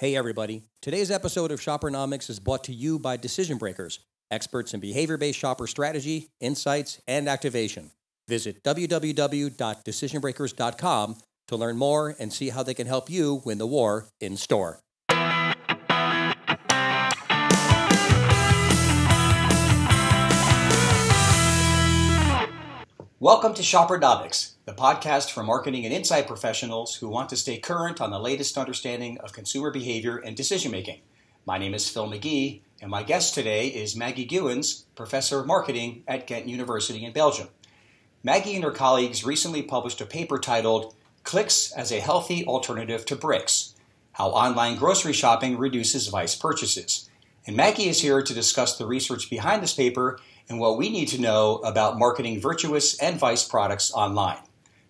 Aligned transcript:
Hey, 0.00 0.16
everybody. 0.16 0.62
Today's 0.80 1.10
episode 1.10 1.52
of 1.52 1.60
Shoppernomics 1.60 2.30
is 2.30 2.40
brought 2.40 2.64
to 2.64 2.72
you 2.72 2.98
by 2.98 3.18
Decision 3.18 3.58
Breakers, 3.58 4.00
experts 4.30 4.72
in 4.72 4.80
behavior 4.80 5.18
based 5.18 5.38
shopper 5.38 5.66
strategy, 5.66 6.30
insights, 6.40 7.02
and 7.06 7.28
activation. 7.28 7.90
Visit 8.26 8.64
www.decisionbreakers.com 8.64 11.16
to 11.48 11.56
learn 11.56 11.76
more 11.76 12.16
and 12.18 12.32
see 12.32 12.48
how 12.48 12.62
they 12.62 12.72
can 12.72 12.86
help 12.86 13.10
you 13.10 13.42
win 13.44 13.58
the 13.58 13.66
war 13.66 14.08
in 14.22 14.38
store. 14.38 14.80
Welcome 23.22 23.52
to 23.52 23.62
Shoppernomics, 23.62 24.52
the 24.64 24.72
podcast 24.72 25.30
for 25.30 25.42
marketing 25.42 25.84
and 25.84 25.92
insight 25.92 26.26
professionals 26.26 26.94
who 26.94 27.08
want 27.10 27.28
to 27.28 27.36
stay 27.36 27.58
current 27.58 28.00
on 28.00 28.10
the 28.10 28.18
latest 28.18 28.56
understanding 28.56 29.18
of 29.18 29.34
consumer 29.34 29.70
behavior 29.70 30.16
and 30.16 30.34
decision 30.34 30.72
making. 30.72 31.02
My 31.44 31.58
name 31.58 31.74
is 31.74 31.86
Phil 31.86 32.08
McGee, 32.08 32.62
and 32.80 32.90
my 32.90 33.02
guest 33.02 33.34
today 33.34 33.66
is 33.66 33.94
Maggie 33.94 34.26
Geuens, 34.26 34.84
professor 34.94 35.40
of 35.40 35.46
marketing 35.46 36.02
at 36.08 36.26
Ghent 36.26 36.48
University 36.48 37.04
in 37.04 37.12
Belgium. 37.12 37.48
Maggie 38.24 38.54
and 38.54 38.64
her 38.64 38.70
colleagues 38.70 39.22
recently 39.22 39.60
published 39.60 40.00
a 40.00 40.06
paper 40.06 40.38
titled 40.38 40.94
Clicks 41.22 41.72
as 41.72 41.92
a 41.92 42.00
Healthy 42.00 42.46
Alternative 42.46 43.04
to 43.04 43.16
Bricks 43.16 43.74
How 44.12 44.28
Online 44.28 44.78
Grocery 44.78 45.12
Shopping 45.12 45.58
Reduces 45.58 46.08
Vice 46.08 46.36
Purchases. 46.36 47.10
And 47.46 47.54
Maggie 47.54 47.90
is 47.90 48.00
here 48.00 48.22
to 48.22 48.32
discuss 48.32 48.78
the 48.78 48.86
research 48.86 49.28
behind 49.28 49.62
this 49.62 49.74
paper 49.74 50.18
and 50.50 50.58
what 50.58 50.76
we 50.76 50.90
need 50.90 51.06
to 51.06 51.20
know 51.20 51.56
about 51.58 51.98
marketing 51.98 52.40
virtuous 52.40 52.98
and 52.98 53.18
vice 53.18 53.44
products 53.44 53.92
online. 53.94 54.38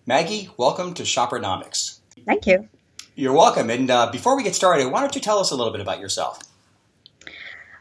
Maggie, 0.07 0.49
welcome 0.57 0.93
to 0.95 1.03
Shoppernomics. 1.03 1.99
Thank 2.25 2.47
you. 2.47 2.67
You're 3.15 3.33
welcome. 3.33 3.69
And 3.69 3.89
uh, 3.89 4.11
before 4.11 4.35
we 4.35 4.43
get 4.43 4.55
started, 4.55 4.91
why 4.91 5.01
don't 5.01 5.13
you 5.13 5.21
tell 5.21 5.37
us 5.37 5.51
a 5.51 5.55
little 5.55 5.71
bit 5.71 5.81
about 5.81 5.99
yourself? 5.99 6.39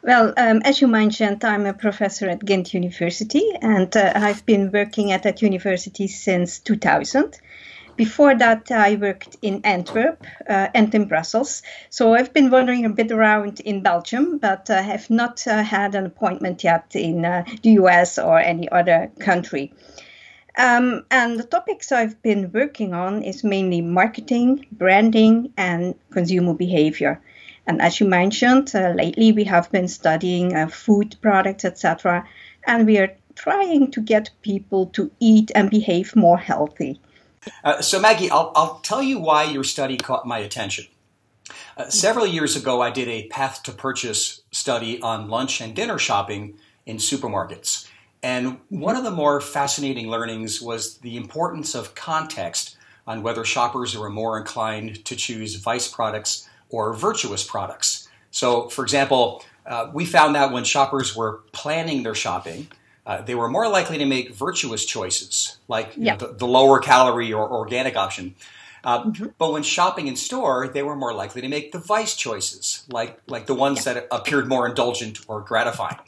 Well, 0.03 0.33
um, 0.37 0.63
as 0.65 0.81
you 0.81 0.89
mentioned, 0.89 1.45
I'm 1.45 1.67
a 1.67 1.75
professor 1.75 2.29
at 2.29 2.45
Ghent 2.45 2.73
University, 2.73 3.45
and 3.61 3.95
uh, 3.97 4.13
I've 4.15 4.45
been 4.47 4.71
working 4.73 5.13
at 5.13 5.23
that 5.25 5.43
university 5.43 6.07
since 6.07 6.59
2000. 6.59 7.39
Before 8.01 8.35
that, 8.35 8.71
I 8.71 8.97
worked 8.97 9.37
in 9.43 9.61
Antwerp 9.63 10.25
uh, 10.49 10.69
and 10.75 10.95
in 10.95 11.05
Brussels. 11.05 11.63
So 11.91 12.15
I've 12.15 12.33
been 12.33 12.49
wandering 12.51 12.87
a 12.87 12.89
bit 12.89 13.13
around 13.13 13.61
in 13.61 13.83
Belgium, 13.83 14.39
but 14.39 14.71
uh, 14.71 14.83
have 14.83 15.11
not 15.11 15.47
uh, 15.47 15.63
had 15.63 15.95
an 15.95 16.07
appointment 16.07 16.65
yet 16.65 16.87
in 16.95 17.27
uh, 17.27 17.45
the 17.63 17.73
US 17.73 18.19
or 18.19 18.39
any 18.39 18.71
other 18.71 19.13
country. 19.19 19.75
Um, 20.57 21.05
and 21.11 21.39
the 21.39 21.45
topics 21.45 21.93
I've 21.93 22.23
been 22.23 22.51
working 22.53 22.95
on 22.95 23.23
is 23.23 23.45
mainly 23.45 23.83
marketing, 23.83 24.65
branding, 24.73 25.53
and 25.59 25.95
consumer 26.11 26.55
behavior. 26.55 27.21
And 27.67 27.83
as 27.83 28.01
you 28.01 28.07
mentioned, 28.07 28.75
uh, 28.75 28.95
lately 28.97 29.33
we 29.33 29.45
have 29.45 29.71
been 29.71 29.89
studying 29.89 30.57
uh, 30.57 30.69
food 30.69 31.17
products, 31.21 31.67
etc. 31.67 32.27
And 32.67 32.87
we 32.87 32.97
are 32.97 33.15
trying 33.35 33.91
to 33.91 34.01
get 34.01 34.31
people 34.41 34.87
to 34.87 35.11
eat 35.21 35.53
and 35.55 35.69
behave 35.69 36.17
more 36.17 36.39
healthy. 36.39 36.99
Uh, 37.65 37.81
so, 37.81 38.01
Maggie, 38.01 38.31
I'll, 38.31 38.53
I'll 38.55 38.81
tell 38.81 39.03
you 39.03 39.19
why 39.19 39.45
your 39.45 39.65
study 39.65 39.97
caught 39.97 40.27
my 40.27 40.39
attention. 40.39 40.87
Uh, 41.77 41.89
several 41.89 42.27
years 42.27 42.57
ago, 42.57 42.81
I 42.81 42.91
did 42.91 43.09
a 43.09 43.29
path 43.29 43.63
to 43.65 43.73
purchase 43.73 44.43
study 44.53 45.01
on 45.01 45.29
lunch 45.29 45.61
and 45.61 45.75
dinner 45.75 45.99
shopping 45.99 46.59
in 46.87 46.99
supermarkets. 46.99 47.89
And 48.23 48.59
one 48.69 48.97
of 48.97 49.05
the 49.05 49.11
more 49.11 49.41
fascinating 49.41 50.09
learnings 50.09 50.61
was 50.61 50.99
the 50.99 51.17
importance 51.17 51.75
of 51.75 51.95
context 51.95 52.77
on 53.07 53.23
whether 53.23 53.45
shoppers 53.45 53.97
are 53.97 54.11
more 54.11 54.39
inclined 54.39 55.05
to 55.07 55.17
choose 55.17 55.57
vice 55.57 55.89
products 55.89 56.49
or 56.69 56.93
virtuous 56.93 57.43
products. 57.43 58.09
So, 58.31 58.69
for 58.69 58.85
example, 58.85 59.43
uh, 59.67 59.91
we 59.93 60.05
found 60.05 60.35
that 60.35 60.53
when 60.53 60.65
shoppers 60.65 61.17
were 61.17 61.41
planning 61.53 62.03
their 62.03 62.15
shopping, 62.15 62.69
uh, 63.11 63.21
they 63.23 63.35
were 63.35 63.49
more 63.49 63.69
likely 63.69 63.99
to 63.99 64.07
make 64.07 64.33
virtuous 64.33 64.85
choices, 64.85 65.57
like 65.67 65.95
yeah. 65.97 66.13
know, 66.13 66.29
the, 66.29 66.35
the, 66.35 66.47
lower 66.47 66.79
calorie 66.79 67.33
or 67.33 67.51
organic 67.51 67.97
option. 67.97 68.37
Uh, 68.85 69.03
mm-hmm. 69.03 69.27
But 69.37 69.53
when 69.53 69.65
shopping 69.65 70.07
in 70.07 70.15
store, 70.15 70.69
they 70.69 70.85
were 70.85 70.95
more 70.95 71.13
likely 71.13 71.41
to 71.43 71.49
make 71.49 71.73
the 71.73 71.81
vice 71.81 72.15
choices, 72.15 72.85
like 72.89 73.21
like 73.27 73.47
the 73.47 73.55
ones 73.55 73.85
yeah. 73.85 73.95
that 73.95 74.07
appeared 74.13 74.47
more 74.49 74.65
indulgent 74.69 75.19
or 75.27 75.41
gratifying. 75.41 75.99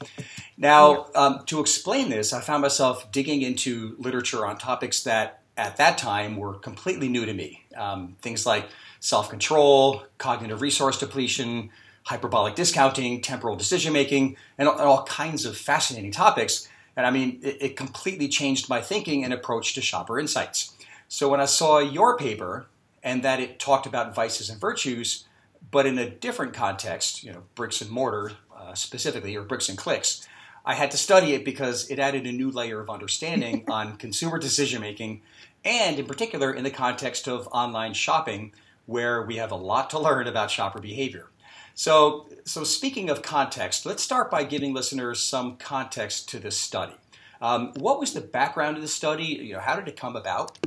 Now, 0.55 1.07
yeah. 1.13 1.21
um, 1.21 1.45
to 1.47 1.59
explain 1.59 2.09
this, 2.09 2.31
I 2.31 2.39
found 2.39 2.61
myself 2.61 3.11
digging 3.11 3.41
into 3.41 3.97
literature 3.99 4.45
on 4.45 4.57
topics 4.57 5.03
that 5.03 5.41
at 5.57 5.75
that 5.75 5.97
time 5.97 6.37
were 6.37 6.53
completely 6.53 7.09
new 7.09 7.25
to 7.25 7.33
me. 7.33 7.65
Um, 7.75 8.15
things 8.21 8.45
like 8.45 8.65
self 9.01 9.29
control, 9.29 10.03
cognitive 10.19 10.61
resource 10.61 10.97
depletion, 10.99 11.69
hyperbolic 12.03 12.55
discounting, 12.55 13.19
temporal 13.19 13.57
decision 13.57 13.91
making, 13.91 14.37
and, 14.57 14.69
and 14.69 14.79
all 14.79 15.03
kinds 15.03 15.43
of 15.43 15.57
fascinating 15.57 16.13
topics 16.13 16.69
and 16.95 17.05
I 17.05 17.11
mean, 17.11 17.39
it, 17.43 17.57
it 17.61 17.77
completely 17.77 18.27
changed 18.27 18.69
my 18.69 18.81
thinking 18.81 19.23
and 19.23 19.33
approach 19.33 19.73
to 19.75 19.81
shopper 19.81 20.19
insights. 20.19 20.73
So 21.07 21.29
when 21.29 21.41
I 21.41 21.45
saw 21.45 21.79
your 21.79 22.17
paper 22.17 22.67
and 23.03 23.23
that 23.23 23.39
it 23.39 23.59
talked 23.59 23.85
about 23.85 24.15
vices 24.15 24.49
and 24.49 24.59
virtues, 24.59 25.25
but 25.71 25.85
in 25.85 25.97
a 25.97 26.09
different 26.09 26.53
context, 26.53 27.23
you 27.23 27.31
know, 27.31 27.43
bricks 27.55 27.81
and 27.81 27.89
mortar 27.89 28.33
uh, 28.55 28.73
specifically, 28.73 29.35
or 29.35 29.43
bricks 29.43 29.69
and 29.69 29.77
clicks, 29.77 30.27
I 30.65 30.75
had 30.75 30.91
to 30.91 30.97
study 30.97 31.33
it 31.33 31.43
because 31.43 31.89
it 31.89 31.99
added 31.99 32.25
a 32.25 32.31
new 32.31 32.49
layer 32.49 32.79
of 32.79 32.89
understanding 32.89 33.65
on 33.69 33.97
consumer 33.97 34.39
decision 34.39 34.81
making, 34.81 35.21
and 35.65 35.99
in 35.99 36.05
particular 36.05 36.53
in 36.53 36.63
the 36.63 36.71
context 36.71 37.27
of 37.27 37.47
online 37.51 37.93
shopping, 37.93 38.53
where 38.85 39.21
we 39.21 39.37
have 39.37 39.51
a 39.51 39.55
lot 39.55 39.89
to 39.91 39.99
learn 39.99 40.27
about 40.27 40.51
shopper 40.51 40.79
behavior. 40.79 41.27
So, 41.75 42.27
so 42.45 42.63
speaking 42.63 43.09
of 43.09 43.21
context, 43.21 43.85
let's 43.85 44.03
start 44.03 44.29
by 44.29 44.43
giving 44.43 44.73
listeners 44.73 45.19
some 45.21 45.57
context 45.57 46.29
to 46.29 46.39
this 46.39 46.57
study. 46.57 46.93
Um, 47.41 47.73
what 47.77 47.99
was 47.99 48.13
the 48.13 48.21
background 48.21 48.77
of 48.77 48.83
the 48.83 48.87
study? 48.87 49.25
You 49.25 49.53
know, 49.53 49.59
how 49.59 49.75
did 49.75 49.87
it 49.87 49.97
come 49.97 50.15
about? 50.15 50.57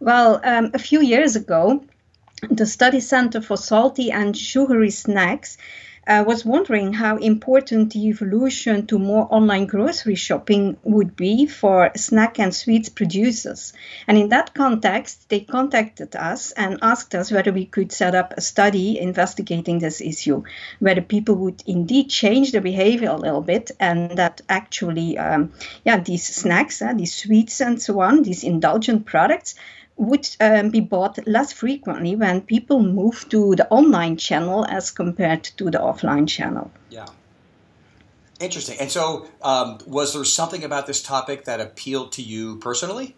Well, 0.00 0.40
um, 0.42 0.70
a 0.72 0.78
few 0.78 1.02
years 1.02 1.36
ago, 1.36 1.84
the 2.50 2.66
Study 2.66 3.00
Center 3.00 3.42
for 3.42 3.56
Salty 3.56 4.10
and 4.10 4.36
Sugary 4.36 4.90
Snacks 4.90 5.58
uh, 6.10 6.24
was 6.26 6.44
wondering 6.44 6.92
how 6.92 7.16
important 7.18 7.92
the 7.92 8.08
evolution 8.08 8.84
to 8.88 8.98
more 8.98 9.28
online 9.30 9.66
grocery 9.66 10.16
shopping 10.16 10.76
would 10.82 11.14
be 11.14 11.46
for 11.46 11.92
snack 11.94 12.40
and 12.40 12.52
sweets 12.52 12.88
producers. 12.88 13.72
And 14.08 14.18
in 14.18 14.30
that 14.30 14.52
context, 14.52 15.28
they 15.28 15.38
contacted 15.38 16.16
us 16.16 16.50
and 16.50 16.80
asked 16.82 17.14
us 17.14 17.30
whether 17.30 17.52
we 17.52 17.64
could 17.64 17.92
set 17.92 18.16
up 18.16 18.34
a 18.36 18.40
study 18.40 18.98
investigating 18.98 19.78
this 19.78 20.00
issue, 20.00 20.42
whether 20.80 21.00
people 21.00 21.36
would 21.36 21.62
indeed 21.64 22.10
change 22.10 22.50
their 22.50 22.60
behavior 22.60 23.10
a 23.10 23.16
little 23.16 23.42
bit, 23.42 23.70
and 23.78 24.18
that 24.18 24.40
actually, 24.48 25.16
um, 25.16 25.52
yeah, 25.84 26.00
these 26.00 26.26
snacks, 26.26 26.82
uh, 26.82 26.92
these 26.92 27.14
sweets 27.14 27.60
and 27.60 27.80
so 27.80 28.00
on, 28.00 28.24
these 28.24 28.42
indulgent 28.42 29.06
products, 29.06 29.54
would 30.00 30.26
um, 30.40 30.70
be 30.70 30.80
bought 30.80 31.18
less 31.26 31.52
frequently 31.52 32.16
when 32.16 32.40
people 32.40 32.82
move 32.82 33.28
to 33.28 33.54
the 33.54 33.68
online 33.68 34.16
channel 34.16 34.64
as 34.64 34.90
compared 34.90 35.44
to 35.44 35.64
the 35.64 35.78
offline 35.78 36.26
channel. 36.26 36.70
Yeah. 36.88 37.06
Interesting. 38.40 38.78
And 38.80 38.90
so, 38.90 39.28
um, 39.42 39.78
was 39.86 40.14
there 40.14 40.24
something 40.24 40.64
about 40.64 40.86
this 40.86 41.02
topic 41.02 41.44
that 41.44 41.60
appealed 41.60 42.12
to 42.12 42.22
you 42.22 42.56
personally? 42.56 43.14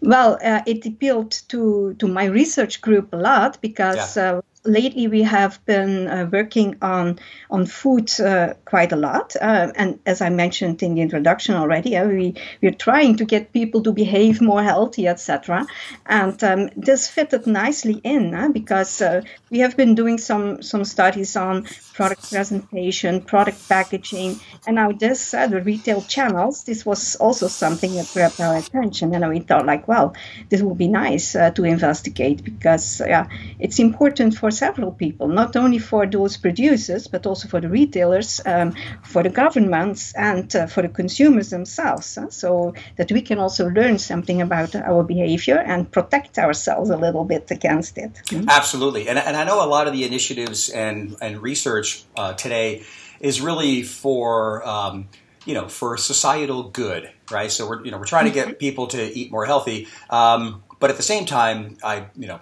Well, 0.00 0.38
uh, 0.42 0.62
it 0.66 0.86
appealed 0.86 1.32
to, 1.48 1.94
to 1.98 2.06
my 2.06 2.26
research 2.26 2.80
group 2.80 3.12
a 3.12 3.16
lot 3.16 3.60
because 3.60 4.16
yeah. 4.16 4.34
uh, 4.34 4.42
lately 4.64 5.08
we 5.08 5.22
have 5.22 5.64
been 5.64 6.06
uh, 6.06 6.28
working 6.30 6.76
on 6.82 7.18
on 7.50 7.64
food 7.64 8.10
uh, 8.20 8.54
quite 8.64 8.92
a 8.92 8.96
lot. 8.96 9.34
Uh, 9.40 9.72
and 9.74 9.98
as 10.04 10.20
i 10.20 10.28
mentioned 10.28 10.82
in 10.82 10.94
the 10.94 11.00
introduction 11.00 11.54
already 11.54 11.96
uh, 11.96 12.06
we 12.06 12.34
we're 12.60 12.70
trying 12.70 13.16
to 13.16 13.24
get 13.24 13.52
people 13.52 13.82
to 13.82 13.92
behave 13.92 14.40
more 14.40 14.62
healthy 14.62 15.06
etc 15.08 15.66
and 16.06 16.42
um, 16.44 16.68
this 16.76 17.08
fitted 17.08 17.46
nicely 17.46 18.00
in 18.04 18.34
uh, 18.34 18.48
because 18.48 19.00
uh, 19.00 19.22
we 19.50 19.60
have 19.60 19.76
been 19.76 19.94
doing 19.94 20.18
some 20.18 20.62
some 20.62 20.84
studies 20.84 21.36
on 21.36 21.66
product 21.94 22.30
presentation 22.30 23.20
product 23.22 23.68
packaging. 23.68 24.40
And 24.66 24.76
now 24.76 24.92
this 24.92 25.30
the 25.30 25.62
retail 25.64 26.02
channels 26.02 26.64
this 26.64 26.84
was 26.84 27.16
also 27.16 27.48
something 27.48 27.94
that 27.94 28.10
grabbed 28.12 28.40
our 28.40 28.56
attention. 28.56 29.14
And 29.14 29.28
we 29.28 29.40
thought 29.40 29.66
like 29.66 29.88
well 29.88 30.14
this 30.50 30.62
would 30.62 30.78
be 30.78 30.88
nice 30.88 31.32
to 31.32 31.64
investigate 31.64 32.44
because 32.44 33.00
yeah 33.00 33.26
it's 33.58 33.78
important 33.78 34.34
for 34.34 34.49
for 34.50 34.56
several 34.56 34.92
people, 34.92 35.28
not 35.28 35.56
only 35.56 35.78
for 35.78 36.06
those 36.06 36.36
producers, 36.36 37.06
but 37.06 37.26
also 37.26 37.48
for 37.48 37.60
the 37.60 37.68
retailers, 37.68 38.40
um, 38.46 38.74
for 39.02 39.22
the 39.22 39.28
governments, 39.28 40.12
and 40.14 40.54
uh, 40.56 40.66
for 40.66 40.82
the 40.82 40.88
consumers 40.88 41.50
themselves, 41.50 42.18
uh, 42.18 42.28
so 42.30 42.74
that 42.96 43.12
we 43.12 43.22
can 43.22 43.38
also 43.38 43.68
learn 43.68 43.98
something 43.98 44.42
about 44.42 44.74
our 44.74 45.04
behavior 45.04 45.58
and 45.58 45.90
protect 45.90 46.38
ourselves 46.38 46.90
a 46.90 46.96
little 46.96 47.24
bit 47.24 47.50
against 47.50 47.98
it. 47.98 48.12
Mm-hmm. 48.26 48.48
Absolutely. 48.48 49.08
And, 49.08 49.18
and 49.18 49.36
I 49.36 49.44
know 49.44 49.64
a 49.64 49.68
lot 49.68 49.86
of 49.86 49.92
the 49.92 50.04
initiatives 50.04 50.68
and, 50.70 51.16
and 51.20 51.42
research 51.42 52.04
uh, 52.16 52.32
today 52.34 52.82
is 53.20 53.40
really 53.40 53.82
for. 53.82 54.66
Um, 54.66 55.08
you 55.46 55.54
know, 55.54 55.68
for 55.68 55.96
societal 55.96 56.64
good, 56.64 57.10
right? 57.30 57.50
So 57.50 57.66
we're, 57.66 57.82
you 57.82 57.90
know, 57.90 57.96
we're 57.96 58.04
trying 58.04 58.26
to 58.26 58.30
get 58.30 58.48
mm-hmm. 58.48 58.56
people 58.66 58.86
to 58.88 59.02
eat 59.02 59.32
more 59.32 59.46
healthy. 59.46 59.88
Um, 60.10 60.62
but 60.80 60.90
at 60.90 60.96
the 60.96 61.02
same 61.02 61.26
time, 61.26 61.76
I 61.84 62.06
you 62.16 62.26
know 62.26 62.40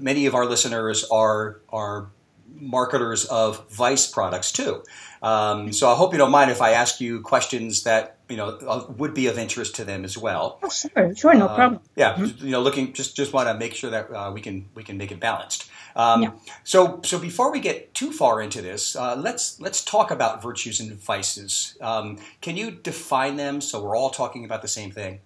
many 0.00 0.26
of 0.26 0.34
our 0.34 0.46
listeners 0.46 1.04
are 1.10 1.60
are 1.70 2.10
marketers 2.60 3.24
of 3.26 3.68
Vice 3.70 4.06
products 4.06 4.52
too. 4.52 4.82
Um, 5.22 5.72
so 5.72 5.90
I 5.90 5.94
hope 5.94 6.12
you 6.12 6.18
don't 6.18 6.30
mind 6.30 6.50
if 6.50 6.62
I 6.62 6.72
ask 6.72 7.00
you 7.00 7.20
questions 7.20 7.82
that 7.84 8.18
you 8.28 8.36
know 8.36 8.50
uh, 8.66 8.84
would 8.96 9.14
be 9.14 9.26
of 9.26 9.38
interest 9.38 9.76
to 9.76 9.84
them 9.84 10.04
as 10.04 10.16
well. 10.16 10.58
Oh, 10.62 10.68
sure, 10.68 11.14
sure, 11.14 11.34
no 11.34 11.46
uh, 11.46 11.54
problem. 11.54 11.80
Yeah, 11.96 12.14
mm-hmm. 12.14 12.44
you 12.44 12.52
know, 12.52 12.60
looking 12.60 12.92
just 12.92 13.16
just 13.16 13.32
want 13.32 13.48
to 13.48 13.54
make 13.54 13.74
sure 13.74 13.90
that 13.90 14.10
uh, 14.12 14.30
we 14.32 14.40
can 14.40 14.68
we 14.74 14.84
can 14.84 14.96
make 14.96 15.10
it 15.10 15.20
balanced. 15.20 15.70
Um, 15.96 16.22
yeah. 16.22 16.30
So 16.64 17.00
so 17.04 17.18
before 17.18 17.50
we 17.50 17.60
get 17.60 17.94
too 17.94 18.12
far 18.12 18.40
into 18.40 18.62
this, 18.62 18.94
uh, 18.94 19.16
let's 19.16 19.60
let's 19.60 19.84
talk 19.84 20.10
about 20.10 20.42
virtues 20.42 20.80
and 20.80 20.92
vices. 20.92 21.76
Um, 21.80 22.18
can 22.40 22.56
you 22.56 22.70
define 22.70 23.36
them 23.36 23.60
so 23.60 23.82
we're 23.82 23.96
all 23.96 24.10
talking 24.10 24.44
about 24.44 24.62
the 24.62 24.68
same 24.68 24.92
thing? 24.92 25.20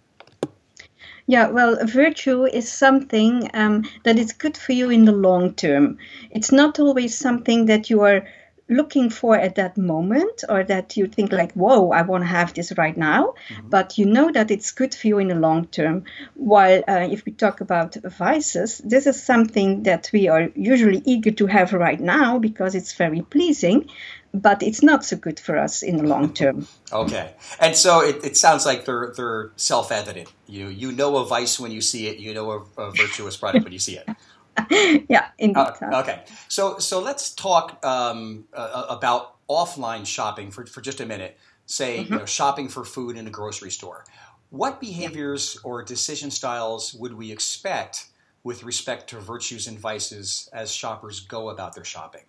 Yeah, 1.26 1.48
well, 1.48 1.78
virtue 1.84 2.44
is 2.44 2.70
something 2.70 3.50
um, 3.54 3.84
that 4.04 4.18
is 4.18 4.32
good 4.32 4.56
for 4.56 4.72
you 4.72 4.90
in 4.90 5.04
the 5.04 5.12
long 5.12 5.54
term. 5.54 5.98
It's 6.30 6.52
not 6.52 6.80
always 6.80 7.16
something 7.16 7.66
that 7.66 7.90
you 7.90 8.02
are 8.02 8.26
looking 8.68 9.10
for 9.10 9.36
at 9.36 9.56
that 9.56 9.76
moment 9.76 10.44
or 10.48 10.64
that 10.64 10.96
you 10.96 11.06
think 11.06 11.32
like 11.32 11.52
whoa 11.52 11.90
i 11.90 12.02
want 12.02 12.22
to 12.22 12.28
have 12.28 12.54
this 12.54 12.72
right 12.78 12.96
now 12.96 13.34
mm-hmm. 13.48 13.68
but 13.68 13.98
you 13.98 14.06
know 14.06 14.30
that 14.30 14.50
it's 14.50 14.70
good 14.70 14.94
for 14.94 15.08
you 15.08 15.18
in 15.18 15.28
the 15.28 15.34
long 15.34 15.66
term 15.66 16.04
while 16.34 16.82
uh, 16.88 17.06
if 17.10 17.24
we 17.24 17.32
talk 17.32 17.60
about 17.60 17.94
vices 17.96 18.78
this 18.78 19.06
is 19.06 19.22
something 19.22 19.82
that 19.82 20.08
we 20.12 20.28
are 20.28 20.48
usually 20.54 21.02
eager 21.04 21.30
to 21.30 21.46
have 21.46 21.72
right 21.72 22.00
now 22.00 22.38
because 22.38 22.74
it's 22.74 22.94
very 22.94 23.22
pleasing 23.22 23.88
but 24.34 24.62
it's 24.62 24.82
not 24.82 25.04
so 25.04 25.16
good 25.16 25.38
for 25.38 25.58
us 25.58 25.82
in 25.82 25.98
the 25.98 26.04
long 26.04 26.32
term. 26.32 26.66
okay, 26.92 27.32
and 27.60 27.76
so 27.76 28.00
it, 28.00 28.24
it, 28.24 28.36
sounds 28.36 28.64
like 28.64 28.84
they're 28.84 29.12
they're 29.16 29.52
self 29.56 29.92
evident. 29.92 30.32
You 30.46 30.68
you 30.68 30.92
know 30.92 31.16
a 31.16 31.26
vice 31.26 31.60
when 31.60 31.70
you 31.70 31.80
see 31.80 32.08
it. 32.08 32.18
You 32.18 32.34
know 32.34 32.50
a, 32.50 32.82
a 32.82 32.90
virtuous 32.92 33.36
product 33.36 33.64
when 33.64 33.72
you 33.72 33.78
see 33.78 33.98
it. 33.98 35.04
yeah, 35.08 35.28
indeed. 35.38 35.56
Uh, 35.56 36.00
okay, 36.00 36.22
so 36.48 36.78
so 36.78 37.00
let's 37.00 37.34
talk 37.34 37.84
um, 37.84 38.44
uh, 38.54 38.86
about 38.88 39.36
offline 39.48 40.06
shopping 40.06 40.50
for, 40.50 40.66
for 40.66 40.80
just 40.80 41.00
a 41.00 41.06
minute. 41.06 41.38
Say 41.66 41.98
mm-hmm. 41.98 42.12
you 42.12 42.18
know 42.20 42.26
shopping 42.26 42.68
for 42.68 42.84
food 42.84 43.16
in 43.16 43.26
a 43.26 43.30
grocery 43.30 43.70
store. 43.70 44.04
What 44.50 44.80
behaviors 44.80 45.58
or 45.64 45.82
decision 45.82 46.30
styles 46.30 46.92
would 46.94 47.14
we 47.14 47.32
expect 47.32 48.06
with 48.44 48.64
respect 48.64 49.08
to 49.10 49.18
virtues 49.18 49.66
and 49.66 49.78
vices 49.78 50.50
as 50.52 50.70
shoppers 50.74 51.20
go 51.20 51.48
about 51.48 51.74
their 51.74 51.84
shopping? 51.84 52.22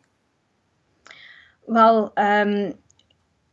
Well, 1.66 2.14
um, 2.18 2.74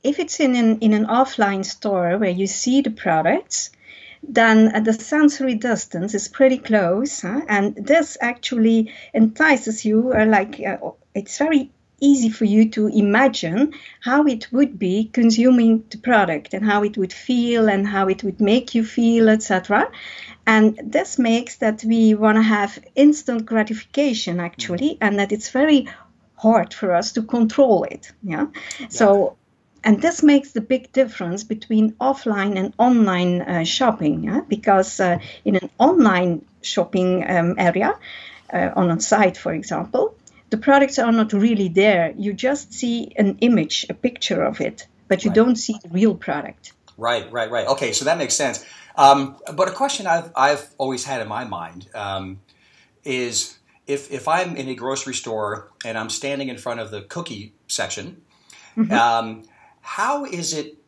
if 0.03 0.19
it's 0.19 0.41
in 0.41 0.55
an, 0.57 0.79
in 0.81 0.93
an 0.93 1.07
offline 1.07 1.65
store 1.65 2.19
where 2.19 2.31
you 2.31 2.47
see 2.47 2.81
the 2.81 2.91
products, 2.91 3.71
then 4.23 4.83
the 4.85 4.93
sensory 4.93 5.55
distance 5.55 6.15
is 6.15 6.29
pretty 6.29 6.59
close, 6.59 7.23
huh? 7.23 7.41
and 7.49 7.75
this 7.75 8.19
actually 8.21 8.93
entices 9.15 9.85
you. 9.85 10.13
Uh, 10.13 10.27
like 10.27 10.61
uh, 10.61 10.77
it's 11.15 11.39
very 11.39 11.71
easy 12.01 12.31
for 12.31 12.47
you 12.47 12.69
to 12.71 12.87
imagine 12.89 13.75
how 14.01 14.25
it 14.25 14.51
would 14.53 14.79
be 14.79 15.11
consuming 15.13 15.85
the 15.91 15.99
product 15.99 16.55
and 16.55 16.65
how 16.65 16.83
it 16.83 16.97
would 16.97 17.13
feel 17.13 17.69
and 17.69 17.87
how 17.87 18.09
it 18.09 18.25
would 18.25 18.41
make 18.41 18.75
you 18.75 18.85
feel, 18.85 19.29
etc. 19.29 19.91
And 20.47 20.79
this 20.83 21.19
makes 21.19 21.57
that 21.57 21.85
we 21.85 22.15
want 22.15 22.37
to 22.37 22.43
have 22.43 22.79
instant 22.95 23.45
gratification 23.47 24.41
actually, 24.41 24.99
and 25.01 25.19
that 25.19 25.33
it's 25.33 25.51
very 25.51 25.89
hard 26.43 26.75
for 26.75 26.93
us 26.93 27.13
to 27.13 27.23
control 27.23 27.85
it. 27.85 28.13
Yeah. 28.23 28.47
yeah. 28.79 28.89
So, 28.89 29.37
and 29.85 30.01
this 30.03 30.23
makes 30.23 30.53
the 30.53 30.61
big 30.61 30.93
difference 30.93 31.45
between 31.45 31.93
offline 31.93 32.59
and 32.59 32.73
online 32.79 33.43
uh, 33.43 33.65
shopping. 33.65 34.25
Yeah? 34.25 34.41
Because 34.49 35.01
uh, 35.01 35.19
in 35.45 35.57
an 35.57 35.71
online 35.79 36.45
shopping 36.63 37.25
um, 37.29 37.55
area, 37.59 37.95
uh, 38.53 38.71
on 38.77 38.91
a 38.91 39.01
site, 39.01 39.37
for 39.37 39.53
example, 39.53 40.15
the 40.51 40.59
products 40.59 40.99
are 40.99 41.13
not 41.13 41.33
really 41.33 41.69
there. 41.69 42.13
You 42.17 42.33
just 42.33 42.73
see 42.73 43.13
an 43.17 43.39
image, 43.41 43.87
a 43.89 43.95
picture 43.95 44.43
of 44.43 44.61
it, 44.61 44.87
but 45.09 45.25
you 45.25 45.31
right. 45.31 45.37
don't 45.37 45.57
see 45.57 45.77
the 45.83 45.89
real 45.89 46.15
product. 46.15 46.73
Right, 46.97 47.31
right, 47.33 47.51
right. 47.51 47.67
Okay, 47.67 47.93
so 47.93 48.05
that 48.05 48.19
makes 48.19 48.35
sense. 48.35 48.65
Um, 48.97 49.37
but 49.55 49.69
a 49.69 49.73
question 49.73 50.07
I've, 50.07 50.31
I've 50.37 50.69
always 50.77 51.05
had 51.05 51.23
in 51.23 51.29
my 51.29 51.45
mind 51.45 51.89
um, 51.95 52.41
is 53.05 53.57
if 53.91 54.13
if 54.13 54.29
I'm 54.29 54.57
in 54.57 54.69
a 54.69 54.75
grocery 54.75 55.15
store 55.15 55.71
and 55.85 55.99
I'm 55.99 56.11
standing 56.11 56.49
in 56.49 56.59
front 56.59 56.79
of 56.79 56.93
the 56.93 57.03
cookie 57.03 57.55
section, 57.67 58.23
mm-hmm. 58.77 58.93
um, 58.93 59.43
how 59.81 60.25
is 60.25 60.55
it 60.55 60.79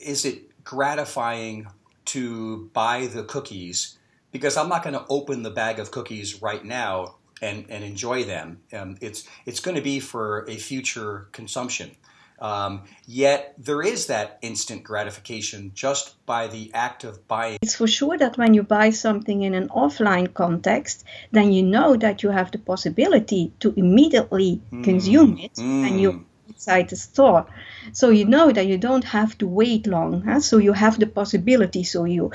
is 0.00 0.24
it 0.26 0.62
gratifying 0.62 1.68
to 2.06 2.70
buy 2.74 3.06
the 3.06 3.24
cookies? 3.24 3.98
Because 4.30 4.58
I'm 4.58 4.68
not 4.68 4.82
going 4.82 4.94
to 4.94 5.06
open 5.08 5.42
the 5.42 5.50
bag 5.50 5.78
of 5.78 5.90
cookies 5.90 6.42
right 6.42 6.62
now 6.62 7.16
and, 7.40 7.64
and 7.70 7.82
enjoy 7.82 8.24
them. 8.24 8.60
Um, 8.74 8.98
it's 9.00 9.26
it's 9.46 9.60
going 9.60 9.76
to 9.76 9.82
be 9.82 9.98
for 9.98 10.44
a 10.48 10.56
future 10.56 11.28
consumption. 11.32 11.92
Um, 12.38 12.84
yet 13.06 13.54
there 13.58 13.82
is 13.82 14.06
that 14.06 14.38
instant 14.42 14.84
gratification 14.84 15.72
just 15.74 16.24
by 16.26 16.48
the 16.48 16.70
act 16.74 17.04
of 17.04 17.26
buying. 17.26 17.58
It's 17.62 17.76
for 17.76 17.86
sure 17.86 18.18
that 18.18 18.36
when 18.36 18.54
you 18.54 18.62
buy 18.62 18.90
something 18.90 19.42
in 19.42 19.54
an 19.54 19.68
offline 19.68 20.32
context, 20.32 21.04
then 21.32 21.52
you 21.52 21.62
know 21.62 21.96
that 21.96 22.22
you 22.22 22.30
have 22.30 22.50
the 22.50 22.58
possibility 22.58 23.52
to 23.60 23.72
immediately 23.76 24.60
mm. 24.72 24.84
consume 24.84 25.38
it 25.38 25.54
mm. 25.54 25.86
and 25.86 26.00
you 26.00 26.26
inside 26.66 26.88
the 26.88 26.96
store. 26.96 27.46
So 27.92 28.10
you 28.10 28.24
know 28.24 28.50
that 28.50 28.66
you 28.66 28.78
don't 28.78 29.04
have 29.04 29.38
to 29.38 29.46
wait 29.46 29.86
long. 29.86 30.22
Huh? 30.22 30.40
So 30.40 30.58
you 30.58 30.72
have 30.72 30.98
the 30.98 31.06
possibility. 31.06 31.84
So 31.84 32.04
you 32.04 32.32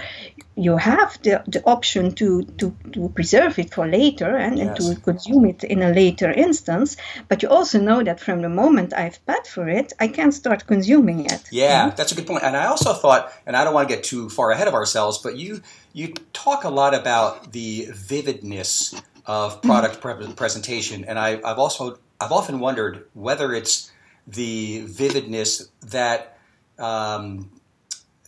you 0.55 0.77
have 0.77 1.17
the, 1.23 1.43
the 1.47 1.63
option 1.65 2.13
to, 2.13 2.43
to, 2.57 2.75
to 2.91 3.09
preserve 3.09 3.57
it 3.57 3.73
for 3.73 3.87
later 3.87 4.35
and, 4.35 4.57
yes. 4.57 4.67
and 4.67 4.75
to 4.77 5.01
consume 5.01 5.45
it 5.45 5.63
in 5.63 5.81
a 5.81 5.89
later 5.89 6.29
instance. 6.29 6.97
But 7.29 7.41
you 7.41 7.49
also 7.49 7.79
know 7.79 8.03
that 8.03 8.19
from 8.19 8.41
the 8.41 8.49
moment 8.49 8.93
I've 8.93 9.25
paid 9.25 9.47
for 9.47 9.69
it, 9.69 9.93
I 9.99 10.09
can 10.09 10.31
start 10.31 10.67
consuming 10.67 11.25
it. 11.25 11.41
Yeah, 11.51 11.87
mm-hmm. 11.87 11.95
that's 11.95 12.11
a 12.11 12.15
good 12.15 12.27
point. 12.27 12.43
And 12.43 12.55
I 12.55 12.65
also 12.65 12.93
thought, 12.93 13.33
and 13.45 13.55
I 13.55 13.63
don't 13.63 13.73
want 13.73 13.89
to 13.89 13.95
get 13.95 14.03
too 14.03 14.29
far 14.29 14.51
ahead 14.51 14.67
of 14.67 14.73
ourselves, 14.73 15.17
but 15.17 15.37
you 15.37 15.61
you 15.93 16.13
talk 16.33 16.63
a 16.63 16.69
lot 16.69 16.93
about 16.93 17.51
the 17.51 17.87
vividness 17.91 18.93
of 19.25 19.61
product 19.61 19.99
mm-hmm. 19.99 20.25
pre- 20.25 20.33
presentation, 20.33 21.05
and 21.05 21.17
I, 21.17 21.39
I've 21.43 21.59
also 21.59 21.97
I've 22.21 22.31
often 22.31 22.59
wondered 22.59 23.05
whether 23.13 23.51
it's 23.53 23.90
the 24.27 24.83
vividness 24.85 25.69
that 25.87 26.37
um, 26.79 27.49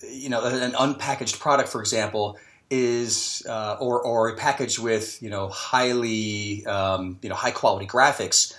you 0.07 0.29
know 0.29 0.43
an 0.43 0.71
unpackaged 0.71 1.39
product, 1.39 1.69
for 1.69 1.79
example, 1.79 2.37
is 2.69 3.45
uh, 3.47 3.77
or 3.79 4.01
or 4.01 4.29
a 4.29 4.35
package 4.35 4.79
with 4.79 5.21
you 5.21 5.29
know 5.29 5.47
highly 5.49 6.65
um, 6.65 7.19
you 7.21 7.29
know 7.29 7.35
high 7.35 7.51
quality 7.51 7.85
graphics 7.85 8.53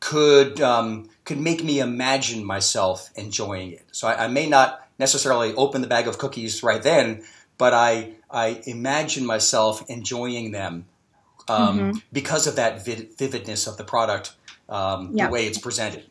could 0.00 0.60
um, 0.60 1.08
could 1.24 1.38
make 1.38 1.62
me 1.62 1.78
imagine 1.80 2.44
myself 2.44 3.10
enjoying 3.14 3.72
it. 3.72 3.84
So 3.92 4.08
I, 4.08 4.24
I, 4.24 4.28
may 4.28 4.48
not 4.48 4.88
necessarily 4.98 5.54
open 5.54 5.82
the 5.82 5.86
bag 5.86 6.08
of 6.08 6.18
cookies 6.18 6.62
right 6.62 6.82
then, 6.82 7.22
but 7.58 7.74
I 7.74 8.14
I 8.30 8.62
imagine 8.66 9.26
myself 9.26 9.88
enjoying 9.88 10.52
them 10.52 10.86
um, 11.48 11.78
mm-hmm. 11.78 11.98
because 12.12 12.46
of 12.46 12.56
that 12.56 12.84
vividness 12.84 13.66
of 13.66 13.76
the 13.76 13.84
product, 13.84 14.34
um, 14.68 15.10
yeah. 15.12 15.26
the 15.26 15.32
way 15.32 15.46
it's 15.46 15.58
presented. 15.58 16.04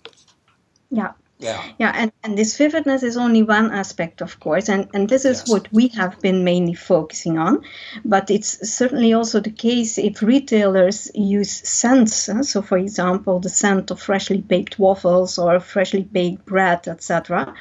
Yeah. 0.89 1.13
Yeah. 1.39 1.63
Yeah, 1.77 1.93
and, 1.95 2.11
and 2.21 2.37
this 2.37 2.57
vividness 2.57 3.01
is 3.01 3.15
only 3.15 3.43
one 3.43 3.71
aspect, 3.71 4.21
of 4.21 4.41
course, 4.41 4.67
and, 4.67 4.89
and 4.93 5.07
this 5.07 5.23
is 5.23 5.39
yes. 5.39 5.49
what 5.49 5.71
we 5.71 5.87
have 5.89 6.19
been 6.19 6.43
mainly 6.43 6.73
focusing 6.73 7.37
on. 7.37 7.63
But 8.03 8.29
it's 8.29 8.69
certainly 8.69 9.13
also 9.13 9.39
the 9.39 9.49
case 9.49 9.97
if 9.97 10.21
retailers 10.21 11.09
use 11.15 11.49
scents. 11.49 12.27
Uh, 12.27 12.43
so, 12.43 12.61
for 12.61 12.77
example, 12.77 13.39
the 13.39 13.47
scent 13.47 13.89
of 13.89 14.01
freshly 14.01 14.41
baked 14.41 14.79
waffles 14.79 15.37
or 15.37 15.61
freshly 15.61 16.03
baked 16.03 16.45
bread, 16.45 16.89
etc. 16.89 17.53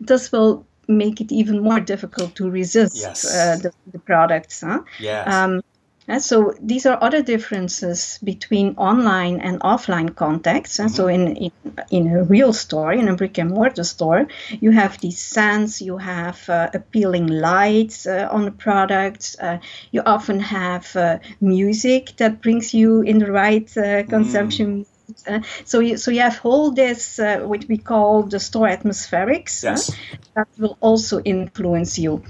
This 0.00 0.32
will 0.32 0.64
make 0.88 1.20
it 1.20 1.30
even 1.30 1.62
more 1.62 1.80
difficult 1.80 2.34
to 2.36 2.48
resist 2.48 2.96
yes. 2.96 3.26
uh, 3.26 3.58
the, 3.62 3.72
the 3.92 3.98
products. 3.98 4.62
Huh? 4.62 4.80
Yes. 4.98 5.30
Um, 5.30 5.60
and 6.08 6.22
so 6.22 6.54
these 6.60 6.86
are 6.86 7.02
other 7.02 7.22
differences 7.22 8.18
between 8.22 8.76
online 8.76 9.40
and 9.40 9.60
offline 9.60 10.14
contexts. 10.14 10.78
And 10.78 10.88
mm-hmm. 10.88 10.96
so 10.96 11.08
in, 11.08 11.36
in, 11.36 11.52
in 11.90 12.12
a 12.12 12.22
real 12.22 12.52
store, 12.52 12.92
in 12.92 13.08
a 13.08 13.16
brick 13.16 13.38
and 13.38 13.50
mortar 13.50 13.84
store, 13.84 14.28
you 14.60 14.70
have 14.70 15.00
these 15.00 15.18
scents, 15.18 15.82
you 15.82 15.96
have 15.98 16.48
uh, 16.48 16.70
appealing 16.74 17.26
lights 17.26 18.06
uh, 18.06 18.28
on 18.30 18.44
the 18.44 18.52
products, 18.52 19.36
uh, 19.40 19.58
you 19.90 20.02
often 20.06 20.38
have 20.38 20.94
uh, 20.94 21.18
music 21.40 22.12
that 22.18 22.40
brings 22.40 22.72
you 22.72 23.02
in 23.02 23.18
the 23.18 23.30
right 23.30 23.76
uh, 23.76 24.04
consumption 24.04 24.84
mm. 24.84 24.86
Uh, 25.26 25.40
so 25.64 25.80
you 25.80 25.96
so 25.96 26.10
you 26.10 26.20
have 26.20 26.40
all 26.44 26.70
this 26.70 27.18
uh, 27.18 27.38
what 27.40 27.64
we 27.68 27.78
call 27.78 28.22
the 28.22 28.38
store 28.38 28.68
atmospherics 28.68 29.64
yes. 29.64 29.90
uh, 29.90 29.94
that 30.34 30.48
will 30.58 30.76
also 30.80 31.20
influence 31.22 31.98
you. 31.98 32.22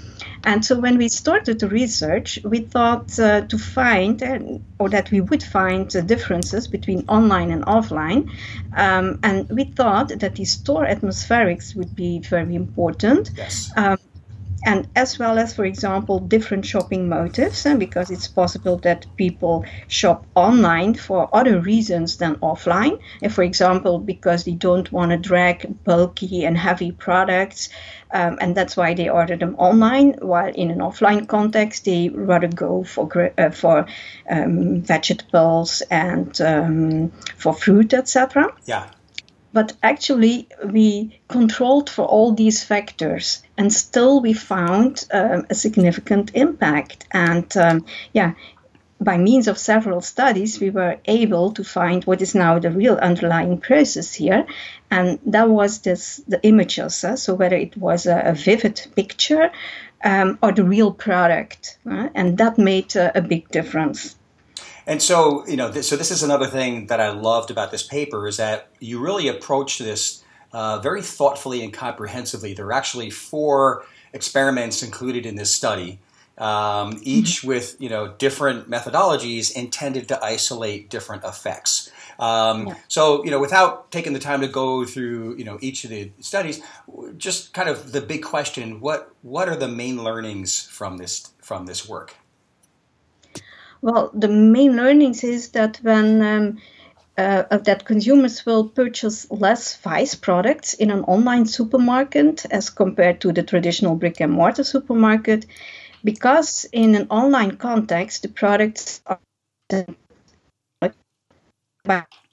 And 0.45 0.64
so 0.64 0.78
when 0.78 0.97
we 0.97 1.09
started 1.09 1.59
the 1.59 1.69
research, 1.69 2.38
we 2.45 2.61
thought 2.61 3.19
uh, 3.19 3.40
to 3.43 3.59
find 3.59 4.23
uh, 4.23 4.38
or 4.78 4.88
that 4.90 5.11
we 5.11 5.21
would 5.21 5.43
find 5.43 5.88
differences 6.07 6.69
between 6.69 7.05
online 7.09 7.50
and 7.50 7.64
offline, 7.64 8.31
um, 8.76 9.19
and 9.23 9.49
we 9.50 9.64
thought 9.64 10.09
that 10.09 10.35
the 10.35 10.45
store 10.45 10.87
atmospherics 10.87 11.75
would 11.75 11.95
be 11.95 12.21
very 12.21 12.55
important. 12.55 13.31
Yes. 13.37 13.71
Um, 13.76 13.99
and 14.66 14.88
as 14.96 15.16
well 15.16 15.38
as, 15.38 15.54
for 15.54 15.64
example, 15.64 16.18
different 16.18 16.66
shopping 16.66 17.08
motives, 17.08 17.64
and 17.64 17.78
because 17.78 18.11
it's 18.11 18.26
possible 18.26 18.76
that 18.78 19.06
people 19.16 19.64
shop 19.87 20.26
online 20.35 20.94
for 20.94 21.30
other 21.32 21.61
reasons 21.61 22.16
than 22.16 22.35
offline. 22.37 22.99
And 23.23 23.32
for 23.32 23.44
example, 23.44 24.00
because 24.00 24.44
they 24.44 24.54
don't 24.54 24.90
want 24.90 25.12
to 25.12 25.16
drag 25.16 25.85
bulky 25.85 26.44
and 26.44 26.58
heavy 26.58 26.90
products, 26.90 27.68
um, 28.11 28.38
and 28.40 28.56
that's 28.56 28.76
why 28.76 28.94
they 28.94 29.08
order 29.08 29.37
them 29.37 29.54
online. 29.56 30.14
While 30.20 30.52
in 30.52 30.73
an 30.73 30.80
offline 30.80 31.28
context, 31.28 31.85
they 31.85 32.08
rather 32.08 32.49
go 32.49 32.82
for 32.82 33.32
uh, 33.38 33.50
for 33.50 33.87
um, 34.28 34.82
vegetables 34.82 35.80
and 35.92 36.40
um, 36.40 37.12
for 37.37 37.54
fruit, 37.54 37.94
etc. 37.94 38.52
Yeah 38.66 38.90
but 39.52 39.73
actually 39.82 40.46
we 40.66 41.18
controlled 41.28 41.88
for 41.88 42.04
all 42.04 42.32
these 42.32 42.62
factors 42.62 43.42
and 43.58 43.72
still 43.72 44.20
we 44.20 44.32
found 44.32 45.04
um, 45.12 45.46
a 45.50 45.54
significant 45.54 46.32
impact. 46.34 47.06
And 47.12 47.56
um, 47.56 47.84
yeah 48.12 48.34
by 49.00 49.18
means 49.18 49.46
of 49.46 49.58
several 49.58 50.00
studies 50.00 50.60
we 50.60 50.70
were 50.70 50.96
able 51.04 51.52
to 51.52 51.62
find 51.62 52.04
what 52.04 52.22
is 52.22 52.34
now 52.34 52.58
the 52.58 52.70
real 52.70 52.96
underlying 52.96 53.58
process 53.58 54.14
here. 54.14 54.46
And 54.90 55.18
that 55.26 55.48
was 55.48 55.80
this 55.80 56.22
the 56.28 56.40
images 56.42 57.04
uh, 57.04 57.16
so 57.16 57.34
whether 57.34 57.56
it 57.56 57.76
was 57.76 58.06
a, 58.06 58.20
a 58.20 58.32
vivid 58.32 58.86
picture 58.96 59.50
um, 60.04 60.38
or 60.42 60.52
the 60.52 60.64
real 60.64 60.92
product 60.92 61.78
uh, 61.90 62.08
and 62.14 62.38
that 62.38 62.58
made 62.58 62.96
uh, 62.96 63.12
a 63.14 63.20
big 63.20 63.48
difference. 63.50 64.16
And 64.86 65.02
so, 65.02 65.44
you 65.48 65.56
know, 65.56 65.72
so 65.80 65.96
this 65.96 66.12
is 66.12 66.22
another 66.22 66.46
thing 66.46 66.86
that 66.86 67.00
I 67.00 67.10
loved 67.10 67.50
about 67.50 67.72
this 67.72 67.82
paper 67.82 68.28
is 68.28 68.36
that 68.36 68.68
you 68.78 69.00
really 69.00 69.26
approached 69.26 69.80
this 69.80 70.22
uh, 70.56 70.78
very 70.78 71.02
thoughtfully 71.02 71.62
and 71.62 71.70
comprehensively. 71.70 72.54
There 72.54 72.64
are 72.64 72.72
actually 72.72 73.10
four 73.10 73.84
experiments 74.14 74.82
included 74.82 75.26
in 75.26 75.36
this 75.36 75.54
study, 75.54 75.98
um, 76.38 76.98
each 77.02 77.40
mm-hmm. 77.40 77.48
with 77.48 77.76
you 77.78 77.90
know 77.90 78.14
different 78.16 78.70
methodologies 78.70 79.54
intended 79.54 80.08
to 80.08 80.25
isolate 80.25 80.88
different 80.88 81.25
effects. 81.25 81.90
Um, 82.18 82.68
yeah. 82.68 82.75
So, 82.88 83.22
you 83.22 83.30
know, 83.30 83.38
without 83.38 83.90
taking 83.90 84.14
the 84.14 84.18
time 84.18 84.40
to 84.40 84.48
go 84.48 84.86
through, 84.86 85.36
you 85.36 85.44
know, 85.44 85.58
each 85.60 85.84
of 85.84 85.90
the 85.90 86.10
studies, 86.20 86.62
just 87.18 87.52
kind 87.52 87.68
of 87.68 87.92
the 87.92 88.00
big 88.00 88.22
question: 88.22 88.80
what 88.80 89.10
what 89.20 89.50
are 89.50 89.56
the 89.56 89.68
main 89.68 90.02
learnings 90.02 90.62
from 90.62 90.96
this 90.96 91.34
from 91.42 91.66
this 91.66 91.86
work? 91.86 92.14
Well, 93.82 94.10
the 94.14 94.28
main 94.28 94.75
learnings 94.75 95.22
is 95.22 95.50
that 95.50 95.80
when 95.82 96.22
um, 96.22 96.58
uh, 97.18 97.56
that 97.58 97.85
consumers 97.85 98.44
will 98.44 98.68
purchase 98.68 99.30
less 99.30 99.76
Vice 99.76 100.14
products 100.14 100.75
in 100.75 100.90
an 100.90 101.02
online 101.04 101.46
supermarket 101.46 102.46
as 102.50 102.70
compared 102.70 103.20
to 103.20 103.32
the 103.32 103.42
traditional 103.42 103.96
brick 103.96 104.20
and 104.20 104.32
mortar 104.32 104.64
supermarket, 104.64 105.46
because 106.04 106.66
in 106.73 106.94
an 106.94 107.06
online 107.11 107.56
context 107.56 108.23
the 108.23 108.28
products 108.28 109.00
are. 109.06 109.18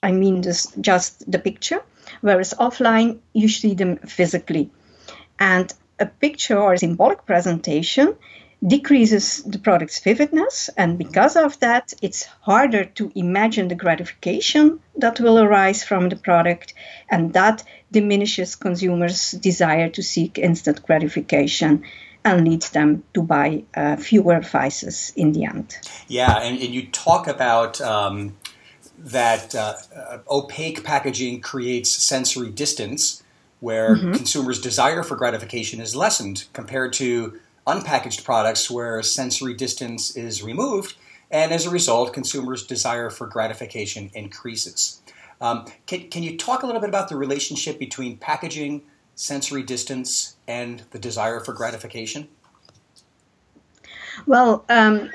I 0.02 0.12
mean, 0.12 0.42
just 0.42 0.80
just 0.82 1.32
the 1.32 1.40
picture, 1.40 1.82
whereas 2.22 2.54
offline 2.60 3.20
you 3.34 3.48
see 3.48 3.76
them 3.76 3.98
physically, 3.98 4.70
and 5.40 5.74
a 6.00 6.06
picture 6.06 6.58
or 6.58 6.74
a 6.74 6.78
symbolic 6.78 7.26
presentation 7.26 8.16
decreases 8.66 9.44
the 9.44 9.60
product's 9.60 10.00
vividness, 10.00 10.70
and 10.78 10.98
because 10.98 11.36
of 11.36 11.60
that, 11.60 11.94
it's 12.02 12.24
harder 12.42 12.86
to 12.86 13.12
imagine 13.16 13.68
the 13.68 13.76
gratification 13.76 14.80
that 14.98 15.20
will 15.20 15.38
arise 15.40 15.84
from 15.84 16.10
the 16.10 16.16
product, 16.16 16.74
and 17.10 17.34
that 17.34 17.64
diminishes 17.92 18.56
consumers' 18.56 19.32
desire 19.32 19.90
to 19.90 20.02
seek 20.02 20.38
instant 20.38 20.82
gratification 20.84 21.84
and 22.26 22.48
leads 22.48 22.70
them 22.70 23.04
to 23.14 23.22
buy 23.22 23.64
uh, 23.76 23.98
fewer 23.98 24.40
vices 24.40 25.12
in 25.16 25.34
the 25.34 25.44
end. 25.44 25.78
Yeah, 26.08 26.38
and, 26.38 26.58
and 26.62 26.74
you 26.74 26.88
talk 26.88 27.28
about 27.28 27.82
um, 27.82 28.38
that 28.98 29.54
uh, 29.54 29.76
uh, 29.94 30.20
opaque 30.30 30.86
packaging 30.86 31.42
creates 31.42 31.92
sensory 31.92 32.50
distance, 32.50 33.22
where 33.60 33.96
mm-hmm. 33.96 34.14
consumers' 34.14 34.62
desire 34.62 35.04
for 35.04 35.18
gratification 35.18 35.82
is 35.82 35.96
lessened 35.96 36.46
compared 36.54 36.94
to 36.94 37.40
unpackaged 37.66 38.24
products 38.24 38.70
where 38.70 39.02
sensory 39.04 39.54
distance 39.54 40.16
is 40.16 40.44
removed, 40.44 40.96
and 41.32 41.52
as 41.52 41.66
a 41.66 41.70
result, 41.70 42.14
consumers' 42.14 42.66
desire 42.66 43.10
for 43.10 43.28
gratification 43.28 44.12
increases. 44.14 45.02
Um, 45.42 45.66
can, 45.88 46.10
can 46.10 46.24
you 46.24 46.38
talk 46.38 46.64
a 46.64 46.66
little 46.66 46.82
bit 46.82 46.90
about 46.90 47.10
the 47.10 47.16
relationship 47.16 47.80
between 47.80 48.18
packaging, 48.18 48.84
sensory 49.16 49.64
distance, 49.64 50.36
and 50.48 50.84
the 50.92 51.00
desire 51.00 51.40
for 51.40 51.54
gratification? 51.54 52.28
Well, 54.26 54.64
um, 54.70 55.10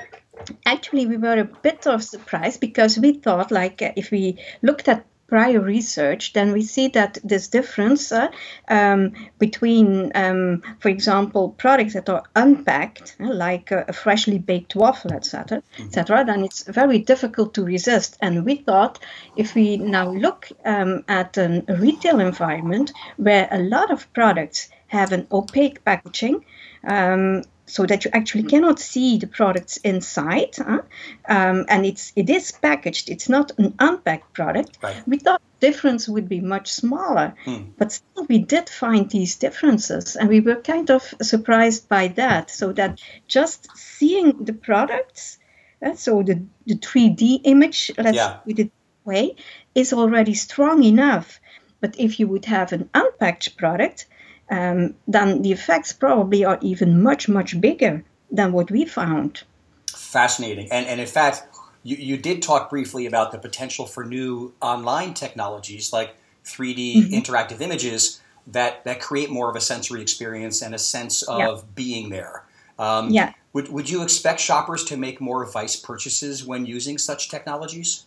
actually, 0.65 1.07
we 1.07 1.17
were 1.17 1.39
a 1.39 1.45
bit 1.45 1.87
of 1.87 2.03
surprise 2.03 2.57
because 2.57 2.99
we 2.99 3.13
thought, 3.13 3.51
like, 3.51 3.81
if 3.95 4.11
we 4.11 4.37
looked 4.61 4.87
at 4.87 5.05
prior 5.29 5.59
research, 5.59 6.33
then 6.33 6.51
we 6.51 6.61
see 6.61 6.87
that 6.89 7.17
this 7.23 7.47
difference 7.47 8.11
uh, 8.11 8.29
um, 8.67 9.13
between, 9.37 10.11
um, 10.15 10.63
for 10.79 10.89
example, 10.89 11.49
products 11.49 11.93
that 11.93 12.09
are 12.09 12.23
unpacked, 12.35 13.15
uh, 13.19 13.33
like 13.33 13.71
a, 13.71 13.85
a, 13.87 13.93
freshly 13.93 14.39
baked 14.39 14.75
waffle, 14.75 15.13
etc., 15.13 15.61
etc., 15.79 16.25
then 16.25 16.43
it's 16.43 16.63
very 16.63 16.99
difficult 16.99 17.53
to 17.53 17.63
resist. 17.63 18.17
And 18.21 18.43
we 18.43 18.55
thought 18.55 18.99
if 19.35 19.55
we 19.55 19.77
now 19.77 20.09
look 20.11 20.49
um, 20.65 21.03
at 21.07 21.37
a 21.37 21.63
retail 21.79 22.19
environment 22.19 22.91
where 23.17 23.47
a 23.51 23.59
lot 23.59 23.91
of 23.91 24.11
products 24.13 24.69
have 24.87 25.11
an 25.11 25.27
opaque 25.31 25.83
packaging, 25.85 26.43
um, 26.87 27.43
so 27.69 27.85
that 27.85 28.03
you 28.03 28.11
actually 28.13 28.43
cannot 28.43 28.79
see 28.79 29.17
the 29.17 29.27
products 29.27 29.77
inside. 29.77 30.55
Huh? 30.57 30.81
Um, 31.27 31.65
and 31.69 31.85
it's 31.85 32.11
it 32.15 32.29
is 32.29 32.51
packaged. 32.51 33.09
It's 33.09 33.29
not 33.29 33.51
an 33.57 33.75
unpacked 33.79 34.33
product. 34.33 34.79
Right. 34.81 35.07
We 35.07 35.17
thought 35.19 35.41
the 35.59 35.67
difference 35.67 36.09
would 36.09 36.27
be 36.27 36.41
much 36.41 36.71
smaller, 36.71 37.35
hmm. 37.45 37.63
but 37.77 37.91
still 37.91 38.25
we 38.25 38.39
did 38.39 38.69
find 38.69 39.09
these 39.09 39.35
differences, 39.35 40.15
and 40.15 40.29
we 40.29 40.39
were 40.39 40.55
kind 40.55 40.89
of 40.89 41.13
surprised 41.21 41.87
by 41.87 42.07
that. 42.09 42.49
So 42.49 42.73
that 42.73 42.99
just 43.27 43.69
seeing 43.77 44.45
the 44.45 44.53
products, 44.53 45.37
uh, 45.85 45.95
so 45.95 46.23
the 46.23 46.41
the 46.65 46.75
3D 46.75 47.41
image, 47.43 47.91
let's 47.97 48.17
yeah. 48.17 48.39
put 48.45 48.59
it 48.59 48.71
way, 49.05 49.35
is 49.75 49.93
already 49.93 50.33
strong 50.33 50.83
enough. 50.83 51.39
But 51.81 51.95
if 51.97 52.19
you 52.19 52.27
would 52.27 52.45
have 52.45 52.73
an 52.73 52.89
unpacked 52.93 53.55
product, 53.57 54.05
um, 54.49 54.95
then 55.07 55.41
the 55.41 55.51
effects 55.51 55.93
probably 55.93 56.43
are 56.43 56.57
even 56.61 57.01
much, 57.01 57.29
much 57.29 57.59
bigger 57.59 58.03
than 58.31 58.51
what 58.51 58.71
we 58.71 58.85
found. 58.85 59.43
Fascinating. 59.87 60.71
And, 60.71 60.87
and 60.87 60.99
in 60.99 61.07
fact, 61.07 61.43
you, 61.83 61.95
you 61.97 62.17
did 62.17 62.41
talk 62.41 62.69
briefly 62.69 63.05
about 63.05 63.31
the 63.31 63.37
potential 63.37 63.85
for 63.85 64.05
new 64.05 64.53
online 64.61 65.13
technologies 65.13 65.93
like 65.93 66.15
3D 66.45 66.95
mm-hmm. 66.95 67.13
interactive 67.13 67.61
images 67.61 68.21
that, 68.47 68.83
that 68.85 68.99
create 68.99 69.29
more 69.29 69.49
of 69.49 69.55
a 69.55 69.61
sensory 69.61 70.01
experience 70.01 70.61
and 70.61 70.73
a 70.73 70.79
sense 70.79 71.21
of 71.23 71.39
yeah. 71.39 71.63
being 71.75 72.09
there. 72.09 72.43
Um, 72.79 73.09
yeah. 73.09 73.33
Would, 73.53 73.69
would 73.69 73.89
you 73.89 74.03
expect 74.03 74.39
shoppers 74.39 74.83
to 74.85 74.97
make 74.97 75.19
more 75.19 75.45
Vice 75.45 75.75
purchases 75.75 76.45
when 76.45 76.65
using 76.65 76.97
such 76.97 77.29
technologies? 77.29 78.05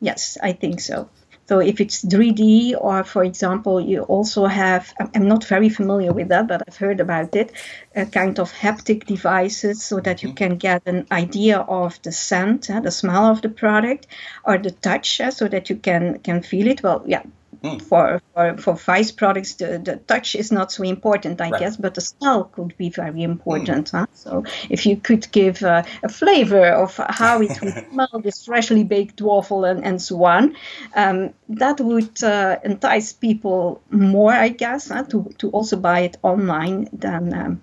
Yes, 0.00 0.38
I 0.42 0.52
think 0.52 0.80
so. 0.80 1.08
So 1.48 1.60
if 1.60 1.80
it's 1.80 2.04
3D, 2.04 2.74
or 2.78 3.04
for 3.04 3.24
example, 3.24 3.80
you 3.80 4.02
also 4.02 4.44
have, 4.44 4.92
I'm 5.14 5.26
not 5.26 5.44
very 5.44 5.70
familiar 5.70 6.12
with 6.12 6.28
that, 6.28 6.46
but 6.46 6.62
I've 6.68 6.76
heard 6.76 7.00
about 7.00 7.34
it, 7.34 7.52
a 7.96 8.04
kind 8.04 8.38
of 8.38 8.52
haptic 8.52 9.06
devices 9.06 9.82
so 9.82 9.98
that 10.00 10.22
you 10.22 10.28
mm-hmm. 10.28 10.36
can 10.36 10.56
get 10.58 10.82
an 10.84 11.06
idea 11.10 11.60
of 11.60 12.00
the 12.02 12.12
scent, 12.12 12.68
the 12.68 12.90
smell 12.90 13.24
of 13.24 13.40
the 13.40 13.48
product, 13.48 14.06
or 14.44 14.58
the 14.58 14.70
touch, 14.70 15.22
so 15.30 15.48
that 15.48 15.70
you 15.70 15.76
can, 15.76 16.18
can 16.18 16.42
feel 16.42 16.68
it. 16.68 16.82
Well, 16.82 17.02
yeah, 17.06 17.22
Mm. 17.62 17.82
For, 17.82 18.22
for 18.34 18.56
for 18.58 18.74
Vice 18.74 19.10
products, 19.10 19.54
the, 19.54 19.78
the 19.78 19.96
touch 19.96 20.36
is 20.36 20.52
not 20.52 20.70
so 20.70 20.84
important, 20.84 21.40
I 21.40 21.50
right. 21.50 21.60
guess, 21.60 21.76
but 21.76 21.94
the 21.94 22.00
smell 22.00 22.44
could 22.44 22.76
be 22.76 22.90
very 22.90 23.22
important. 23.22 23.88
Mm. 23.88 23.98
Huh? 23.98 24.06
So 24.14 24.44
if 24.70 24.86
you 24.86 24.96
could 24.96 25.30
give 25.32 25.62
uh, 25.62 25.82
a 26.02 26.08
flavor 26.08 26.66
of 26.66 26.96
how 26.96 27.42
it 27.42 27.60
would 27.60 27.86
smell, 27.92 28.20
this 28.22 28.44
freshly 28.44 28.84
baked 28.84 29.20
waffle 29.20 29.64
and, 29.64 29.84
and 29.84 30.00
so 30.00 30.24
on, 30.24 30.56
um, 30.94 31.34
that 31.48 31.80
would 31.80 32.22
uh, 32.22 32.58
entice 32.64 33.12
people 33.12 33.82
more, 33.90 34.32
I 34.32 34.50
guess, 34.50 34.88
huh, 34.88 35.02
to, 35.04 35.30
to 35.38 35.50
also 35.50 35.76
buy 35.76 36.00
it 36.00 36.16
online 36.22 36.88
than 36.92 37.34
um, 37.34 37.62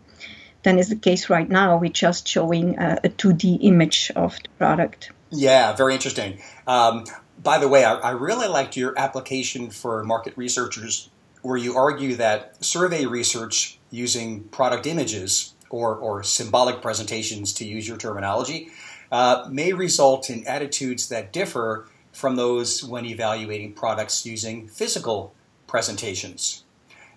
than 0.63 0.79
is 0.79 0.89
the 0.89 0.95
case 0.95 1.29
right 1.29 1.47
now 1.47 1.77
We're 1.77 1.91
just 1.91 2.27
showing 2.27 2.77
uh, 2.79 2.99
a 3.03 3.09
2D 3.09 3.59
image 3.61 4.11
of 4.15 4.35
the 4.41 4.49
product. 4.57 5.11
Yeah, 5.29 5.73
very 5.73 5.93
interesting. 5.93 6.39
Um, 6.67 7.05
by 7.45 7.59
the 7.59 7.69
way, 7.69 7.85
I, 7.85 7.93
I 7.95 8.11
really 8.11 8.47
liked 8.47 8.75
your 8.75 8.97
application 8.99 9.69
for 9.69 10.03
market 10.03 10.33
researchers 10.35 11.09
where 11.43 11.57
you 11.57 11.77
argue 11.77 12.15
that 12.15 12.63
survey 12.65 13.05
research 13.05 13.77
using 13.91 14.43
product 14.45 14.87
images 14.87 15.53
or, 15.69 15.95
or 15.95 16.23
symbolic 16.23 16.81
presentations, 16.81 17.53
to 17.53 17.65
use 17.65 17.87
your 17.87 17.97
terminology, 17.97 18.69
uh, 19.11 19.47
may 19.49 19.71
result 19.73 20.29
in 20.29 20.45
attitudes 20.47 21.09
that 21.09 21.31
differ 21.31 21.87
from 22.11 22.35
those 22.35 22.83
when 22.83 23.05
evaluating 23.05 23.73
products 23.73 24.25
using 24.25 24.67
physical 24.67 25.33
presentations. 25.67 26.63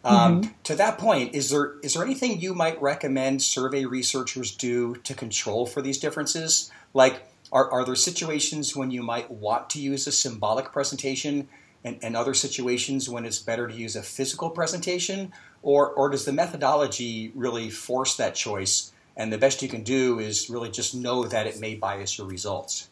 Um, 0.04 0.42
mm-hmm. 0.42 0.52
To 0.64 0.76
that 0.76 0.99
point, 0.99 1.35
is 1.35 1.50
there 1.50 1.75
is 1.82 1.94
there 1.94 2.04
anything 2.04 2.40
you 2.40 2.54
might 2.54 2.80
recommend 2.80 3.42
survey 3.42 3.85
researchers 3.85 4.54
do 4.54 4.94
to 4.97 5.14
control 5.14 5.66
for 5.66 5.82
these 5.82 5.99
differences? 5.99 6.70
Like, 6.94 7.23
are, 7.52 7.70
are 7.70 7.84
there 7.84 7.94
situations 7.94 8.76
when 8.76 8.90
you 8.90 9.02
might 9.02 9.30
want 9.30 9.70
to 9.70 9.80
use 9.80 10.06
a 10.06 10.12
symbolic 10.12 10.72
presentation 10.72 11.48
and, 11.84 11.98
and 12.02 12.16
other 12.16 12.34
situations 12.34 13.08
when 13.08 13.24
it's 13.24 13.38
better 13.38 13.68
to 13.68 13.74
use 13.74 13.96
a 13.96 14.02
physical 14.02 14.50
presentation? 14.50 15.32
Or, 15.62 15.90
or 15.90 16.08
does 16.10 16.24
the 16.24 16.32
methodology 16.32 17.32
really 17.34 17.70
force 17.70 18.16
that 18.16 18.34
choice? 18.34 18.92
And 19.16 19.32
the 19.32 19.38
best 19.38 19.62
you 19.62 19.68
can 19.68 19.82
do 19.82 20.18
is 20.18 20.48
really 20.48 20.70
just 20.70 20.94
know 20.94 21.24
that 21.24 21.46
it 21.46 21.58
may 21.58 21.74
bias 21.74 22.18
your 22.18 22.26
results. 22.26 22.88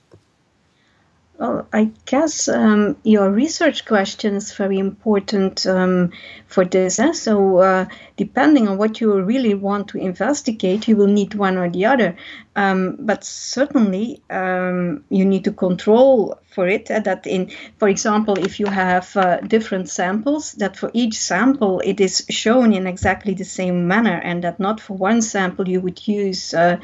Well, 1.39 1.69
I 1.71 1.91
guess 2.07 2.49
um, 2.49 2.97
your 3.03 3.31
research 3.31 3.85
question 3.85 4.37
is 4.37 4.55
very 4.55 4.79
important 4.79 5.67
um, 5.67 6.13
for 6.47 6.65
this. 6.65 6.99
Eh? 6.99 7.13
So, 7.13 7.59
uh, 7.59 7.87
depending 8.17 8.69
on 8.69 8.79
what 8.79 9.03
you 9.03 9.21
really 9.21 9.53
want 9.53 9.89
to 9.89 9.99
investigate, 9.99 10.89
you 10.89 10.97
will 10.97 11.09
need 11.09 11.35
one 11.35 11.59
or 11.59 11.69
the 11.69 11.85
other. 11.85 12.17
Um, 12.55 12.97
but 13.01 13.23
certainly, 13.23 14.23
um, 14.31 15.05
you 15.11 15.27
need 15.27 15.45
to 15.45 15.53
control 15.53 16.39
for 16.57 16.67
it 16.67 16.91
uh, 16.91 17.01
that 17.01 17.27
in, 17.27 17.51
for 17.79 17.89
example, 17.89 18.35
if 18.49 18.59
you 18.61 18.67
have 18.67 19.07
uh, 19.17 19.37
different 19.41 19.89
samples, 19.89 20.53
that 20.53 20.77
for 20.77 20.91
each 20.95 21.17
sample 21.19 21.83
it 21.85 22.01
is 22.01 22.25
shown 22.31 22.73
in 22.73 22.87
exactly 22.87 23.35
the 23.35 23.45
same 23.45 23.87
manner, 23.87 24.19
and 24.25 24.43
that 24.43 24.59
not 24.59 24.81
for 24.81 24.97
one 24.97 25.21
sample 25.23 25.69
you 25.69 25.81
would 25.83 26.01
use 26.09 26.55
uh, 26.55 26.77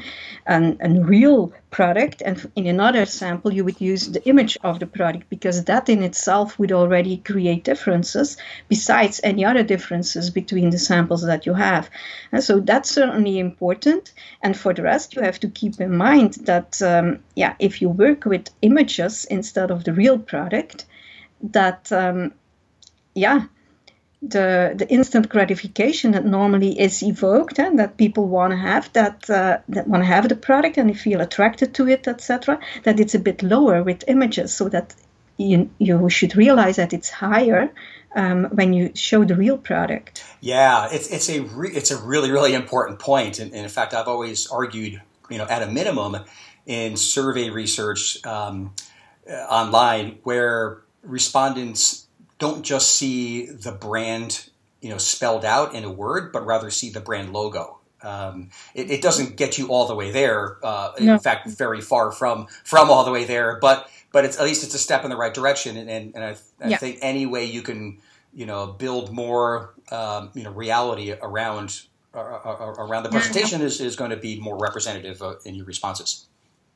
an, 0.45 0.77
a 0.79 0.89
real 1.01 1.51
product, 1.71 2.21
and 2.25 2.51
in 2.55 2.67
another 2.67 3.05
sample 3.05 3.51
you 3.51 3.65
would 3.65 3.81
use 3.81 4.11
the 4.11 4.23
image 4.29 4.57
of 4.61 4.77
the 4.77 4.85
product, 4.85 5.25
because 5.29 5.63
that 5.65 5.89
in 5.89 6.03
itself 6.03 6.59
would 6.59 6.71
already 6.71 7.17
create 7.17 7.63
differences, 7.63 8.37
besides 8.69 9.19
any 9.23 9.43
other 9.43 9.63
differences 9.63 10.29
between 10.29 10.69
the 10.69 10.77
samples 10.77 11.25
that 11.25 11.45
you 11.47 11.55
have. 11.55 11.89
And 12.31 12.43
so 12.43 12.59
that's 12.59 12.89
certainly 12.89 13.39
important. 13.39 14.13
And 14.43 14.55
for 14.55 14.73
the 14.73 14.83
rest, 14.83 15.15
you 15.15 15.23
have 15.23 15.39
to 15.39 15.49
keep 15.49 15.81
in 15.81 15.97
mind 15.97 16.33
that, 16.45 16.81
um, 16.81 17.19
yeah, 17.35 17.55
if 17.57 17.81
you 17.81 17.89
work 17.89 18.25
with 18.25 18.49
images 18.61 19.25
instead 19.25 19.62
of 19.71 19.83
the 19.83 19.93
real 19.93 20.19
product, 20.19 20.85
that, 21.41 21.91
um, 21.91 22.33
yeah, 23.15 23.47
the, 24.23 24.73
the 24.75 24.89
instant 24.89 25.27
gratification 25.29 26.11
that 26.11 26.25
normally 26.25 26.79
is 26.79 27.03
evoked 27.03 27.59
and 27.59 27.77
that 27.79 27.97
people 27.97 28.27
want 28.27 28.51
to 28.51 28.57
have 28.57 28.91
that 28.93 29.29
uh, 29.29 29.57
that 29.67 29.87
want 29.87 30.01
to 30.01 30.07
have 30.07 30.29
the 30.29 30.35
product 30.35 30.77
and 30.77 30.89
they 30.89 30.93
feel 30.93 31.19
attracted 31.19 31.73
to 31.73 31.87
it 31.87 32.07
etc 32.07 32.59
that 32.83 32.99
it's 32.99 33.13
a 33.13 33.19
bit 33.19 33.43
lower 33.43 33.83
with 33.83 34.03
images 34.07 34.53
so 34.53 34.69
that 34.69 34.95
you, 35.37 35.69
you 35.79 36.09
should 36.09 36.35
realize 36.35 36.77
that 36.77 36.93
it's 36.93 37.09
higher 37.09 37.73
um, 38.15 38.45
when 38.51 38.71
you 38.71 38.91
show 38.93 39.25
the 39.25 39.35
real 39.35 39.57
product. 39.57 40.23
Yeah 40.39 40.87
it's, 40.91 41.07
it's 41.09 41.29
a 41.29 41.41
re- 41.41 41.73
it's 41.73 41.91
a 41.91 41.97
really 41.97 42.31
really 42.31 42.53
important 42.53 42.99
point. 42.99 43.39
And, 43.39 43.51
and, 43.51 43.63
in 43.63 43.69
fact 43.69 43.93
I've 43.93 44.07
always 44.07 44.47
argued 44.47 45.01
you 45.29 45.37
know 45.37 45.45
at 45.45 45.63
a 45.63 45.67
minimum 45.67 46.17
in 46.65 46.95
survey 46.95 47.49
research 47.49 48.25
um, 48.25 48.73
online 49.29 50.19
where 50.23 50.81
respondents 51.03 52.07
don't 52.39 52.63
just 52.63 52.95
see 52.95 53.45
the 53.45 53.71
brand, 53.71 54.49
you 54.81 54.89
know, 54.89 54.97
spelled 54.97 55.45
out 55.45 55.73
in 55.73 55.83
a 55.83 55.91
word, 55.91 56.31
but 56.33 56.45
rather 56.45 56.69
see 56.69 56.89
the 56.89 56.99
brand 56.99 57.31
logo. 57.31 57.79
Um, 58.01 58.49
it, 58.75 58.91
it, 58.91 59.01
doesn't 59.01 59.37
get 59.37 59.57
you 59.57 59.67
all 59.67 59.87
the 59.87 59.95
way 59.95 60.11
there. 60.11 60.57
Uh, 60.61 60.91
no. 60.99 61.13
In 61.13 61.19
fact, 61.19 61.47
very 61.47 61.79
far 61.79 62.11
from 62.11 62.47
from 62.65 62.91
all 62.91 63.05
the 63.05 63.11
way 63.11 63.23
there. 63.23 63.59
But 63.61 63.89
but 64.11 64.25
it's 64.25 64.37
at 64.37 64.43
least 64.43 64.63
it's 64.65 64.75
a 64.75 64.79
step 64.79 65.05
in 65.05 65.09
the 65.09 65.15
right 65.15 65.33
direction. 65.33 65.77
And 65.77 65.89
and, 65.89 66.13
and 66.13 66.23
I, 66.23 66.35
I 66.61 66.67
yeah. 66.69 66.77
think 66.77 66.99
any 67.01 67.25
way 67.25 67.45
you 67.45 67.61
can 67.61 67.99
you 68.33 68.45
know 68.45 68.67
build 68.67 69.13
more 69.13 69.73
um, 69.91 70.31
you 70.33 70.43
know 70.43 70.51
reality 70.51 71.13
around 71.13 71.81
uh, 72.13 72.19
uh 72.19 72.73
around 72.77 73.03
the 73.03 73.09
presentation 73.09 73.61
is, 73.61 73.79
is 73.79 73.95
going 73.95 74.11
to 74.11 74.17
be 74.17 74.37
more 74.39 74.57
representative 74.57 75.21
uh, 75.21 75.35
in 75.45 75.55
your 75.55 75.65
responses. 75.65 76.25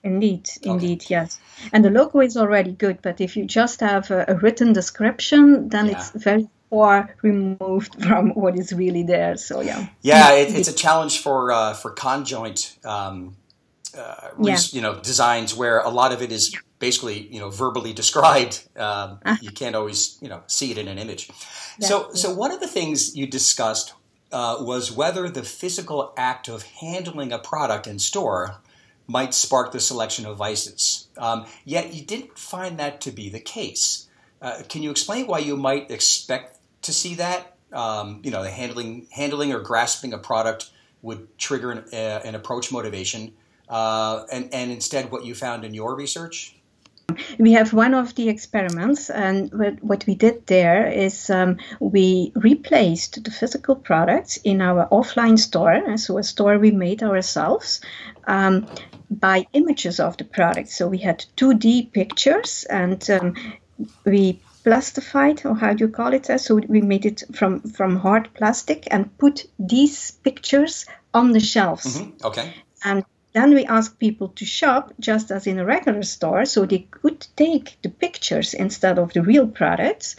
Indeed, 0.07 0.49
indeed, 0.63 1.01
okay. 1.01 1.15
yes. 1.15 1.39
And 1.73 1.83
the 1.83 1.89
logo 1.89 2.21
is 2.21 2.37
already 2.37 2.71
good, 2.71 3.01
but 3.01 3.19
if 3.19 3.35
you 3.35 3.45
just 3.45 3.81
have 3.81 4.09
a, 4.09 4.25
a 4.29 4.35
written 4.35 4.73
description, 4.73 5.67
then 5.69 5.87
yeah. 5.87 5.91
it's 5.93 6.11
very 6.11 6.47
far 6.69 7.15
removed 7.21 8.01
from 8.07 8.29
what 8.31 8.57
is 8.57 8.71
really 8.73 9.03
there. 9.03 9.35
So 9.37 9.61
yeah. 9.61 9.87
Yeah, 10.01 10.31
it, 10.41 10.55
it's 10.55 10.69
a 10.69 10.73
challenge 10.73 11.19
for 11.19 11.51
uh, 11.51 11.73
for 11.73 11.91
conjoint, 11.91 12.77
um, 12.85 13.35
uh, 13.97 14.29
yeah. 14.41 14.57
you 14.71 14.81
know, 14.81 14.95
designs 14.99 15.53
where 15.55 15.79
a 15.79 15.89
lot 15.89 16.13
of 16.13 16.21
it 16.21 16.31
is 16.31 16.55
basically 16.79 17.27
you 17.27 17.39
know 17.39 17.49
verbally 17.49 17.93
described. 18.01 18.63
Um, 18.77 19.19
uh-huh. 19.25 19.37
You 19.41 19.51
can't 19.51 19.75
always 19.75 20.17
you 20.21 20.29
know 20.29 20.41
see 20.47 20.71
it 20.71 20.77
in 20.77 20.87
an 20.87 20.97
image. 20.97 21.29
so 21.79 22.13
so 22.13 22.33
one 22.33 22.51
of 22.51 22.59
the 22.59 22.67
things 22.67 23.15
you 23.15 23.27
discussed 23.27 23.93
uh, 24.31 24.57
was 24.59 24.91
whether 24.91 25.29
the 25.29 25.43
physical 25.43 26.13
act 26.17 26.47
of 26.47 26.63
handling 26.63 27.31
a 27.31 27.39
product 27.39 27.87
in 27.87 27.99
store 27.99 28.57
might 29.07 29.33
spark 29.33 29.71
the 29.71 29.79
selection 29.79 30.25
of 30.25 30.37
vices. 30.37 31.07
Um, 31.17 31.45
yet 31.65 31.93
you 31.93 32.03
didn't 32.03 32.37
find 32.37 32.77
that 32.77 33.01
to 33.01 33.11
be 33.11 33.29
the 33.29 33.39
case. 33.39 34.07
Uh, 34.41 34.61
can 34.67 34.83
you 34.83 34.91
explain 34.91 35.27
why 35.27 35.39
you 35.39 35.55
might 35.57 35.89
expect 35.89 36.57
to 36.83 36.93
see 36.93 37.15
that? 37.15 37.55
Um, 37.73 38.21
you 38.23 38.31
know, 38.31 38.43
the 38.43 38.51
handling, 38.51 39.07
handling 39.11 39.53
or 39.53 39.59
grasping 39.59 40.13
a 40.13 40.17
product 40.17 40.69
would 41.01 41.37
trigger 41.37 41.71
an, 41.71 41.85
uh, 41.93 42.21
an 42.23 42.35
approach 42.35 42.71
motivation, 42.71 43.33
uh, 43.69 44.23
and, 44.31 44.53
and 44.53 44.71
instead 44.71 45.11
what 45.11 45.25
you 45.25 45.35
found 45.35 45.65
in 45.65 45.73
your 45.73 45.95
research? 45.95 46.56
We 47.39 47.53
have 47.53 47.71
one 47.71 47.93
of 47.93 48.15
the 48.15 48.29
experiments, 48.29 49.09
and 49.09 49.51
what 49.81 50.05
we 50.05 50.15
did 50.15 50.45
there 50.47 50.87
is 50.87 51.29
um, 51.29 51.57
we 51.79 52.33
replaced 52.35 53.23
the 53.23 53.31
physical 53.31 53.75
products 53.75 54.37
in 54.43 54.61
our 54.61 54.87
offline 54.89 55.39
store, 55.39 55.97
so 55.97 56.17
a 56.17 56.23
store 56.23 56.59
we 56.59 56.71
made 56.71 57.03
ourselves, 57.03 57.81
um, 58.27 58.67
by 59.09 59.47
images 59.53 59.99
of 59.99 60.17
the 60.17 60.25
product. 60.25 60.69
So 60.69 60.87
we 60.87 60.97
had 60.97 61.25
2D 61.37 61.91
pictures 61.93 62.65
and 62.69 63.09
um, 63.09 63.35
we 64.03 64.41
plastified, 64.63 65.45
or 65.45 65.55
how 65.55 65.73
do 65.73 65.85
you 65.85 65.89
call 65.89 66.13
it? 66.13 66.25
So 66.41 66.55
we 66.55 66.81
made 66.81 67.05
it 67.05 67.23
from, 67.33 67.61
from 67.61 67.95
hard 67.95 68.33
plastic 68.33 68.87
and 68.91 69.17
put 69.17 69.45
these 69.57 70.11
pictures 70.11 70.85
on 71.13 71.31
the 71.31 71.39
shelves. 71.39 72.01
Mm-hmm. 72.01 72.25
Okay. 72.25 72.53
And 72.83 73.05
then 73.37 73.53
we 73.53 73.65
asked 73.65 73.99
people 73.99 74.29
to 74.29 74.45
shop 74.45 74.93
just 74.99 75.29
as 75.31 75.45
in 75.45 75.59
a 75.59 75.65
regular 75.65 76.01
store, 76.01 76.43
so 76.45 76.65
they 76.65 76.87
could 76.89 77.27
take 77.35 77.77
the 77.83 77.89
pictures 77.89 78.55
instead 78.55 78.97
of 78.97 79.13
the 79.13 79.21
real 79.21 79.47
products. 79.47 80.15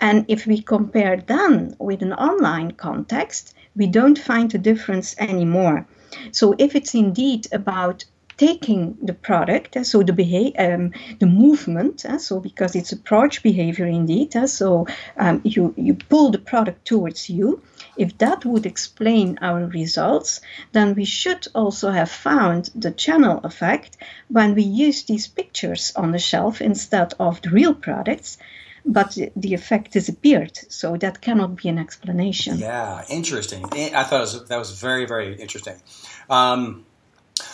And 0.00 0.24
if 0.28 0.46
we 0.46 0.62
compare 0.62 1.18
them 1.18 1.76
with 1.78 2.00
an 2.00 2.14
online 2.14 2.70
context, 2.72 3.54
we 3.76 3.86
don't 3.86 4.18
find 4.18 4.54
a 4.54 4.58
difference 4.70 5.14
anymore. 5.18 5.86
So 6.32 6.54
if 6.58 6.74
it's 6.74 6.94
indeed 6.94 7.48
about 7.52 8.06
taking 8.36 8.96
the 9.02 9.14
product, 9.14 9.76
uh, 9.76 9.84
so 9.84 10.02
the 10.02 10.12
behavior, 10.12 10.74
um, 10.74 10.92
the 11.18 11.26
movement, 11.26 12.04
uh, 12.04 12.18
so 12.18 12.40
because 12.40 12.74
it's 12.74 12.92
approach 12.92 13.42
behavior 13.42 13.86
indeed, 13.86 14.34
uh, 14.36 14.46
so 14.46 14.86
um, 15.16 15.40
you, 15.44 15.74
you 15.76 15.94
pull 15.94 16.30
the 16.30 16.38
product 16.38 16.84
towards 16.84 17.30
you. 17.30 17.62
If 17.96 18.18
that 18.18 18.44
would 18.44 18.66
explain 18.66 19.38
our 19.40 19.66
results, 19.66 20.40
then 20.72 20.94
we 20.94 21.04
should 21.04 21.46
also 21.54 21.90
have 21.90 22.10
found 22.10 22.70
the 22.74 22.90
channel 22.90 23.40
effect 23.44 23.96
when 24.28 24.54
we 24.54 24.62
use 24.62 25.04
these 25.04 25.28
pictures 25.28 25.92
on 25.94 26.10
the 26.10 26.18
shelf 26.18 26.60
instead 26.60 27.14
of 27.20 27.40
the 27.42 27.50
real 27.50 27.74
products 27.74 28.38
but 28.84 29.16
the 29.34 29.54
effect 29.54 29.92
disappeared. 29.92 30.58
So 30.68 30.96
that 30.98 31.20
cannot 31.20 31.56
be 31.56 31.68
an 31.68 31.78
explanation. 31.78 32.58
Yeah, 32.58 33.02
interesting. 33.08 33.64
I 33.72 34.04
thought 34.04 34.20
was, 34.20 34.44
that 34.44 34.58
was 34.58 34.78
very, 34.78 35.06
very 35.06 35.34
interesting. 35.36 35.76
Um, 36.28 36.84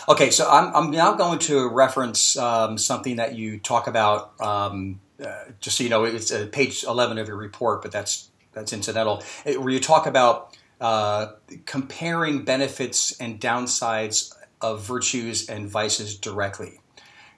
Okay, 0.09 0.31
so 0.31 0.49
I'm, 0.49 0.75
I'm 0.75 0.91
now 0.91 1.13
going 1.13 1.39
to 1.39 1.67
reference 1.69 2.35
um, 2.35 2.77
something 2.77 3.17
that 3.17 3.35
you 3.35 3.59
talk 3.59 3.87
about. 3.87 4.33
Um, 4.41 4.99
uh, 5.23 5.45
just 5.59 5.77
so 5.77 5.83
you 5.83 5.89
know, 5.89 6.03
it's 6.05 6.31
uh, 6.31 6.47
page 6.51 6.83
11 6.83 7.17
of 7.19 7.27
your 7.27 7.37
report, 7.37 7.81
but 7.81 7.91
that's 7.91 8.29
that's 8.53 8.73
incidental. 8.73 9.23
It, 9.45 9.61
where 9.61 9.69
you 9.69 9.79
talk 9.79 10.07
about 10.07 10.57
uh, 10.81 11.33
comparing 11.65 12.43
benefits 12.43 13.19
and 13.19 13.39
downsides 13.39 14.35
of 14.59 14.83
virtues 14.83 15.47
and 15.47 15.69
vices 15.69 16.17
directly. 16.17 16.79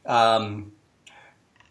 Um, 0.05 0.71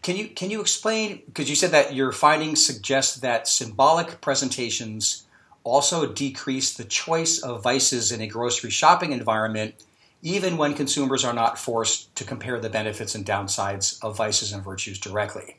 can 0.03 0.17
you 0.17 0.29
can 0.29 0.51
you 0.51 0.61
explain? 0.61 1.23
Because 1.27 1.49
you 1.49 1.57
said 1.57 1.71
that 1.71 1.95
your 1.95 2.13
findings 2.13 2.65
suggest 2.65 3.23
that 3.23 3.49
symbolic 3.49 4.21
presentations 4.21 5.25
also 5.65 6.13
decrease 6.13 6.75
the 6.75 6.85
choice 6.85 7.41
of 7.41 7.63
vices 7.63 8.13
in 8.13 8.21
a 8.21 8.27
grocery 8.27 8.71
shopping 8.71 9.13
environment 9.13 9.75
even 10.23 10.57
when 10.57 10.75
consumers 10.75 11.25
are 11.25 11.35
not 11.35 11.59
forced 11.59 12.15
to 12.17 12.25
compare 12.25 12.61
the 12.61 12.71
benefits 12.71 13.15
and 13.15 13.27
downsides 13.27 14.03
of 14.03 14.17
vices 14.17 14.53
and 14.53 14.63
virtues 14.63 14.99
directly. 14.99 15.59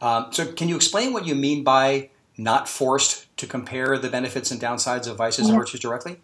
Um, 0.00 0.32
so, 0.32 0.52
can 0.52 0.68
you 0.68 0.74
explain 0.74 1.12
what 1.12 1.24
you 1.26 1.36
mean 1.36 1.62
by 1.62 2.10
not 2.36 2.68
forced 2.68 3.34
to 3.36 3.46
compare 3.46 3.96
the 3.98 4.08
benefits 4.08 4.50
and 4.50 4.60
downsides 4.60 5.08
of 5.08 5.16
vices 5.16 5.46
yeah. 5.46 5.52
and 5.52 5.60
virtues 5.60 5.80
directly? 5.80 6.18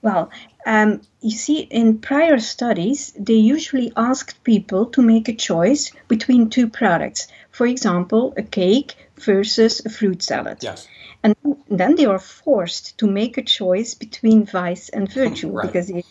Well, 0.00 0.30
um, 0.66 1.02
you 1.20 1.36
see, 1.36 1.60
in 1.60 1.98
prior 1.98 2.38
studies, 2.38 3.12
they 3.18 3.34
usually 3.34 3.92
asked 3.96 4.42
people 4.44 4.86
to 4.86 5.02
make 5.02 5.28
a 5.28 5.34
choice 5.34 5.92
between 6.08 6.48
two 6.48 6.68
products. 6.68 7.28
For 7.50 7.66
example, 7.66 8.32
a 8.36 8.42
cake 8.42 8.94
versus 9.16 9.84
a 9.84 9.90
fruit 9.90 10.22
salad. 10.22 10.58
Yes. 10.60 10.86
And 11.26 11.56
then 11.68 11.96
they 11.96 12.04
are 12.04 12.20
forced 12.20 12.98
to 12.98 13.06
make 13.08 13.36
a 13.36 13.42
choice 13.42 13.94
between 13.94 14.46
vice 14.46 14.88
and 14.88 15.12
virtue 15.12 15.50
Right. 15.56 15.66
because 15.66 15.88
they, 15.88 16.04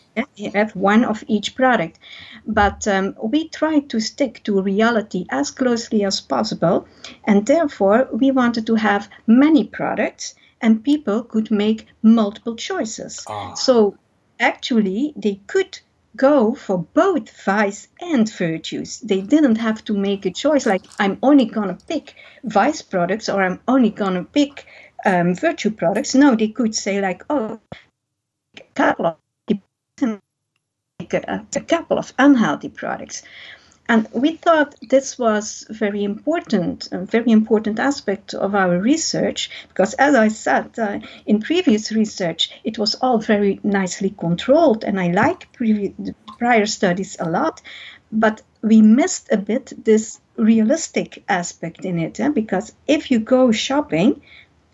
have 0.54 0.76
one 0.76 1.04
of 1.04 1.24
each 1.26 1.54
product. 1.54 1.98
But 2.46 2.86
um, 2.86 3.16
we 3.22 3.48
try 3.48 3.80
to 3.80 3.98
stick 3.98 4.42
to 4.44 4.60
reality 4.60 5.24
as 5.30 5.50
closely 5.50 6.04
as 6.04 6.20
possible, 6.20 6.86
and 7.24 7.46
therefore 7.46 8.08
we 8.12 8.30
wanted 8.30 8.66
to 8.66 8.74
have 8.74 9.08
many 9.26 9.64
products 9.64 10.34
and 10.60 10.84
people 10.84 11.22
could 11.22 11.50
make 11.50 11.86
multiple 12.02 12.54
choices. 12.54 13.24
Ah. 13.26 13.54
So 13.54 13.96
actually, 14.38 15.14
they 15.16 15.40
could 15.46 15.80
go 16.14 16.54
for 16.54 16.78
both 16.94 17.30
vice 17.44 17.88
and 18.00 18.30
virtues. 18.30 19.00
They 19.00 19.20
didn't 19.22 19.56
have 19.56 19.82
to 19.84 19.94
make 19.94 20.26
a 20.26 20.30
choice 20.30 20.66
like 20.66 20.84
I'm 20.98 21.18
only 21.22 21.46
gonna 21.46 21.78
pick 21.88 22.14
vice 22.44 22.82
products 22.82 23.28
or 23.28 23.42
I'm 23.42 23.60
only 23.66 23.90
gonna 23.90 24.24
pick 24.24 24.66
um, 25.06 25.34
products. 25.76 26.14
No, 26.14 26.34
they 26.34 26.48
could 26.48 26.74
say 26.74 27.00
like, 27.00 27.22
oh, 27.30 27.60
a 28.56 28.60
couple 28.74 29.06
of 29.06 29.16
a, 31.12 31.60
couple 31.66 31.98
of 31.98 32.12
unhealthy 32.18 32.68
products. 32.68 33.22
And 33.88 34.08
we 34.12 34.34
thought 34.34 34.74
this 34.82 35.16
was 35.16 35.64
very 35.70 36.02
important, 36.02 36.88
a 36.90 37.04
very 37.04 37.30
important 37.30 37.78
aspect 37.78 38.34
of 38.34 38.54
our 38.56 38.80
research, 38.80 39.48
because 39.68 39.94
as 39.94 40.16
I 40.16 40.26
said 40.26 40.76
uh, 40.76 40.98
in 41.24 41.40
previous 41.40 41.92
research, 41.92 42.50
it 42.64 42.78
was 42.78 42.96
all 42.96 43.18
very 43.18 43.60
nicely 43.62 44.10
controlled, 44.10 44.82
and 44.82 44.98
I 44.98 45.12
like 45.12 45.52
previ- 45.52 46.14
prior 46.38 46.66
studies 46.66 47.16
a 47.20 47.30
lot, 47.30 47.62
but 48.10 48.42
we 48.60 48.82
missed 48.82 49.28
a 49.30 49.36
bit 49.36 49.72
this 49.84 50.20
realistic 50.36 51.22
aspect 51.28 51.84
in 51.84 52.00
it, 52.00 52.18
eh? 52.18 52.30
because 52.30 52.72
if 52.88 53.12
you 53.12 53.20
go 53.20 53.52
shopping, 53.52 54.20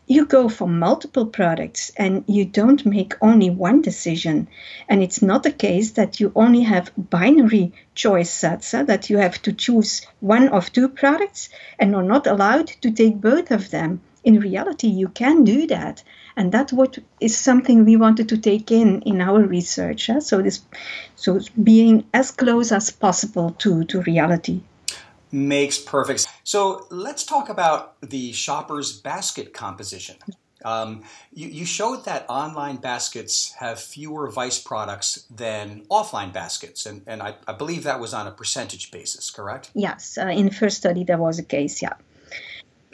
you 0.07 0.27
go 0.27 0.49
for 0.49 0.69
multiple 0.69 1.27
products 1.27 1.93
and 1.97 2.25
you 2.27 2.45
don't 2.45 2.85
make 2.85 3.15
only 3.23 3.51
one 3.51 3.81
decision. 3.81 4.49
And 4.89 5.03
it's 5.03 5.23
not 5.23 5.43
the 5.43 5.53
case 5.53 5.93
that 5.93 6.21
you 6.21 6.33
only 6.35 6.63
have 6.63 6.93
binary 6.97 7.73
choice 7.95 8.31
sets, 8.31 8.75
uh, 8.75 8.83
that 8.85 9.11
you 9.11 9.19
have 9.19 9.41
to 9.43 9.53
choose 9.53 10.07
one 10.21 10.49
of 10.49 10.73
two 10.73 10.89
products 10.89 11.49
and 11.79 11.95
are 11.95 12.03
not 12.03 12.27
allowed 12.27 12.69
to 12.83 12.91
take 12.91 13.21
both 13.21 13.51
of 13.51 13.71
them. 13.71 14.01
In 14.25 14.41
reality, 14.41 14.89
you 14.89 15.09
can 15.09 15.45
do 15.45 15.67
that. 15.69 16.03
And 16.37 16.51
that's 16.51 16.73
what 16.73 16.99
is 17.21 17.37
something 17.37 17.85
we 17.85 17.97
wanted 17.97 18.29
to 18.31 18.39
take 18.39 18.71
in 18.71 19.03
in 19.03 19.21
our 19.21 19.43
research. 19.43 20.09
Uh, 20.09 20.21
so 20.21 20.43
this, 20.43 20.61
so 21.15 21.41
being 21.63 22.05
as 22.13 22.31
close 22.31 22.73
as 22.73 22.91
possible 22.91 23.51
to, 23.59 23.85
to 23.85 24.01
reality. 24.03 24.63
Makes 25.33 25.79
perfect. 25.79 26.27
So 26.45 26.87
let's 26.91 27.25
talk 27.25 27.49
about 27.49 27.99
the 28.03 28.33
shopper's 28.33 28.93
basket 28.93 29.55
composition. 29.55 30.17
Um, 30.65 31.03
you, 31.33 31.49
you, 31.49 31.65
showed 31.65 32.05
that 32.05 32.25
online 32.29 32.77
baskets 32.77 33.53
have 33.55 33.81
fewer 33.81 34.31
vice 34.31 34.61
products 34.61 35.27
than 35.29 35.85
offline 35.91 36.33
baskets, 36.33 36.87
and, 36.87 37.03
and 37.07 37.21
I, 37.21 37.35
I, 37.49 37.53
believe 37.53 37.83
that 37.83 37.99
was 37.99 38.15
on 38.15 38.29
a 38.29 38.31
percentage 38.31 38.93
basis, 38.93 39.31
correct? 39.31 39.73
Yes, 39.75 40.17
uh, 40.19 40.27
in 40.27 40.47
the 40.47 40.55
first 40.55 40.77
study 40.77 41.03
that 41.05 41.19
was 41.19 41.39
the 41.39 41.43
case, 41.43 41.83
yeah. 41.83 41.95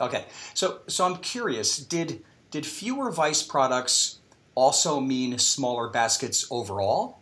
Okay, 0.00 0.24
so 0.54 0.80
so 0.86 1.04
I'm 1.04 1.16
curious, 1.16 1.76
did 1.76 2.24
did 2.50 2.64
fewer 2.64 3.10
vice 3.10 3.42
products 3.42 4.20
also 4.54 5.00
mean 5.00 5.38
smaller 5.38 5.88
baskets 5.88 6.46
overall? 6.50 7.17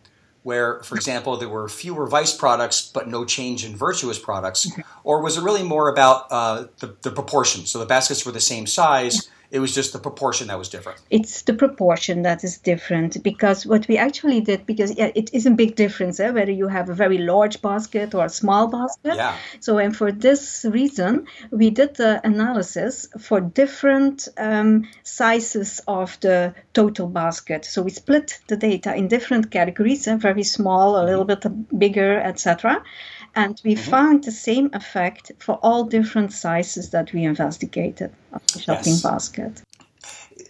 Where, 0.47 0.81
for 0.83 0.95
example, 0.95 1.35
there 1.35 1.49
were 1.49 1.67
fewer 1.67 2.07
vice 2.07 2.33
products 2.33 2.89
but 2.93 3.05
no 3.09 3.25
change 3.25 3.65
in 3.65 3.75
virtuous 3.75 4.17
products? 4.17 4.71
Or 5.03 5.21
was 5.21 5.37
it 5.37 5.43
really 5.43 5.63
more 5.63 5.89
about 5.89 6.27
uh, 6.31 6.67
the, 6.79 6.95
the 7.01 7.11
proportion? 7.11 7.65
So 7.65 7.79
the 7.79 7.85
baskets 7.85 8.25
were 8.25 8.31
the 8.31 8.39
same 8.39 8.65
size, 8.65 9.29
it 9.49 9.59
was 9.59 9.73
just 9.73 9.93
the 9.93 9.99
proportion 9.99 10.47
that 10.47 10.57
was 10.57 10.69
different. 10.69 10.99
It's 11.09 11.43
the 11.43 11.53
proportion 11.53 12.23
that 12.23 12.43
is 12.43 12.57
different 12.57 13.23
because 13.23 13.65
what 13.65 13.87
we 13.87 13.97
actually 13.97 14.41
did, 14.41 14.65
because 14.65 14.97
yeah, 14.97 15.11
it 15.15 15.33
is 15.33 15.45
a 15.45 15.51
big 15.51 15.75
difference 15.75 16.19
eh, 16.19 16.31
whether 16.31 16.51
you 16.51 16.67
have 16.67 16.89
a 16.89 16.93
very 16.93 17.17
large 17.17 17.61
basket 17.61 18.13
or 18.13 18.25
a 18.25 18.29
small 18.29 18.67
basket. 18.67 19.15
Yeah. 19.15 19.37
So, 19.59 19.77
and 19.77 19.95
for 19.95 20.11
this 20.11 20.65
reason, 20.69 21.27
we 21.51 21.69
did 21.69 21.95
the 21.95 22.19
analysis 22.25 23.07
for 23.19 23.39
different 23.39 24.27
um, 24.37 24.87
sizes 25.03 25.81
of 25.87 26.19
the 26.19 26.53
total 26.73 27.07
basket. 27.07 27.63
So 27.63 27.81
we 27.81 27.91
split 27.91 28.39
the 28.47 28.57
data 28.57 28.95
in 28.95 29.07
different 29.07 29.51
categories, 29.51 30.07
eh, 30.07 30.17
very 30.17 30.43
small, 30.43 31.01
a 31.01 31.05
little 31.05 31.25
bit 31.25 31.45
bigger, 31.79 32.19
etc. 32.19 32.83
And 33.37 33.61
we 33.63 33.75
mm-hmm. 33.75 33.91
found 33.91 34.23
the 34.23 34.31
same 34.31 34.71
effect 34.73 35.31
for 35.37 35.59
all 35.61 35.83
different 35.83 36.33
sizes 36.33 36.89
that 36.89 37.13
we 37.13 37.23
investigated 37.23 38.11
of 38.33 38.41
the 38.47 38.59
shopping 38.59 38.93
yes. 38.93 39.03
basket. 39.03 39.61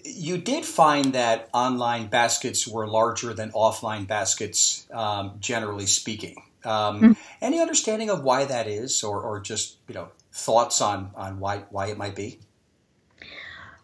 You 0.05 0.37
did 0.37 0.63
find 0.63 1.11
that 1.11 1.49
online 1.53 2.07
baskets 2.07 2.65
were 2.65 2.87
larger 2.87 3.33
than 3.33 3.51
offline 3.51 4.07
baskets, 4.07 4.87
um, 4.93 5.33
generally 5.41 5.85
speaking. 5.85 6.37
Um, 6.63 7.01
mm-hmm. 7.01 7.11
Any 7.41 7.59
understanding 7.59 8.09
of 8.09 8.23
why 8.23 8.45
that 8.45 8.67
is, 8.67 9.03
or, 9.03 9.21
or 9.21 9.41
just 9.41 9.75
you 9.89 9.93
know 9.93 10.07
thoughts 10.31 10.79
on 10.81 11.11
on 11.15 11.39
why 11.39 11.65
why 11.69 11.87
it 11.87 11.97
might 11.97 12.15
be? 12.15 12.39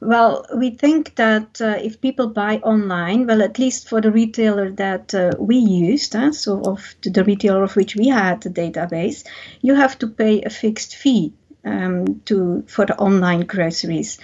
Well, 0.05 0.45
we 0.53 0.71
think 0.71 1.15
that 1.15 1.61
uh, 1.61 1.77
if 1.81 2.01
people 2.01 2.27
buy 2.27 2.57
online, 2.57 3.25
well, 3.25 3.41
at 3.41 3.57
least 3.57 3.87
for 3.87 4.01
the 4.01 4.11
retailer 4.11 4.69
that 4.71 5.15
uh, 5.15 5.31
we 5.39 5.55
used, 5.55 6.13
uh, 6.13 6.33
so 6.33 6.61
of 6.61 6.95
the 7.01 7.23
retailer 7.23 7.63
of 7.63 7.77
which 7.77 7.95
we 7.95 8.09
had 8.09 8.41
the 8.41 8.49
database, 8.49 9.23
you 9.61 9.75
have 9.75 9.97
to 9.99 10.07
pay 10.07 10.41
a 10.41 10.49
fixed 10.49 10.97
fee 10.97 11.33
um, 11.63 12.19
to 12.25 12.65
for 12.67 12.85
the 12.85 12.97
online 12.97 13.41
groceries, 13.45 14.19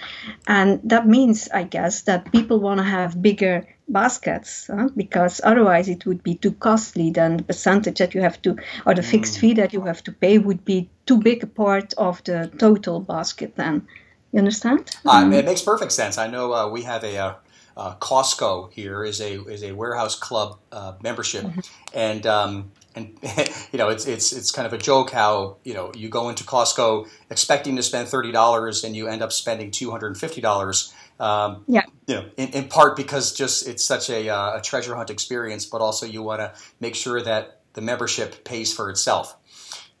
and 0.46 0.80
that 0.84 1.06
means, 1.06 1.48
I 1.48 1.62
guess, 1.62 2.02
that 2.02 2.30
people 2.30 2.60
want 2.60 2.78
to 2.78 2.84
have 2.84 3.22
bigger 3.22 3.66
baskets 3.88 4.68
because 4.94 5.40
otherwise 5.42 5.88
it 5.88 6.04
would 6.04 6.22
be 6.22 6.34
too 6.34 6.52
costly. 6.52 7.10
Then 7.10 7.38
the 7.38 7.44
percentage 7.44 7.98
that 7.98 8.14
you 8.14 8.20
have 8.20 8.42
to, 8.42 8.56
or 8.84 8.94
the 8.94 9.02
fixed 9.02 9.38
fee 9.38 9.54
that 9.54 9.72
you 9.72 9.80
have 9.86 10.04
to 10.04 10.12
pay, 10.12 10.36
would 10.36 10.62
be 10.66 10.90
too 11.06 11.16
big 11.18 11.42
a 11.42 11.46
part 11.46 11.94
of 11.94 12.22
the 12.24 12.50
total 12.58 13.00
basket. 13.00 13.56
Then. 13.56 13.86
You 14.32 14.38
understand? 14.38 14.90
Um, 15.06 15.32
it 15.32 15.44
makes 15.44 15.62
perfect 15.62 15.92
sense. 15.92 16.18
I 16.18 16.28
know 16.28 16.52
uh, 16.52 16.68
we 16.68 16.82
have 16.82 17.02
a, 17.02 17.18
uh, 17.18 17.34
uh, 17.76 17.96
Costco 17.96 18.72
here 18.72 19.04
is 19.04 19.20
a 19.20 19.42
is 19.44 19.62
a 19.62 19.72
warehouse 19.72 20.18
club 20.18 20.58
uh, 20.70 20.94
membership, 21.02 21.44
mm-hmm. 21.44 21.60
and 21.94 22.26
um, 22.26 22.72
and 22.94 23.18
you 23.72 23.78
know 23.78 23.88
it's 23.88 24.06
it's 24.06 24.32
it's 24.32 24.50
kind 24.50 24.66
of 24.66 24.72
a 24.72 24.78
joke 24.78 25.10
how 25.10 25.56
you 25.64 25.72
know 25.72 25.90
you 25.96 26.08
go 26.08 26.28
into 26.28 26.44
Costco 26.44 27.08
expecting 27.30 27.76
to 27.76 27.82
spend 27.82 28.08
thirty 28.08 28.32
dollars 28.32 28.84
and 28.84 28.94
you 28.94 29.06
end 29.08 29.22
up 29.22 29.32
spending 29.32 29.70
two 29.70 29.90
hundred 29.90 30.08
and 30.08 30.18
fifty 30.18 30.40
dollars. 30.40 30.92
Um, 31.20 31.64
yeah. 31.68 31.82
You 32.06 32.14
know, 32.14 32.24
in, 32.38 32.48
in 32.48 32.68
part 32.68 32.96
because 32.96 33.32
just 33.32 33.68
it's 33.68 33.84
such 33.84 34.08
a, 34.08 34.30
uh, 34.30 34.56
a 34.56 34.62
treasure 34.62 34.96
hunt 34.96 35.10
experience, 35.10 35.66
but 35.66 35.82
also 35.82 36.06
you 36.06 36.22
want 36.22 36.40
to 36.40 36.52
make 36.80 36.94
sure 36.94 37.20
that 37.20 37.60
the 37.74 37.82
membership 37.82 38.42
pays 38.42 38.72
for 38.72 38.88
itself. 38.88 39.36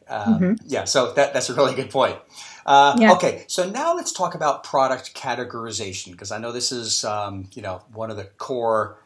Um, 0.08 0.40
mm-hmm. 0.40 0.52
Yeah, 0.66 0.84
so 0.84 1.12
that, 1.12 1.34
that's 1.34 1.50
a 1.50 1.54
really 1.54 1.74
good 1.74 1.90
point. 1.90 2.18
Uh, 2.70 2.94
yeah. 3.00 3.12
Okay, 3.14 3.42
so 3.48 3.68
now 3.68 3.96
let's 3.96 4.12
talk 4.12 4.36
about 4.36 4.62
product 4.62 5.12
categorization 5.12 6.12
because 6.12 6.30
I 6.30 6.38
know 6.38 6.52
this 6.52 6.70
is 6.70 7.04
um, 7.04 7.50
you 7.52 7.62
know 7.62 7.82
one 7.92 8.12
of 8.12 8.16
the 8.16 8.26
core 8.38 8.96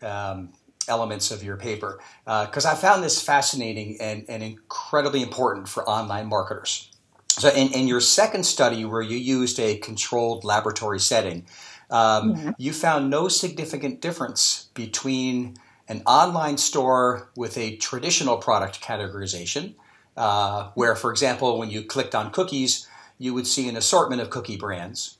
um, 0.00 0.54
elements 0.88 1.30
of 1.30 1.44
your 1.44 1.58
paper 1.58 2.00
because 2.24 2.64
uh, 2.64 2.70
I 2.70 2.74
found 2.74 3.04
this 3.04 3.20
fascinating 3.20 3.98
and, 4.00 4.24
and 4.26 4.42
incredibly 4.42 5.20
important 5.20 5.68
for 5.68 5.86
online 5.86 6.28
marketers. 6.28 6.90
So 7.28 7.50
in, 7.50 7.74
in 7.74 7.86
your 7.86 8.00
second 8.00 8.44
study 8.44 8.86
where 8.86 9.02
you 9.02 9.18
used 9.18 9.60
a 9.60 9.76
controlled 9.76 10.42
laboratory 10.42 10.98
setting, 10.98 11.44
um, 11.90 12.36
yeah. 12.36 12.52
you 12.56 12.72
found 12.72 13.10
no 13.10 13.28
significant 13.28 14.00
difference 14.00 14.70
between 14.72 15.58
an 15.88 16.02
online 16.06 16.56
store 16.56 17.30
with 17.36 17.58
a 17.58 17.76
traditional 17.76 18.38
product 18.38 18.80
categorization, 18.80 19.74
uh, 20.16 20.70
where, 20.74 20.96
for 20.96 21.10
example, 21.10 21.58
when 21.58 21.68
you 21.68 21.82
clicked 21.82 22.14
on 22.14 22.30
cookies, 22.30 22.86
you 23.20 23.34
would 23.34 23.46
see 23.46 23.68
an 23.68 23.76
assortment 23.76 24.22
of 24.22 24.30
cookie 24.30 24.56
brands. 24.56 25.18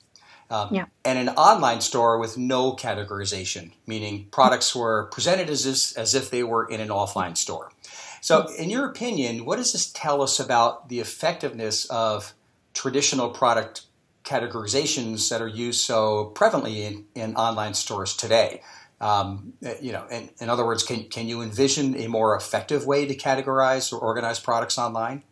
Um, 0.51 0.69
yeah. 0.73 0.87
And 1.05 1.19
an 1.19 1.29
online 1.37 1.81
store 1.81 2.19
with 2.19 2.37
no 2.37 2.73
categorization, 2.73 3.73
meaning 3.87 4.27
products 4.33 4.75
were 4.75 5.05
presented 5.13 5.49
as, 5.49 5.67
if, 5.67 5.97
as 5.97 6.15
if 6.15 6.31
they 6.31 6.43
were 6.43 6.67
in 6.69 6.81
an 6.81 6.89
offline 6.89 7.37
store. 7.37 7.71
So, 8.21 8.49
in 8.59 8.69
your 8.69 8.87
opinion, 8.87 9.45
what 9.45 9.57
does 9.57 9.73
this 9.73 9.93
tell 9.93 10.23
us 10.23 10.41
about 10.41 10.89
the 10.89 10.99
effectiveness 10.99 11.85
of 11.87 12.35
traditional 12.75 13.29
product 13.29 13.83
categorizations 14.25 15.29
that 15.31 15.41
are 15.41 15.49
used 15.49 15.81
so 15.81 16.33
prevalently 16.35 16.79
in, 16.79 17.05
in 17.15 17.37
online 17.37 17.75
stores 17.75 18.17
today? 18.17 18.63
Um, 19.01 19.55
you 19.81 19.93
know, 19.93 20.07
in, 20.11 20.31
in 20.41 20.51
other 20.51 20.67
words, 20.67 20.83
can, 20.83 21.05
can 21.05 21.29
you 21.29 21.43
envision 21.43 21.97
a 21.97 22.09
more 22.09 22.35
effective 22.35 22.87
way 22.87 23.07
to 23.07 23.15
categorize 23.15 23.93
or 23.93 23.99
organize 23.99 24.41
products 24.41 24.79
online? 24.79 25.23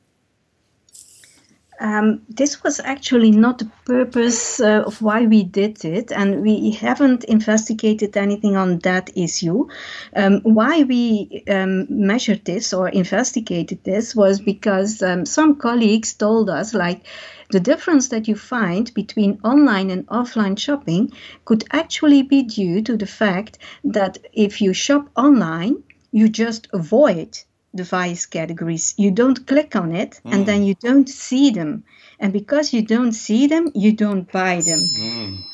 Um, 1.81 2.23
this 2.29 2.63
was 2.65 2.81
actually 2.81 3.31
not 3.31 3.59
the 3.59 3.71
purpose 3.85 4.61
uh, 4.61 4.83
of 4.85 5.01
why 5.01 5.27
we 5.27 5.45
did 5.45 5.85
it, 5.85 6.11
and 6.11 6.43
we 6.43 6.73
haven't 6.73 7.25
investigated 7.25 8.17
anything 8.17 8.57
on 8.57 8.81
that 8.81 9.17
issue. 9.17 9.69
Um, 10.17 10.41
why 10.43 10.83
we 10.83 11.45
um, 11.49 11.87
measured 11.89 12.45
this 12.45 12.73
or 12.73 12.89
investigated 12.89 13.85
this 13.85 14.17
was 14.17 14.41
because 14.41 15.03
um, 15.03 15.25
some 15.25 15.57
colleagues 15.57 16.15
told 16.15 16.51
us, 16.51 16.75
like, 16.75 17.07
the 17.51 17.61
difference 17.61 18.09
that 18.09 18.27
you 18.27 18.35
find 18.35 18.93
between 18.93 19.39
online 19.45 19.91
and 19.91 20.07
offline 20.09 20.59
shopping 20.59 21.13
could 21.45 21.65
actually 21.71 22.23
be 22.23 22.43
due 22.43 22.83
to 22.83 22.97
the 22.97 23.07
fact 23.07 23.59
that 23.85 24.19
if 24.33 24.61
you 24.61 24.75
shop 24.75 25.09
online, 25.17 25.83
you 26.11 26.29
just 26.29 26.69
avoid 26.73 27.39
device 27.75 28.27
categories. 28.27 28.95
You 28.97 29.11
don't 29.11 29.47
click 29.47 29.77
on 29.77 29.95
it 29.95 30.21
mm. 30.25 30.33
and 30.33 30.47
then 30.47 30.65
you 30.65 30.75
don't 30.75 31.09
see 31.09 31.51
them. 31.51 31.85
And 32.19 32.33
because 32.33 32.73
you 32.73 32.83
don't 32.83 33.13
see 33.13 33.47
them, 33.47 33.71
you 33.75 33.93
don't 33.93 34.31
buy 34.31 34.61
them. 34.61 34.81
Mm. 34.99 35.45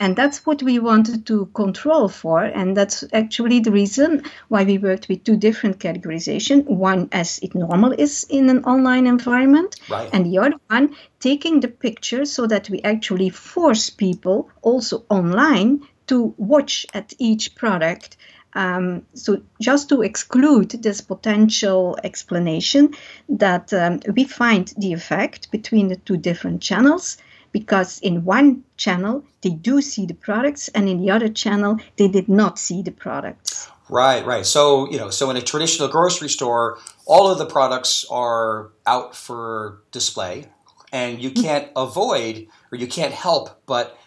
And 0.00 0.16
that's 0.16 0.44
what 0.44 0.62
we 0.62 0.78
wanted 0.80 1.24
to 1.26 1.46
control 1.54 2.08
for. 2.08 2.42
And 2.42 2.76
that's 2.76 3.04
actually 3.12 3.60
the 3.60 3.70
reason 3.70 4.24
why 4.48 4.64
we 4.64 4.76
worked 4.76 5.08
with 5.08 5.24
two 5.24 5.36
different 5.36 5.78
categorization. 5.78 6.64
One 6.66 7.08
as 7.12 7.38
it 7.38 7.54
normal 7.54 7.92
is 7.92 8.26
in 8.28 8.50
an 8.50 8.64
online 8.64 9.06
environment, 9.06 9.76
right. 9.88 10.10
and 10.12 10.26
the 10.26 10.38
other 10.38 10.56
one 10.68 10.96
taking 11.20 11.60
the 11.60 11.68
picture 11.68 12.24
so 12.24 12.46
that 12.48 12.68
we 12.68 12.82
actually 12.82 13.30
force 13.30 13.88
people 13.88 14.50
also 14.62 15.04
online 15.08 15.86
to 16.08 16.34
watch 16.36 16.86
at 16.92 17.14
each 17.18 17.54
product 17.54 18.16
um, 18.54 19.04
so 19.14 19.42
just 19.60 19.88
to 19.88 20.02
exclude 20.02 20.70
this 20.70 21.00
potential 21.00 21.98
explanation 22.04 22.94
that 23.28 23.72
um, 23.72 24.00
we 24.14 24.24
find 24.24 24.72
the 24.78 24.92
effect 24.92 25.50
between 25.50 25.88
the 25.88 25.96
two 25.96 26.16
different 26.16 26.62
channels 26.62 27.18
because 27.52 27.98
in 28.00 28.24
one 28.24 28.64
channel 28.76 29.24
they 29.42 29.50
do 29.50 29.80
see 29.80 30.06
the 30.06 30.14
products 30.14 30.68
and 30.68 30.88
in 30.88 31.00
the 31.00 31.10
other 31.10 31.28
channel 31.28 31.78
they 31.96 32.08
did 32.08 32.28
not 32.28 32.58
see 32.58 32.82
the 32.82 32.92
products. 32.92 33.70
Right, 33.88 34.24
right. 34.24 34.46
So, 34.46 34.90
you 34.90 34.98
know, 34.98 35.10
so 35.10 35.30
in 35.30 35.36
a 35.36 35.42
traditional 35.42 35.88
grocery 35.88 36.30
store, 36.30 36.78
all 37.06 37.30
of 37.30 37.38
the 37.38 37.44
products 37.44 38.06
are 38.10 38.70
out 38.86 39.14
for 39.14 39.82
display 39.92 40.46
and 40.90 41.20
you 41.20 41.30
can't 41.30 41.68
avoid 41.76 42.46
or 42.72 42.78
you 42.78 42.86
can't 42.86 43.12
help 43.12 43.60
but 43.66 43.98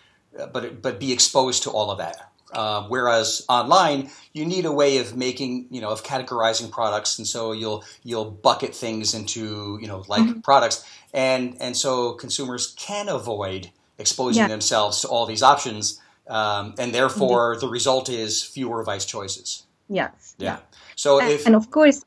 but 0.53 0.81
but 0.81 0.99
be 0.99 1.11
exposed 1.11 1.63
to 1.63 1.69
all 1.69 1.91
of 1.91 1.97
that. 1.99 2.31
Uh, 2.51 2.83
whereas 2.87 3.45
online, 3.49 4.09
you 4.31 4.45
need 4.45 4.65
a 4.65 4.71
way 4.71 4.99
of 4.99 5.17
making, 5.17 5.67
you 5.69 5.81
know, 5.81 5.89
of 5.89 6.03
categorizing 6.03 6.71
products, 6.71 7.17
and 7.17 7.27
so 7.27 7.51
you'll 7.51 7.83
you'll 8.03 8.31
bucket 8.31 8.73
things 8.73 9.13
into, 9.13 9.77
you 9.81 9.87
know, 9.87 10.03
like 10.07 10.23
mm-hmm. 10.23 10.39
products, 10.39 10.85
and 11.13 11.57
and 11.59 11.75
so 11.75 12.13
consumers 12.13 12.73
can 12.77 13.09
avoid 13.09 13.69
exposing 13.97 14.43
yeah. 14.43 14.47
themselves 14.47 15.01
to 15.01 15.07
all 15.09 15.25
these 15.25 15.43
options, 15.43 15.99
um, 16.27 16.73
and 16.79 16.93
therefore 16.93 17.57
the 17.59 17.67
result 17.67 18.07
is 18.07 18.43
fewer 18.43 18.81
vice 18.83 19.05
choices. 19.05 19.63
Yes. 19.89 20.35
Yeah. 20.37 20.59
So 20.95 21.19
and, 21.19 21.29
if 21.29 21.45
and 21.45 21.55
of 21.55 21.69
course, 21.69 22.05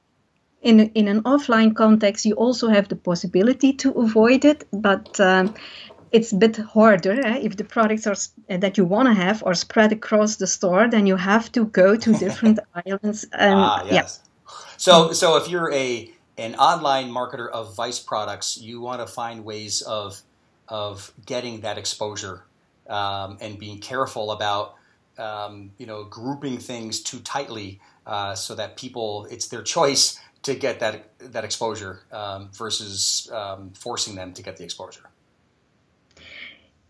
in 0.63 0.81
in 0.95 1.09
an 1.09 1.23
offline 1.23 1.75
context, 1.75 2.25
you 2.25 2.35
also 2.35 2.69
have 2.69 2.89
the 2.89 2.97
possibility 2.97 3.73
to 3.75 3.91
avoid 3.93 4.45
it, 4.45 4.67
but 4.73 5.21
um, 5.21 5.55
it's 6.13 6.33
a 6.33 6.37
bit 6.37 6.57
harder 6.57 7.21
eh? 7.25 7.39
if 7.43 7.57
the 7.57 7.65
products 7.65 8.07
are 8.07 8.17
uh, 8.49 8.57
that 8.57 8.77
you 8.77 8.85
want 8.85 9.09
to 9.09 9.15
have 9.15 9.43
are 9.45 9.55
spread 9.55 9.93
across 9.93 10.37
the 10.37 10.47
store 10.47 10.89
then 10.89 11.07
you 11.07 11.17
have 11.17 11.51
to 11.53 11.67
go 11.67 11.97
to 11.97 12.13
different 12.25 12.59
islands 12.87 13.25
and 13.33 13.55
ah, 13.55 13.83
yes. 13.85 13.93
yeah 13.93 14.55
so 14.77 15.13
so 15.13 15.37
if 15.37 15.49
you're 15.49 15.73
a 15.73 16.13
an 16.39 16.55
online 16.55 17.11
marketer 17.11 17.51
of 17.51 17.75
vice 17.75 18.01
products 18.01 18.59
you 18.59 18.81
want 18.81 19.01
to 19.01 19.07
find 19.07 19.45
ways 19.45 19.83
of 19.83 20.21
of 20.69 21.13
getting 21.27 21.61
that 21.61 21.77
exposure 21.79 22.45
um, 22.89 23.37
and 23.41 23.59
being 23.59 23.79
careful 23.79 24.33
about 24.33 24.75
um, 25.19 25.73
you 25.79 25.87
know 25.87 26.05
grouping 26.05 26.59
things 26.59 27.01
too 27.01 27.21
tightly 27.21 27.81
uh, 28.07 28.35
so 28.35 28.55
that 28.55 28.77
people 28.77 29.27
it's 29.31 29.49
their 29.49 29.63
choice 29.63 30.19
to 30.43 30.55
get 30.55 30.81
that 30.81 31.11
that 31.19 31.45
exposure 31.45 32.03
um, 32.13 32.51
versus 32.55 33.31
um, 33.33 33.73
forcing 33.75 34.15
them 34.15 34.33
to 34.33 34.43
get 34.43 34.57
the 34.57 34.65
exposure 34.65 35.10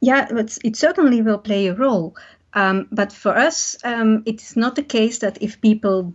yeah, 0.01 0.29
it 0.65 0.77
certainly 0.77 1.23
will 1.23 1.39
play 1.39 1.67
a 1.67 1.75
role. 1.75 2.17
Um, 2.55 2.89
but 2.91 3.13
for 3.13 3.37
us, 3.37 3.77
um, 3.85 4.23
it's 4.27 4.57
not 4.57 4.75
the 4.75 4.83
case 4.83 5.19
that 5.19 5.39
if 5.41 5.61
people 5.61 6.15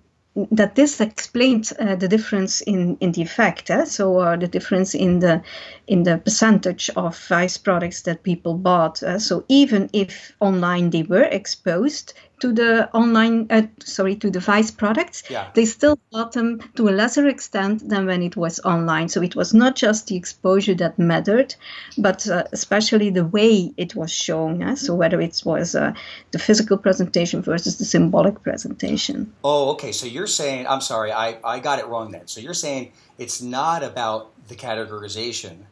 that 0.52 0.76
this 0.76 1.00
explains 1.00 1.71
uh, 1.80 1.95
the 1.95 2.10
difference 2.10 2.60
in, 2.62 2.98
in 3.00 3.13
the 3.13 3.21
effect. 3.21 3.69
Eh? 3.69 3.86
So 3.86 4.19
uh, 4.19 4.36
the 4.36 4.48
difference 4.48 4.93
in 4.93 5.19
the 5.19 5.41
in 5.88 6.04
the 6.04 6.17
percentage 6.17 6.89
of 6.98 7.17
vice 7.28 7.58
products 7.58 8.02
that 8.02 8.24
people 8.24 8.56
bought. 8.56 9.02
Uh, 9.02 9.17
so 9.17 9.45
even 9.48 9.89
if 9.93 10.34
online 10.41 10.89
they 10.89 11.04
were 11.04 11.24
exposed 11.24 12.13
to 12.39 12.52
the 12.54 12.89
online, 12.93 13.48
uh, 13.50 13.63
sorry, 13.80 14.15
to 14.17 14.30
the 14.30 14.39
vice 14.39 14.71
products, 14.71 15.24
yeah. 15.30 15.50
they 15.54 15.65
still 15.65 15.98
bought 16.12 16.34
them 16.34 16.60
to 16.76 16.89
a 16.89 16.91
lesser 16.91 17.28
extent 17.28 17.88
than 17.88 18.06
when 18.06 18.21
it 18.21 18.36
was 18.36 18.60
online. 18.62 19.10
So 19.10 19.21
it 19.21 19.36
was 19.36 19.54
not 19.54 19.76
just 19.76 20.08
the 20.08 20.15
exposure 20.15 20.76
that 20.76 21.00
mattered, 21.00 21.56
but 21.98 22.28
uh, 22.28 22.43
especially 22.52 23.10
the 23.10 23.26
way 23.26 23.74
it 23.78 23.95
was 23.95 24.12
shown. 24.12 24.76
So 24.76 24.95
whether 24.95 25.21
it 25.21 25.41
was 25.45 25.76
uh, 25.76 25.93
the 26.32 26.39
physical 26.39 26.78
presentation 26.78 27.41
versus 27.41 27.78
the 27.78 27.86
symbolic 27.86 28.41
presentation. 28.43 29.34
Oh, 29.43 29.71
okay. 29.71 29.91
So 29.91 30.06
you're 30.06 30.28
saying, 30.28 30.67
I'm 30.67 30.82
sorry, 30.82 31.12
I, 31.12 31.38
I 31.43 31.60
got 31.60 31.80
it 31.80 31.88
wrong 31.88 32.12
then. 32.12 32.28
So 32.28 32.41
you're 32.41 32.54
saying 32.54 32.91
it's 33.17 33.41
not 33.41 33.84
about 33.84 34.32
the 34.48 34.56
categorization 34.56 35.65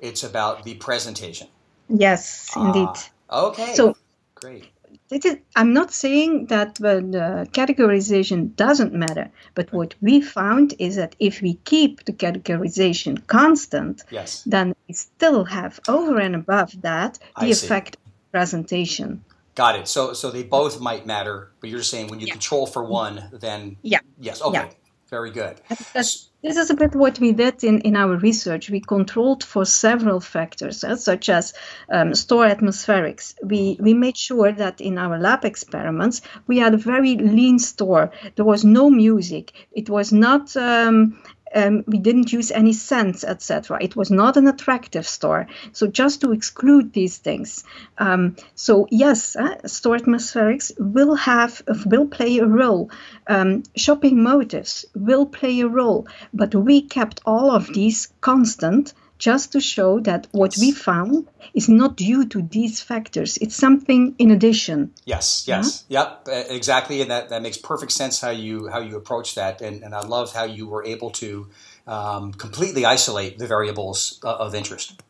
it's 0.00 0.24
about 0.24 0.64
the 0.64 0.74
presentation. 0.74 1.48
Yes, 1.88 2.50
ah, 2.56 2.66
indeed. 2.66 2.88
Okay. 3.30 3.74
So 3.74 3.96
great. 4.34 4.66
Is, 5.10 5.38
I'm 5.56 5.72
not 5.72 5.92
saying 5.92 6.46
that 6.46 6.76
the 6.76 7.48
categorization 7.52 8.54
doesn't 8.54 8.92
matter, 8.92 9.28
but 9.54 9.72
what 9.72 9.94
we 10.00 10.20
found 10.20 10.74
is 10.78 10.94
that 10.96 11.16
if 11.18 11.42
we 11.42 11.54
keep 11.64 12.04
the 12.04 12.12
categorization 12.12 13.26
constant, 13.26 14.04
yes. 14.10 14.44
then 14.44 14.72
we 14.86 14.94
still 14.94 15.44
have 15.44 15.80
over 15.88 16.18
and 16.18 16.36
above 16.36 16.80
that 16.82 17.18
the 17.38 17.46
I 17.46 17.46
effect 17.46 17.96
see. 17.96 18.00
of 18.06 18.30
presentation. 18.30 19.24
Got 19.56 19.80
it. 19.80 19.88
So 19.88 20.12
so 20.12 20.30
they 20.30 20.44
both 20.44 20.80
might 20.80 21.06
matter, 21.06 21.50
but 21.60 21.70
you're 21.70 21.82
saying 21.82 22.06
when 22.06 22.20
you 22.20 22.28
yeah. 22.28 22.34
control 22.34 22.66
for 22.66 22.84
one, 22.84 23.30
then 23.32 23.76
yeah. 23.82 23.98
Yes. 24.20 24.40
Okay. 24.40 24.58
Yeah. 24.58 24.70
Very 25.10 25.30
good. 25.32 25.60
This 26.42 26.56
is 26.56 26.70
a 26.70 26.74
bit 26.74 26.94
what 26.94 27.20
we 27.20 27.32
did 27.32 27.62
in, 27.64 27.80
in 27.82 27.96
our 27.96 28.16
research. 28.16 28.70
We 28.70 28.80
controlled 28.80 29.44
for 29.44 29.66
several 29.66 30.20
factors, 30.20 30.82
uh, 30.82 30.96
such 30.96 31.28
as 31.28 31.52
um, 31.92 32.14
store 32.14 32.46
atmospherics. 32.46 33.34
We, 33.44 33.76
we 33.78 33.92
made 33.92 34.16
sure 34.16 34.50
that 34.50 34.80
in 34.80 34.96
our 34.96 35.18
lab 35.18 35.44
experiments, 35.44 36.22
we 36.46 36.58
had 36.58 36.72
a 36.72 36.78
very 36.78 37.16
lean 37.16 37.58
store. 37.58 38.10
There 38.36 38.46
was 38.46 38.64
no 38.64 38.88
music. 38.88 39.52
It 39.72 39.90
was 39.90 40.12
not 40.12 40.56
um, 40.56 41.22
um, 41.54 41.84
we 41.86 41.98
didn't 41.98 42.32
use 42.32 42.50
any 42.50 42.72
scents, 42.72 43.24
etc. 43.24 43.78
It 43.80 43.96
was 43.96 44.10
not 44.10 44.36
an 44.36 44.46
attractive 44.46 45.06
store. 45.06 45.46
So 45.72 45.86
just 45.86 46.20
to 46.20 46.32
exclude 46.32 46.92
these 46.92 47.18
things. 47.18 47.64
Um, 47.98 48.36
so 48.54 48.86
yes, 48.90 49.36
uh, 49.36 49.66
store 49.66 49.96
atmospherics 49.96 50.72
will 50.78 51.14
have 51.16 51.62
will 51.86 52.06
play 52.06 52.38
a 52.38 52.46
role. 52.46 52.90
Um, 53.26 53.62
shopping 53.76 54.22
motives 54.22 54.84
will 54.94 55.26
play 55.26 55.60
a 55.60 55.68
role, 55.68 56.06
but 56.32 56.54
we 56.54 56.82
kept 56.82 57.20
all 57.24 57.50
of 57.50 57.72
these 57.72 58.08
constant 58.20 58.94
just 59.20 59.52
to 59.52 59.60
show 59.60 60.00
that 60.00 60.26
what 60.32 60.56
we 60.58 60.72
found 60.72 61.28
is 61.54 61.68
not 61.68 61.96
due 61.96 62.26
to 62.26 62.42
these 62.42 62.80
factors. 62.80 63.36
It's 63.36 63.54
something 63.54 64.14
in 64.18 64.30
addition. 64.30 64.92
Yes, 65.04 65.44
yes, 65.46 65.84
yeah? 65.88 66.16
yep, 66.26 66.48
exactly, 66.50 67.02
and 67.02 67.10
that, 67.10 67.28
that 67.28 67.42
makes 67.42 67.58
perfect 67.58 67.92
sense 67.92 68.20
how 68.20 68.30
you 68.30 68.68
how 68.68 68.80
you 68.80 68.96
approach 68.96 69.34
that, 69.36 69.60
and, 69.60 69.84
and 69.84 69.94
I 69.94 70.00
love 70.00 70.32
how 70.32 70.44
you 70.44 70.66
were 70.66 70.84
able 70.84 71.10
to 71.22 71.48
um, 71.86 72.32
completely 72.32 72.84
isolate 72.84 73.38
the 73.38 73.46
variables 73.46 74.18
uh, 74.24 74.34
of 74.34 74.54
interest. 74.54 75.00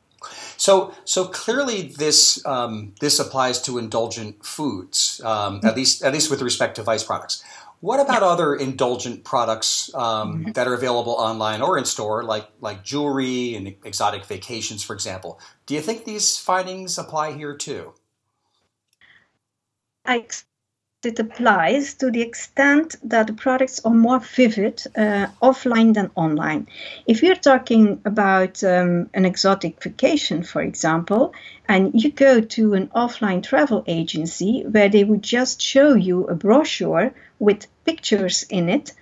So, 0.57 0.92
so 1.05 1.27
clearly, 1.27 1.83
this 1.83 2.44
um, 2.44 2.94
this 3.01 3.18
applies 3.18 3.62
to 3.62 3.79
indulgent 3.79 4.44
foods, 4.44 5.20
um, 5.25 5.61
at 5.64 5.77
least 5.77 6.03
at 6.03 6.12
least 6.12 6.31
with 6.31 6.42
respect 6.42 6.77
to 6.77 6.83
vice 6.83 7.05
products. 7.05 7.42
What 7.81 7.99
about 7.99 8.23
other 8.23 8.55
indulgent 8.55 9.25
products 9.25 9.93
um, 9.95 10.40
mm-hmm. 10.40 10.53
that 10.53 10.69
are 10.69 10.75
available 10.75 11.14
online 11.14 11.62
or 11.62 11.79
in 11.79 11.87
store, 11.87 12.23
like 12.23 12.47
like 12.61 12.85
jewelry 12.85 13.55
and 13.55 13.69
exotic 13.85 14.27
vacations, 14.27 14.83
for 14.83 14.93
example? 14.93 15.40
Do 15.64 15.75
you 15.75 15.81
think 15.81 16.05
these 16.05 16.37
findings 16.37 16.99
apply 16.99 17.33
here 17.33 17.57
too? 17.57 17.95
I, 20.05 20.27
it 21.05 21.19
applies 21.19 21.95
to 21.95 22.11
the 22.11 22.21
extent 22.21 22.97
that 23.03 23.27
the 23.27 23.33
products 23.33 23.81
are 23.85 23.95
more 23.95 24.21
vivid 24.21 24.83
uh, 24.97 25.27
offline 25.41 25.95
than 25.95 26.11
online. 26.15 26.69
If 27.07 27.23
you're 27.23 27.37
talking 27.37 28.03
about 28.05 28.63
um, 28.63 29.09
an 29.15 29.25
exotic 29.25 29.83
vacation, 29.83 30.43
for 30.43 30.61
example, 30.61 31.33
and 31.69 31.91
you 31.95 32.13
go 32.13 32.41
to 32.41 32.75
an 32.75 32.89
offline 32.89 33.43
travel 33.43 33.83
agency 33.87 34.63
where 34.71 34.91
they 34.91 35.05
would 35.05 35.23
just 35.23 35.63
show 35.63 35.95
you 35.95 36.27
a 36.27 36.35
brochure 36.35 37.15
with 37.39 37.67
pictures 37.87 38.43
in 38.51 38.69
it, 38.69 38.93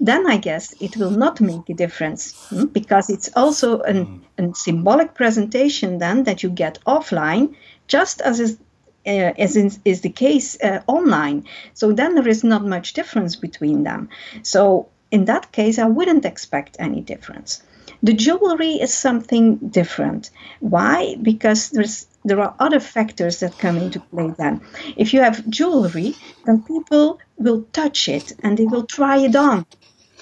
then 0.00 0.26
I 0.26 0.38
guess 0.38 0.74
it 0.80 0.96
will 0.96 1.12
not 1.12 1.40
make 1.40 1.68
a 1.68 1.74
difference 1.74 2.32
hmm? 2.48 2.64
because 2.64 3.10
it's 3.10 3.30
also 3.36 3.80
an, 3.82 4.22
mm. 4.38 4.52
a 4.52 4.54
symbolic 4.56 5.14
presentation 5.14 5.98
then 5.98 6.24
that 6.24 6.42
you 6.42 6.50
get 6.50 6.80
offline, 6.84 7.54
just 7.86 8.20
as 8.20 8.40
is, 8.40 8.58
uh, 9.06 9.32
as 9.38 9.56
in, 9.56 9.70
is 9.84 10.00
the 10.00 10.10
case 10.10 10.58
uh, 10.62 10.80
online. 10.86 11.44
So 11.74 11.92
then 11.92 12.14
there 12.14 12.28
is 12.28 12.44
not 12.44 12.64
much 12.64 12.92
difference 12.92 13.36
between 13.36 13.84
them. 13.84 14.08
So 14.42 14.88
in 15.10 15.26
that 15.26 15.52
case, 15.52 15.78
I 15.78 15.86
wouldn't 15.86 16.24
expect 16.24 16.76
any 16.78 17.00
difference. 17.00 17.62
The 18.02 18.12
jewelry 18.12 18.72
is 18.72 18.92
something 18.92 19.56
different. 19.56 20.30
Why? 20.60 21.16
Because 21.22 21.70
there's 21.70 22.06
there 22.26 22.40
are 22.40 22.54
other 22.58 22.80
factors 22.80 23.40
that 23.40 23.58
come 23.58 23.76
into 23.76 24.00
play 24.00 24.32
then. 24.38 24.62
If 24.96 25.12
you 25.12 25.20
have 25.20 25.46
jewelry, 25.48 26.14
then 26.46 26.62
people 26.62 27.18
will 27.36 27.66
touch 27.72 28.08
it 28.08 28.32
and 28.42 28.56
they 28.56 28.64
will 28.64 28.86
try 28.86 29.18
it 29.18 29.36
on. 29.36 29.66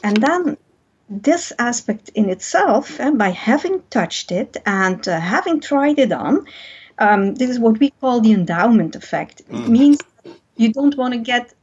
And 0.02 0.16
then 0.16 0.56
this 1.08 1.52
aspect 1.58 2.08
in 2.14 2.28
itself, 2.28 2.98
and 2.98 3.18
by 3.18 3.30
having 3.30 3.82
touched 3.90 4.32
it 4.32 4.56
and 4.66 5.06
uh, 5.06 5.20
having 5.20 5.60
tried 5.60 5.98
it 5.98 6.10
on, 6.10 6.46
um, 6.98 7.34
this 7.34 7.50
is 7.50 7.58
what 7.58 7.78
we 7.78 7.90
call 8.00 8.20
the 8.20 8.32
endowment 8.32 8.96
effect. 8.96 9.42
Mm. 9.48 9.64
It 9.64 9.68
means 9.68 9.98
you 10.56 10.72
don't 10.72 10.96
want 10.96 11.14
to 11.14 11.20
get 11.20 11.54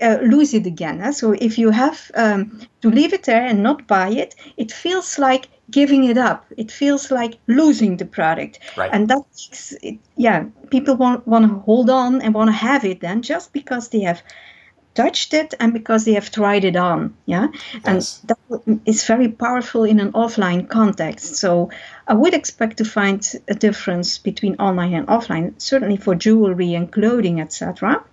uh, 0.00 0.18
lose 0.22 0.54
it 0.54 0.66
again. 0.66 1.12
So 1.12 1.32
if 1.32 1.58
you 1.58 1.70
have 1.70 2.10
um, 2.14 2.60
to 2.80 2.90
leave 2.90 3.12
it 3.12 3.24
there 3.24 3.44
and 3.44 3.62
not 3.62 3.86
buy 3.86 4.08
it, 4.08 4.34
it 4.56 4.72
feels 4.72 5.18
like 5.18 5.48
giving 5.70 6.04
it 6.04 6.18
up. 6.18 6.44
It 6.56 6.70
feels 6.70 7.10
like 7.10 7.38
losing 7.46 7.96
the 7.96 8.04
product. 8.04 8.58
Right. 8.76 8.90
And 8.92 9.08
that's, 9.08 9.72
it, 9.82 9.98
yeah, 10.16 10.44
people 10.70 10.96
want, 10.96 11.26
want 11.26 11.48
to 11.48 11.54
hold 11.60 11.88
on 11.88 12.20
and 12.20 12.34
want 12.34 12.48
to 12.48 12.52
have 12.52 12.84
it 12.84 13.00
then 13.00 13.22
just 13.22 13.52
because 13.52 13.88
they 13.88 14.00
have 14.00 14.22
touched 14.94 15.34
it 15.34 15.54
and 15.58 15.72
because 15.72 16.04
they 16.04 16.12
have 16.14 16.30
tried 16.30 16.64
it 16.64 16.76
on. 16.76 17.14
Yeah. 17.26 17.48
Yes. 17.84 18.22
And 18.24 18.28
that 18.28 18.80
is 18.84 19.04
very 19.04 19.28
powerful 19.28 19.84
in 19.84 20.00
an 20.00 20.12
offline 20.12 20.68
context. 20.68 21.36
So 21.36 21.70
I 22.06 22.14
would 22.14 22.34
expect 22.34 22.78
to 22.78 22.84
find 22.84 23.26
a 23.48 23.54
difference 23.54 24.18
between 24.18 24.56
online 24.56 24.94
and 24.94 25.06
offline, 25.06 25.60
certainly 25.60 25.96
for 25.96 26.14
jewelry 26.14 26.74
and 26.74 26.90
clothing, 26.92 27.40
etc. 27.40 28.04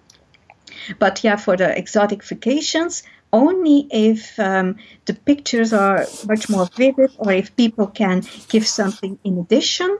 But 0.97 1.23
yeah, 1.23 1.35
for 1.35 1.57
the 1.57 1.77
exotic 1.77 2.23
vacations, 2.23 3.03
only 3.31 3.87
if 3.91 4.39
um, 4.39 4.77
the 5.05 5.13
pictures 5.13 5.73
are 5.73 6.07
much 6.27 6.49
more 6.49 6.67
vivid 6.75 7.11
or 7.17 7.31
if 7.31 7.55
people 7.55 7.87
can 7.87 8.23
give 8.47 8.67
something 8.67 9.19
in 9.23 9.37
addition 9.37 9.97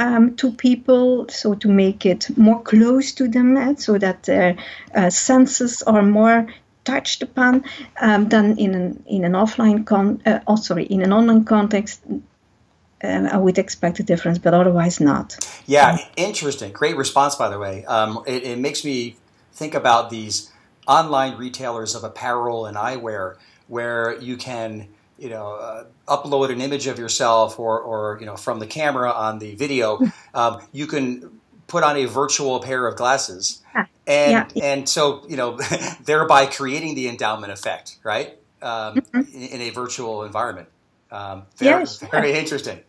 um, 0.00 0.34
to 0.36 0.50
people, 0.50 1.28
so 1.28 1.54
to 1.54 1.68
make 1.68 2.06
it 2.06 2.36
more 2.36 2.62
close 2.62 3.12
to 3.12 3.28
them, 3.28 3.56
uh, 3.56 3.74
so 3.76 3.98
that 3.98 4.24
their 4.24 4.56
uh, 4.94 5.10
senses 5.10 5.82
are 5.82 6.02
more 6.02 6.46
touched 6.84 7.22
upon 7.22 7.64
um, 8.00 8.28
than 8.30 8.58
in 8.58 8.74
an 8.74 9.04
in 9.06 9.24
an 9.24 9.32
offline 9.32 9.84
con. 9.84 10.20
Uh, 10.24 10.40
oh, 10.46 10.56
sorry, 10.56 10.84
in 10.84 11.02
an 11.02 11.12
online 11.12 11.44
context. 11.44 12.00
Um, 13.02 13.26
I 13.26 13.38
would 13.38 13.58
expect 13.58 13.98
a 14.00 14.02
difference, 14.02 14.38
but 14.38 14.52
otherwise 14.52 15.00
not. 15.00 15.36
Yeah, 15.66 15.96
interesting. 16.16 16.72
Great 16.72 16.96
response, 16.96 17.34
by 17.34 17.48
the 17.48 17.58
way. 17.58 17.84
Um, 17.86 18.22
it, 18.26 18.42
it 18.42 18.58
makes 18.58 18.84
me 18.84 19.16
think 19.52 19.74
about 19.74 20.10
these 20.10 20.50
online 20.86 21.38
retailers 21.38 21.94
of 21.94 22.04
apparel 22.04 22.66
and 22.66 22.76
eyewear 22.76 23.36
where 23.68 24.20
you 24.20 24.36
can 24.36 24.88
you 25.20 25.28
know 25.28 25.52
uh, 25.52 25.84
upload 26.08 26.50
an 26.50 26.60
image 26.60 26.86
of 26.86 26.98
yourself 26.98 27.58
or, 27.58 27.78
or 27.80 28.18
you 28.20 28.26
know 28.26 28.36
from 28.36 28.58
the 28.58 28.66
camera 28.66 29.10
on 29.10 29.38
the 29.38 29.54
video 29.54 30.00
um, 30.34 30.60
you 30.72 30.86
can 30.86 31.40
put 31.66 31.84
on 31.84 31.96
a 31.96 32.06
virtual 32.06 32.58
pair 32.60 32.86
of 32.86 32.96
glasses 32.96 33.62
and 34.06 34.52
yeah. 34.54 34.64
and 34.64 34.88
so 34.88 35.24
you 35.28 35.36
know 35.36 35.58
thereby 36.04 36.46
creating 36.46 36.94
the 36.94 37.08
endowment 37.08 37.52
effect 37.52 37.98
right 38.02 38.38
um, 38.62 38.96
mm-hmm. 38.96 39.20
in, 39.34 39.48
in, 39.48 39.60
a 39.60 39.70
virtual 39.70 40.24
environment 40.24 40.68
um, 41.12 41.44
very, 41.56 41.80
yes. 41.80 41.98
very 42.10 42.32
interesting 42.32 42.80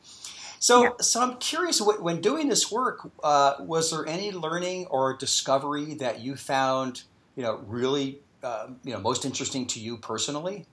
so, 0.60 0.84
yeah. 0.84 0.90
so 1.02 1.22
I'm 1.22 1.38
curious. 1.38 1.82
When 1.82 2.22
doing 2.22 2.48
this 2.48 2.72
work, 2.72 3.10
uh, 3.24 3.56
was 3.62 3.90
there 3.90 4.06
any 4.06 4.32
learning 4.32 4.86
or 4.92 5.18
discovery 5.18 5.96
that 5.96 6.20
you 6.20 6.36
found, 6.36 7.02
you 7.36 7.42
know, 7.42 7.62
really, 7.66 8.20
uh, 8.44 8.68
you 8.84 8.94
know, 8.94 9.00
most 9.00 9.26
interesting 9.26 9.66
to 9.66 9.80
you 9.80 9.98
personally? 9.98 10.68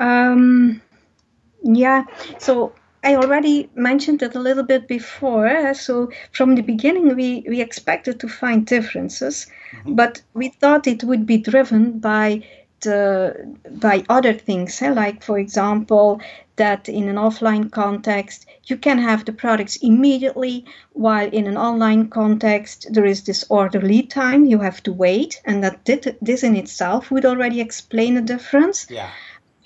Um, 0.00 0.82
yeah. 1.62 2.04
So 2.38 2.72
I 3.04 3.14
already 3.14 3.70
mentioned 3.74 4.22
it 4.22 4.34
a 4.34 4.40
little 4.40 4.64
bit 4.64 4.88
before. 4.88 5.74
So 5.74 6.10
from 6.32 6.54
the 6.54 6.62
beginning, 6.62 7.14
we, 7.14 7.44
we 7.48 7.60
expected 7.60 8.18
to 8.20 8.28
find 8.28 8.66
differences, 8.66 9.46
mm-hmm. 9.72 9.94
but 9.94 10.22
we 10.34 10.48
thought 10.48 10.86
it 10.86 11.04
would 11.04 11.26
be 11.26 11.38
driven 11.38 12.00
by 12.00 12.42
the 12.80 13.54
by 13.70 14.02
other 14.08 14.32
things, 14.32 14.80
eh? 14.80 14.90
like 14.90 15.22
for 15.22 15.38
example, 15.38 16.20
that 16.56 16.88
in 16.88 17.08
an 17.08 17.16
offline 17.16 17.70
context 17.70 18.46
you 18.64 18.76
can 18.76 18.98
have 18.98 19.24
the 19.24 19.32
products 19.32 19.76
immediately, 19.76 20.64
while 20.92 21.28
in 21.28 21.46
an 21.46 21.56
online 21.56 22.08
context 22.08 22.86
there 22.90 23.04
is 23.04 23.24
this 23.24 23.44
order 23.48 23.80
lead 23.80 24.10
time. 24.10 24.44
You 24.46 24.60
have 24.60 24.82
to 24.84 24.92
wait, 24.92 25.40
and 25.44 25.62
that 25.62 25.84
this 26.22 26.42
in 26.42 26.56
itself 26.56 27.10
would 27.10 27.26
already 27.26 27.60
explain 27.60 28.16
a 28.16 28.22
difference. 28.22 28.86
Yeah. 28.88 29.10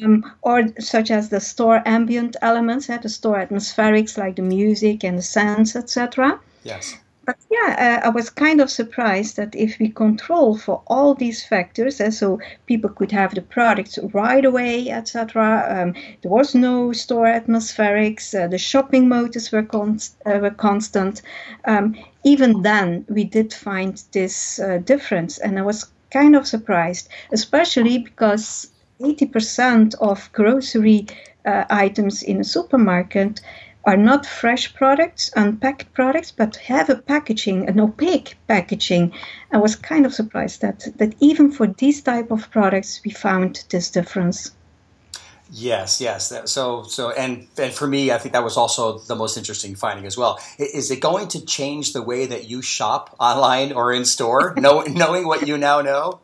Um, 0.03 0.25
or 0.43 0.65
such 0.81 1.11
as 1.13 1.29
the 1.29 1.41
store 1.41 1.81
ambient 1.87 2.37
elements, 2.43 2.91
eh? 2.91 2.99
the 2.99 3.09
store 3.09 3.37
atmospherics 3.37 4.19
like 4.19 4.35
the 4.37 4.43
music 4.43 5.05
and 5.05 5.19
the 5.19 5.23
sounds, 5.23 5.77
etc. 5.77 6.41
Yes 6.65 6.97
but 7.27 7.37
yeah, 7.51 8.01
uh, 8.05 8.07
I 8.07 8.11
was 8.11 8.29
kind 8.29 8.61
of 8.61 8.71
surprised 8.71 9.37
that 9.37 9.55
if 9.55 9.79
we 9.79 9.89
control 9.89 10.59
for 10.59 10.83
all 10.87 11.15
these 11.15 11.45
factors, 11.45 12.01
uh, 12.01 12.11
so 12.11 12.39
people 12.67 12.91
could 12.91 13.13
have 13.13 13.35
the 13.35 13.43
products 13.43 13.99
right 14.13 14.45
away, 14.45 14.91
etc. 14.91 15.67
Um, 15.69 15.95
there 16.23 16.31
was 16.31 16.55
no 16.55 16.93
store 16.93 17.27
atmospherics. 17.27 18.35
Uh, 18.35 18.49
the 18.49 18.59
shopping 18.59 19.09
motives 19.09 19.51
were, 19.53 19.63
const- 19.63 20.17
uh, 20.27 20.39
were 20.39 20.51
constant. 20.51 21.23
Um, 21.65 21.97
even 22.25 22.63
then, 22.63 23.07
we 23.09 23.25
did 23.25 23.53
find 23.55 24.03
this 24.13 24.59
uh, 24.59 24.79
difference, 24.79 25.39
and 25.39 25.59
I 25.59 25.63
was 25.63 25.87
kind 26.11 26.37
of 26.37 26.47
surprised, 26.47 27.09
especially 27.33 27.99
because 27.99 28.71
80% 29.05 29.95
of 30.01 30.31
grocery 30.33 31.07
uh, 31.45 31.65
items 31.71 32.23
in 32.23 32.41
a 32.41 32.45
supermarket 32.45 33.41
are 33.87 33.97
not 33.97 34.25
fresh 34.25 34.75
products, 34.75 35.31
unpacked 35.37 35.93
products, 35.93 36.33
but 36.33 36.57
have 36.57 36.89
a 36.89 36.97
packaging, 36.97 37.69
an 37.69 37.79
opaque 37.79 38.37
packaging. 38.49 39.13
I 39.53 39.59
was 39.59 39.77
kind 39.77 40.07
of 40.07 40.15
surprised 40.15 40.63
that 40.63 40.87
that 40.97 41.15
even 41.21 41.53
for 41.53 41.67
these 41.67 42.03
type 42.03 42.31
of 42.31 42.51
products 42.51 43.01
we 43.05 43.11
found 43.11 43.65
this 43.71 43.91
difference. 43.91 44.53
Yes, 45.51 46.01
yes. 46.01 46.33
So, 46.47 46.83
so, 46.85 47.11
and 47.11 47.47
and 47.59 47.73
for 47.73 47.87
me, 47.87 48.11
I 48.11 48.19
think 48.19 48.33
that 48.33 48.43
was 48.43 48.57
also 48.57 48.99
the 48.99 49.15
most 49.15 49.37
interesting 49.37 49.75
finding 49.77 50.07
as 50.07 50.17
well. 50.17 50.41
Is 50.59 50.91
it 50.91 51.01
going 51.01 51.29
to 51.29 51.45
change 51.45 51.93
the 51.93 52.03
way 52.03 52.27
that 52.27 52.49
you 52.49 52.63
shop 52.63 53.15
online 53.21 53.73
or 53.73 53.93
in 53.93 54.05
store, 54.05 54.55
know, 54.59 54.81
knowing 54.83 55.27
what 55.27 55.47
you 55.47 55.59
now 55.59 55.83
know? 55.83 56.21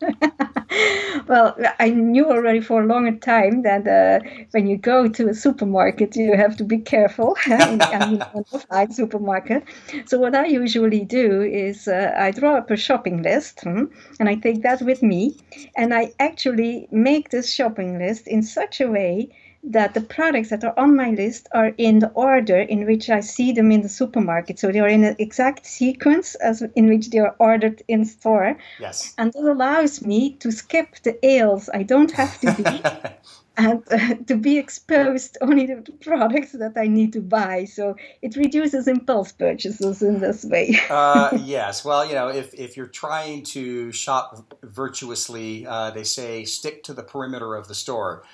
well, 1.28 1.56
I 1.78 1.90
knew 1.90 2.30
already 2.30 2.60
for 2.60 2.82
a 2.82 2.86
longer 2.86 3.16
time 3.16 3.62
that 3.62 3.86
uh, 3.86 4.20
when 4.52 4.66
you 4.66 4.76
go 4.76 5.08
to 5.08 5.28
a 5.28 5.34
supermarket, 5.34 6.16
you 6.16 6.36
have 6.36 6.56
to 6.56 6.64
be 6.64 6.78
careful. 6.78 7.36
I 7.46 7.70
mean, 7.70 7.82
an 7.82 8.18
offline 8.34 8.92
supermarket. 8.92 9.64
So 10.06 10.18
what 10.18 10.34
I 10.34 10.46
usually 10.46 11.04
do 11.04 11.42
is 11.42 11.88
uh, 11.88 12.14
I 12.16 12.30
draw 12.30 12.56
up 12.56 12.70
a 12.70 12.76
shopping 12.76 13.22
list, 13.22 13.60
hmm, 13.62 13.84
and 14.18 14.28
I 14.28 14.36
take 14.36 14.62
that 14.62 14.82
with 14.82 15.02
me, 15.02 15.36
and 15.76 15.92
I 15.92 16.12
actually 16.18 16.88
make 16.90 17.30
this 17.30 17.52
shopping 17.52 17.98
list 17.98 18.26
in 18.26 18.42
such 18.42 18.80
a 18.80 18.88
way 18.88 19.30
that 19.62 19.94
the 19.94 20.00
products 20.00 20.50
that 20.50 20.64
are 20.64 20.78
on 20.78 20.96
my 20.96 21.10
list 21.10 21.48
are 21.52 21.72
in 21.76 21.98
the 21.98 22.08
order 22.10 22.58
in 22.58 22.86
which 22.86 23.10
I 23.10 23.20
see 23.20 23.52
them 23.52 23.70
in 23.70 23.82
the 23.82 23.88
supermarket. 23.88 24.58
So 24.58 24.72
they 24.72 24.80
are 24.80 24.88
in 24.88 25.04
an 25.04 25.16
exact 25.18 25.66
sequence 25.66 26.34
as 26.36 26.62
in 26.74 26.88
which 26.88 27.10
they 27.10 27.18
are 27.18 27.36
ordered 27.38 27.82
in 27.86 28.04
store. 28.04 28.56
Yes. 28.78 29.14
And 29.18 29.32
that 29.32 29.44
allows 29.44 30.04
me 30.04 30.34
to 30.36 30.50
skip 30.50 30.96
the 31.02 31.18
aisles. 31.24 31.68
I 31.72 31.82
don't 31.82 32.10
have 32.12 32.40
to 32.40 32.52
be. 32.54 32.82
and 33.60 33.82
uh, 33.90 34.14
to 34.26 34.36
be 34.36 34.56
exposed 34.56 35.36
only 35.42 35.66
to 35.66 35.82
the 35.84 35.92
products 35.92 36.52
that 36.52 36.72
I 36.76 36.86
need 36.86 37.12
to 37.12 37.20
buy. 37.20 37.64
So 37.64 37.96
it 38.22 38.36
reduces 38.36 38.88
impulse 38.88 39.32
purchases 39.32 40.02
in 40.02 40.20
this 40.20 40.44
way. 40.44 40.78
uh, 40.88 41.36
yes. 41.44 41.84
Well, 41.84 42.06
you 42.06 42.14
know, 42.14 42.28
if, 42.28 42.54
if 42.54 42.76
you're 42.76 42.86
trying 42.86 43.44
to 43.44 43.92
shop 43.92 44.54
virtuously, 44.62 45.66
uh, 45.66 45.90
they 45.90 46.04
say 46.04 46.44
stick 46.44 46.82
to 46.84 46.94
the 46.94 47.02
perimeter 47.02 47.54
of 47.54 47.68
the 47.68 47.74
store. 47.74 48.24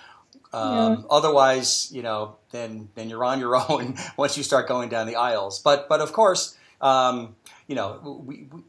Um, 0.57 0.93
yeah. 0.93 1.07
Otherwise, 1.11 1.91
you 1.93 2.03
know, 2.03 2.37
then 2.51 2.89
then 2.95 3.11
you're 3.11 3.25
on 3.25 3.41
your 3.41 3.57
own 3.71 3.97
once 4.17 4.37
you 4.37 4.43
start 4.43 4.67
going 4.67 4.89
down 4.89 5.07
the 5.07 5.17
aisles. 5.17 5.59
But 5.59 5.89
but 5.89 6.01
of 6.01 6.13
course, 6.13 6.57
um, 6.81 7.37
you 7.67 7.75
know, 7.75 8.23
we, 8.25 8.49
we, 8.51 8.63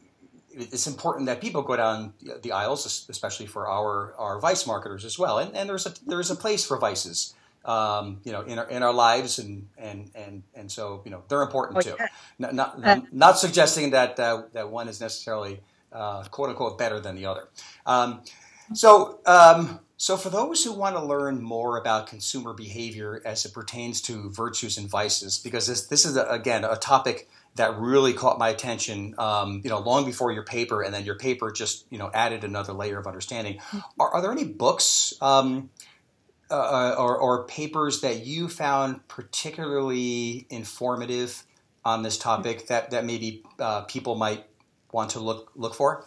it's 0.52 0.86
important 0.86 1.26
that 1.26 1.40
people 1.40 1.62
go 1.62 1.76
down 1.76 2.12
the 2.42 2.52
aisles, 2.52 3.06
especially 3.08 3.46
for 3.46 3.66
our 3.66 4.14
our 4.18 4.38
vice 4.38 4.66
marketers 4.66 5.04
as 5.04 5.18
well. 5.18 5.38
And, 5.38 5.56
and 5.56 5.68
there's 5.68 5.86
a 5.86 5.94
there's 6.06 6.30
a 6.30 6.36
place 6.36 6.66
for 6.66 6.78
vices. 6.78 7.34
Um, 7.64 8.20
you 8.24 8.32
know, 8.32 8.42
in 8.42 8.58
our 8.58 8.68
in 8.68 8.82
our 8.82 8.92
lives, 8.92 9.38
and 9.38 9.68
and 9.78 10.10
and 10.14 10.42
and 10.54 10.70
so 10.70 11.02
you 11.04 11.10
know 11.10 11.22
they're 11.28 11.42
important 11.42 11.78
oh, 11.78 11.80
too. 11.80 11.96
Yeah. 11.98 12.06
Not 12.38 12.54
not, 12.54 12.84
uh, 12.84 13.00
not, 13.12 13.38
suggesting 13.38 13.90
that 13.90 14.18
uh, 14.18 14.42
that 14.52 14.70
one 14.70 14.88
is 14.88 15.00
necessarily 15.00 15.60
uh, 15.92 16.22
quote 16.24 16.50
unquote 16.50 16.78
better 16.78 17.00
than 17.00 17.16
the 17.16 17.26
other. 17.26 17.48
Um, 17.84 18.22
So, 18.74 19.20
um, 19.24 19.80
so 20.00 20.16
for 20.16 20.30
those 20.30 20.62
who 20.62 20.72
want 20.72 20.94
to 20.94 21.02
learn 21.02 21.42
more 21.42 21.76
about 21.76 22.06
consumer 22.06 22.54
behavior 22.54 23.20
as 23.24 23.44
it 23.44 23.52
pertains 23.52 24.00
to 24.02 24.30
virtues 24.30 24.78
and 24.78 24.88
vices, 24.88 25.38
because 25.38 25.66
this 25.66 25.86
this 25.88 26.06
is 26.06 26.16
a, 26.16 26.24
again 26.26 26.62
a 26.64 26.76
topic 26.76 27.28
that 27.56 27.76
really 27.76 28.12
caught 28.12 28.38
my 28.38 28.48
attention, 28.48 29.16
um, 29.18 29.60
you 29.64 29.70
know, 29.70 29.80
long 29.80 30.04
before 30.04 30.30
your 30.30 30.44
paper, 30.44 30.82
and 30.82 30.94
then 30.94 31.04
your 31.04 31.16
paper 31.16 31.50
just 31.50 31.84
you 31.90 31.98
know 31.98 32.12
added 32.14 32.44
another 32.44 32.72
layer 32.72 32.96
of 32.96 33.08
understanding. 33.08 33.56
Mm-hmm. 33.56 33.78
Are, 33.98 34.10
are 34.10 34.22
there 34.22 34.30
any 34.30 34.44
books? 34.44 35.14
Um, 35.20 35.70
uh, 36.50 36.94
or, 36.96 37.18
or, 37.18 37.44
papers 37.44 38.00
that 38.00 38.24
you 38.24 38.48
found 38.48 39.06
particularly 39.06 40.46
informative 40.48 41.44
on 41.84 42.02
this 42.02 42.16
topic 42.16 42.68
that, 42.68 42.90
that 42.90 43.04
maybe 43.04 43.42
uh, 43.58 43.82
people 43.82 44.14
might 44.14 44.46
want 44.90 45.10
to 45.10 45.20
look 45.20 45.52
look 45.56 45.74
for? 45.74 46.06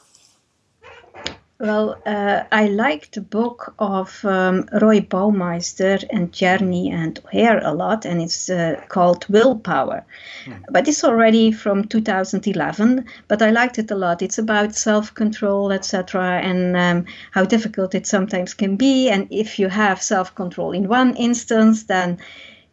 Well, 1.62 2.02
uh, 2.08 2.46
I 2.52 2.70
like 2.70 3.12
the 3.12 3.22
book 3.22 3.76
of 3.78 4.26
um, 4.26 4.68
Roy 4.82 5.02
Baumeister 5.02 6.04
and 6.10 6.34
Tierney 6.34 6.90
and 6.90 7.20
O'Hare 7.24 7.60
a 7.64 7.72
lot, 7.72 8.04
and 8.04 8.20
it's 8.20 8.50
uh, 8.50 8.82
called 8.90 9.28
Willpower. 9.30 10.04
Hmm. 10.46 10.54
But 10.72 10.88
it's 10.88 11.04
already 11.04 11.52
from 11.52 11.84
2011, 11.84 13.06
but 13.28 13.44
I 13.44 13.52
liked 13.52 13.78
it 13.78 13.92
a 13.92 13.96
lot. 13.96 14.24
It's 14.24 14.40
about 14.40 14.74
self 14.74 15.14
control, 15.14 15.72
etc., 15.72 16.42
and 16.42 16.76
um, 16.76 17.06
how 17.30 17.46
difficult 17.46 17.94
it 17.94 18.08
sometimes 18.08 18.56
can 18.56 18.76
be. 18.76 19.10
And 19.10 19.28
if 19.30 19.60
you 19.60 19.70
have 19.70 20.02
self 20.02 20.34
control 20.34 20.72
in 20.72 20.88
one 20.88 21.16
instance, 21.16 21.84
then 21.84 22.18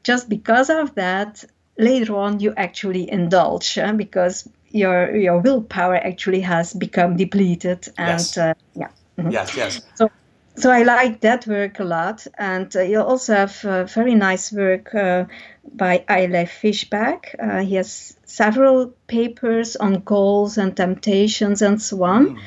just 0.02 0.30
because 0.30 0.70
of 0.70 0.94
that, 0.94 1.44
later 1.76 2.16
on 2.16 2.40
you 2.40 2.54
actually 2.56 3.10
indulge 3.10 3.78
because 3.96 4.48
your 4.70 5.16
your 5.16 5.38
willpower 5.38 5.96
actually 5.96 6.40
has 6.40 6.74
become 6.74 7.16
depleted 7.16 7.88
and 7.96 8.20
yes. 8.20 8.36
uh, 8.36 8.54
yeah 8.74 8.88
mm-hmm. 9.16 9.30
yes 9.30 9.56
yes 9.56 9.80
so 9.94 10.10
so 10.58 10.72
I 10.72 10.82
like 10.82 11.20
that 11.20 11.46
work 11.46 11.78
a 11.78 11.84
lot, 11.84 12.26
and 12.36 12.74
uh, 12.74 12.80
you 12.80 13.00
also 13.00 13.32
have 13.34 13.64
uh, 13.64 13.84
very 13.84 14.16
nice 14.16 14.50
work 14.52 14.92
uh, 14.92 15.26
by 15.72 16.04
Ayelet 16.08 16.48
Fishbach. 16.48 17.34
Uh, 17.38 17.64
he 17.64 17.76
has 17.76 18.16
several 18.24 18.92
papers 19.06 19.76
on 19.76 20.00
goals 20.00 20.58
and 20.58 20.76
temptations 20.76 21.62
and 21.62 21.80
so 21.80 22.02
on. 22.02 22.36
Mm. 22.36 22.38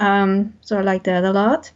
Um, 0.00 0.54
so 0.60 0.78
I 0.78 0.82
like 0.82 1.04
that 1.04 1.24
a 1.24 1.32
lot. 1.32 1.72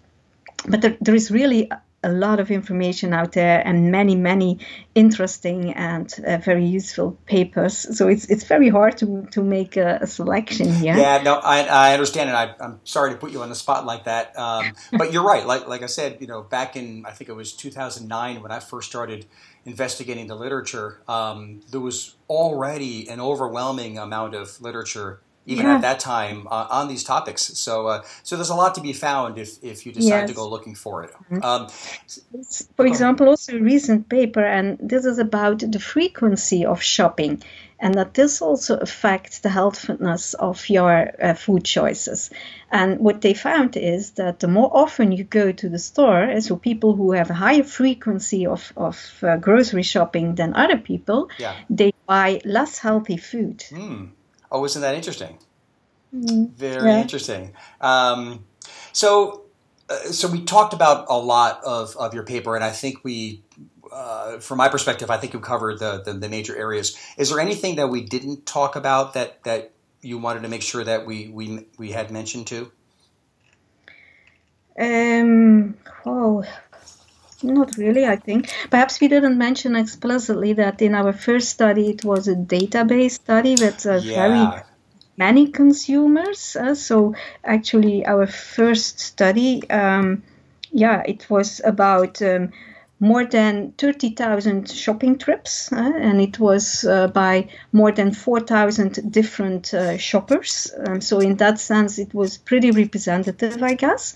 But 0.68 0.82
there, 0.82 0.96
there 1.00 1.14
is 1.14 1.30
really 1.30 1.70
a 2.04 2.12
lot 2.12 2.38
of 2.38 2.50
information 2.50 3.12
out 3.12 3.32
there 3.32 3.60
and 3.66 3.90
many 3.90 4.14
many 4.14 4.58
interesting 4.94 5.72
and 5.74 6.14
uh, 6.26 6.36
very 6.38 6.64
useful 6.64 7.18
papers. 7.26 7.96
So 7.96 8.08
it's 8.08 8.26
it's 8.26 8.44
very 8.44 8.68
hard 8.68 8.96
to 8.98 9.26
to 9.32 9.42
make 9.42 9.76
a, 9.76 9.98
a 10.02 10.06
selection 10.06 10.72
here. 10.72 10.96
Yeah 10.96 11.18
no 11.22 11.34
i, 11.34 11.62
I 11.62 11.92
understand 11.92 12.30
and 12.30 12.36
I, 12.36 12.54
am 12.64 12.80
sorry 12.84 13.10
to 13.12 13.16
put 13.16 13.30
you 13.32 13.42
on 13.42 13.48
the 13.48 13.54
spot 13.54 13.84
like 13.84 14.04
that 14.04 14.38
um, 14.38 14.72
but 14.92 15.12
you're 15.12 15.24
right. 15.24 15.46
Like 15.46 15.66
like 15.68 15.82
i 15.82 15.86
said 15.86 16.18
you 16.20 16.26
know 16.26 16.42
back 16.42 16.76
in 16.76 17.04
i 17.06 17.10
think 17.10 17.28
it 17.28 17.34
was 17.34 17.52
2009 17.52 18.42
when 18.42 18.52
i 18.52 18.60
first 18.60 18.88
started 18.88 19.26
investigating 19.64 20.26
the 20.26 20.34
literature 20.34 21.00
um, 21.08 21.60
there 21.70 21.80
was 21.80 22.16
already 22.28 23.08
an 23.08 23.20
overwhelming 23.20 23.98
amount 23.98 24.34
of 24.34 24.60
literature 24.60 25.20
even 25.48 25.64
yeah. 25.64 25.76
at 25.76 25.80
that 25.80 25.98
time 25.98 26.46
uh, 26.50 26.66
on 26.70 26.88
these 26.88 27.02
topics. 27.02 27.42
So, 27.58 27.86
uh, 27.86 28.02
so 28.22 28.36
there's 28.36 28.50
a 28.50 28.54
lot 28.54 28.74
to 28.74 28.82
be 28.82 28.92
found 28.92 29.38
if, 29.38 29.62
if 29.62 29.86
you 29.86 29.92
decide 29.92 30.08
yes. 30.08 30.30
to 30.30 30.36
go 30.36 30.48
looking 30.48 30.74
for 30.74 31.04
it. 31.04 31.10
Mm-hmm. 31.30 31.42
Um, 31.42 31.68
for 32.76 32.86
example, 32.86 33.28
also 33.28 33.56
a 33.56 33.60
recent 33.60 34.08
paper, 34.08 34.44
and 34.44 34.78
this 34.78 35.04
is 35.06 35.18
about 35.18 35.58
the 35.60 35.80
frequency 35.80 36.66
of 36.66 36.82
shopping, 36.82 37.42
and 37.80 37.94
that 37.94 38.12
this 38.12 38.42
also 38.42 38.76
affects 38.76 39.38
the 39.38 39.48
healthfulness 39.48 40.34
of 40.34 40.68
your 40.68 41.10
uh, 41.22 41.34
food 41.34 41.64
choices. 41.64 42.30
And 42.70 42.98
what 42.98 43.22
they 43.22 43.32
found 43.32 43.76
is 43.76 44.10
that 44.12 44.40
the 44.40 44.48
more 44.48 44.70
often 44.70 45.12
you 45.12 45.24
go 45.24 45.52
to 45.52 45.68
the 45.70 45.78
store, 45.78 46.40
so 46.40 46.56
people 46.56 46.94
who 46.94 47.12
have 47.12 47.30
a 47.30 47.34
higher 47.34 47.62
frequency 47.62 48.46
of, 48.46 48.72
of 48.76 48.96
uh, 49.22 49.36
grocery 49.36 49.84
shopping 49.84 50.34
than 50.34 50.54
other 50.54 50.76
people, 50.76 51.30
yeah. 51.38 51.54
they 51.70 51.94
buy 52.06 52.40
less 52.44 52.78
healthy 52.78 53.16
food. 53.16 53.64
Mm. 53.70 54.10
Oh, 54.50 54.64
isn't 54.64 54.80
that 54.82 54.94
interesting? 54.94 55.38
Mm, 56.14 56.50
Very 56.54 56.90
yeah. 56.90 57.00
interesting. 57.00 57.54
Um, 57.80 58.44
so, 58.92 59.42
uh, 59.90 59.96
so 60.10 60.28
we 60.28 60.42
talked 60.44 60.72
about 60.72 61.06
a 61.08 61.18
lot 61.18 61.60
of, 61.64 61.96
of 61.96 62.14
your 62.14 62.24
paper, 62.24 62.54
and 62.56 62.64
I 62.64 62.70
think 62.70 63.04
we, 63.04 63.42
uh, 63.92 64.38
from 64.38 64.58
my 64.58 64.68
perspective, 64.68 65.10
I 65.10 65.18
think 65.18 65.34
you 65.34 65.40
covered 65.40 65.78
the, 65.78 66.02
the, 66.02 66.14
the 66.14 66.28
major 66.28 66.56
areas. 66.56 66.96
Is 67.16 67.30
there 67.30 67.40
anything 67.40 67.76
that 67.76 67.88
we 67.88 68.02
didn't 68.02 68.46
talk 68.46 68.76
about 68.76 69.14
that 69.14 69.42
that 69.44 69.72
you 70.00 70.18
wanted 70.18 70.42
to 70.42 70.48
make 70.48 70.62
sure 70.62 70.84
that 70.84 71.06
we 71.06 71.28
we 71.28 71.66
we 71.76 71.90
had 71.90 72.10
mentioned 72.10 72.46
too? 72.46 72.70
Um. 74.78 75.76
Oh, 76.06 76.44
not 77.42 77.76
really, 77.76 78.06
I 78.06 78.16
think. 78.16 78.50
Perhaps 78.70 79.00
we 79.00 79.08
didn't 79.08 79.38
mention 79.38 79.76
explicitly 79.76 80.52
that 80.54 80.82
in 80.82 80.94
our 80.94 81.12
first 81.12 81.48
study 81.48 81.90
it 81.90 82.04
was 82.04 82.28
a 82.28 82.34
database 82.34 83.12
study 83.12 83.56
with 83.56 83.86
uh, 83.86 84.00
yeah. 84.02 84.28
very 84.28 84.62
many 85.16 85.48
consumers. 85.48 86.56
Uh, 86.56 86.74
so 86.74 87.14
actually, 87.44 88.06
our 88.06 88.26
first 88.26 89.00
study, 89.00 89.68
um, 89.70 90.22
yeah, 90.70 91.02
it 91.06 91.28
was 91.30 91.60
about 91.64 92.22
um, 92.22 92.52
more 93.00 93.24
than 93.24 93.72
30,000 93.78 94.70
shopping 94.70 95.18
trips, 95.18 95.72
uh, 95.72 95.76
and 95.76 96.20
it 96.20 96.38
was 96.38 96.84
uh, 96.84 97.06
by 97.08 97.48
more 97.72 97.92
than 97.92 98.12
4,000 98.12 99.12
different 99.12 99.72
uh, 99.72 99.96
shoppers. 99.96 100.72
Um, 100.86 101.00
so, 101.00 101.20
in 101.20 101.36
that 101.36 101.60
sense, 101.60 101.98
it 101.98 102.12
was 102.12 102.38
pretty 102.38 102.70
representative, 102.70 103.62
I 103.62 103.74
guess. 103.74 104.14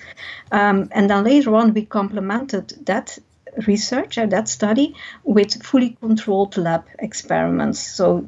Um, 0.50 0.88
and 0.92 1.08
then 1.08 1.24
later 1.24 1.54
on, 1.54 1.74
we 1.74 1.84
complemented 1.84 2.86
that 2.86 3.18
research, 3.66 4.18
uh, 4.18 4.26
that 4.26 4.48
study, 4.48 4.94
with 5.22 5.62
fully 5.62 5.90
controlled 6.00 6.56
lab 6.56 6.84
experiments. 6.98 7.78
So, 7.78 8.26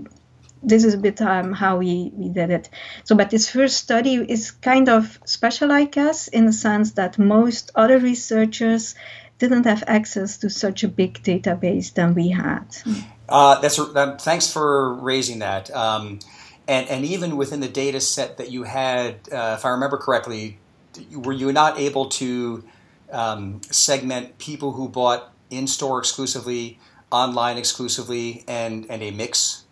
this 0.67 0.85
is 0.85 0.95
a 0.95 0.99
bit 0.99 1.21
um, 1.21 1.53
how 1.53 1.79
we, 1.79 2.11
we 2.15 2.29
did 2.29 2.51
it. 2.51 2.71
So, 3.05 3.15
but 3.15 3.31
this 3.31 3.51
first 3.51 3.77
study 3.77 4.15
is 4.15 4.51
kind 4.51 4.89
of 4.89 5.19
special, 5.25 5.71
I 5.71 5.85
guess, 5.85 6.29
in 6.29 6.47
the 6.47 6.53
sense 6.53 6.93
that 6.93 7.19
most 7.19 7.71
other 7.75 7.99
researchers 7.99 8.95
didn't 9.39 9.65
have 9.65 9.83
access 9.87 10.39
to 10.39 10.51
such 10.51 10.85
a 10.85 10.89
big 10.89 11.23
database 11.23 11.93
than 11.93 12.15
we 12.15 12.29
had. 12.29 12.65
Uh, 13.29 13.61
that's 13.61 13.79
uh, 13.79 14.17
thanks 14.21 14.53
for 14.53 14.95
raising 14.95 15.41
that. 15.41 15.75
Um, 15.75 16.21
and 16.69 16.89
and 16.89 17.05
even 17.05 17.37
within 17.37 17.61
the 17.61 17.69
data 17.69 18.01
set 18.01 18.39
that 18.39 18.51
you 18.51 18.63
had, 18.63 19.17
uh, 19.33 19.57
if 19.59 19.65
I 19.65 19.71
remember 19.71 19.97
correctly, 19.97 20.59
were 21.13 21.33
you 21.33 21.53
not 21.53 21.79
able 21.79 22.09
to 22.11 22.65
um, 23.11 23.61
segment 23.71 24.39
people 24.39 24.73
who 24.73 24.89
bought 24.89 25.33
in 25.51 25.67
store 25.67 25.99
exclusively, 25.99 26.79
online 27.11 27.59
exclusively, 27.59 28.45
and 28.49 28.87
and 28.89 29.03
a 29.03 29.11
mix? 29.11 29.64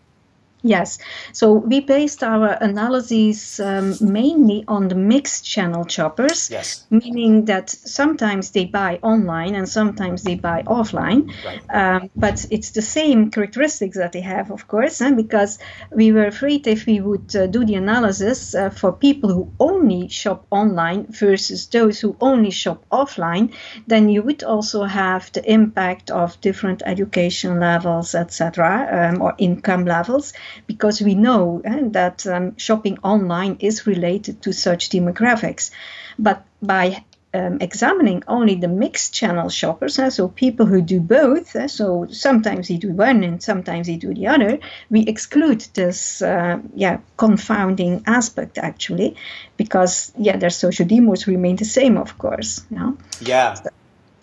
Yes, 0.62 0.98
so 1.32 1.54
we 1.54 1.80
based 1.80 2.22
our 2.22 2.56
analyses 2.60 3.58
um, 3.58 3.96
mainly 4.00 4.64
on 4.68 4.86
the 4.88 4.94
mixed 4.94 5.44
channel 5.44 5.86
shoppers, 5.88 6.50
yes. 6.50 6.86
meaning 6.88 7.46
that 7.46 7.70
sometimes 7.70 8.52
they 8.52 8.66
buy 8.66 9.00
online 9.02 9.56
and 9.56 9.68
sometimes 9.68 10.22
they 10.22 10.36
buy 10.36 10.62
offline. 10.62 11.32
Right. 11.44 11.62
Um, 11.74 12.10
but 12.14 12.46
it's 12.50 12.70
the 12.70 12.82
same 12.82 13.32
characteristics 13.32 13.96
that 13.96 14.12
they 14.12 14.20
have, 14.20 14.52
of 14.52 14.68
course, 14.68 15.00
eh, 15.00 15.10
because 15.10 15.58
we 15.90 16.12
were 16.12 16.26
afraid 16.26 16.66
if 16.68 16.86
we 16.86 17.00
would 17.00 17.34
uh, 17.34 17.48
do 17.48 17.64
the 17.64 17.74
analysis 17.74 18.54
uh, 18.54 18.70
for 18.70 18.92
people 18.92 19.32
who 19.32 19.52
only 19.58 20.08
shop 20.08 20.46
online 20.52 21.06
versus 21.10 21.66
those 21.66 21.98
who 21.98 22.16
only 22.20 22.52
shop 22.52 22.84
offline, 22.92 23.52
then 23.88 24.08
you 24.08 24.22
would 24.22 24.44
also 24.44 24.84
have 24.84 25.32
the 25.32 25.44
impact 25.50 26.10
of 26.10 26.40
different 26.40 26.82
education 26.86 27.58
levels, 27.58 28.14
etc., 28.14 29.10
um, 29.12 29.20
or 29.20 29.34
income 29.38 29.84
levels 29.84 30.32
because 30.66 31.00
we 31.00 31.14
know 31.14 31.62
eh, 31.64 31.80
that 31.90 32.26
um, 32.26 32.56
shopping 32.56 32.98
online 33.02 33.56
is 33.60 33.86
related 33.86 34.42
to 34.42 34.52
such 34.52 34.90
demographics. 34.90 35.70
But 36.18 36.44
by 36.60 37.04
um, 37.34 37.58
examining 37.60 38.22
only 38.28 38.54
the 38.56 38.68
mixed 38.68 39.14
channel 39.14 39.48
shoppers, 39.48 39.98
uh, 39.98 40.10
so 40.10 40.28
people 40.28 40.66
who 40.66 40.82
do 40.82 41.00
both, 41.00 41.56
uh, 41.56 41.68
so 41.68 42.06
sometimes 42.10 42.68
they 42.68 42.76
do 42.76 42.92
one 42.92 43.24
and 43.24 43.42
sometimes 43.42 43.86
they 43.86 43.96
do 43.96 44.12
the 44.12 44.26
other, 44.26 44.58
we 44.90 45.00
exclude 45.00 45.60
this 45.74 46.20
uh, 46.20 46.58
yeah 46.74 46.98
confounding 47.16 48.02
aspect 48.06 48.58
actually, 48.58 49.16
because 49.56 50.12
yeah 50.18 50.36
their 50.36 50.50
social 50.50 50.86
demos 50.86 51.26
remain 51.26 51.56
the 51.56 51.64
same, 51.64 51.96
of 51.96 52.18
course. 52.18 52.64
You 52.70 52.78
know? 52.78 52.98
Yeah. 53.20 53.54
So, 53.54 53.70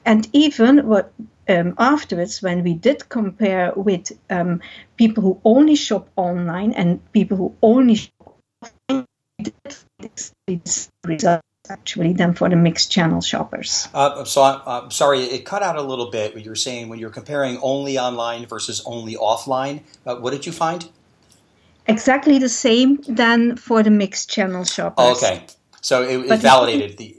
and 0.06 0.28
even 0.34 0.88
what 0.88 1.12
um, 1.50 1.74
afterwards, 1.78 2.42
when 2.42 2.64
we 2.64 2.74
did 2.74 3.10
compare 3.10 3.74
with 3.76 4.12
um, 4.30 4.62
people 4.98 5.24
who 5.24 5.42
only 5.44 5.76
shop 5.76 6.10
online 6.16 6.74
and 6.74 7.00
people 7.12 7.38
who 7.38 7.56
only 7.62 7.96
shop 7.96 8.38
offline, 8.90 9.06
results 11.04 11.44
actually 11.70 12.14
than 12.14 12.34
for 12.34 12.50
the 12.50 12.56
mixed 12.56 12.92
channel 12.92 13.22
shoppers. 13.22 13.88
Uh, 13.94 14.24
so 14.26 14.42
I'm, 14.44 14.62
I'm, 14.66 14.92
sorry, 14.92 15.22
it 15.22 15.46
cut 15.46 15.62
out 15.62 15.76
a 15.76 15.82
little 15.82 16.10
bit. 16.10 16.34
But 16.34 16.44
you're 16.44 16.56
saying 16.56 16.90
when 16.90 17.00
you're 17.00 17.10
comparing 17.10 17.60
only 17.62 17.98
online 17.98 18.46
versus 18.46 18.82
only 18.86 19.16
offline, 19.16 19.82
uh, 20.06 20.16
what 20.16 20.32
did 20.32 20.46
you 20.46 20.52
find? 20.52 20.88
Exactly 21.88 22.38
the 22.40 22.50
same 22.50 22.98
than 23.08 23.56
for 23.56 23.82
the 23.82 23.90
mixed 23.90 24.30
channel 24.30 24.64
shoppers. 24.64 24.96
Oh, 24.98 25.12
okay, 25.14 25.46
so 25.82 26.04
it, 26.04 26.32
it 26.32 26.40
validated 26.40 26.98
the 26.98 27.18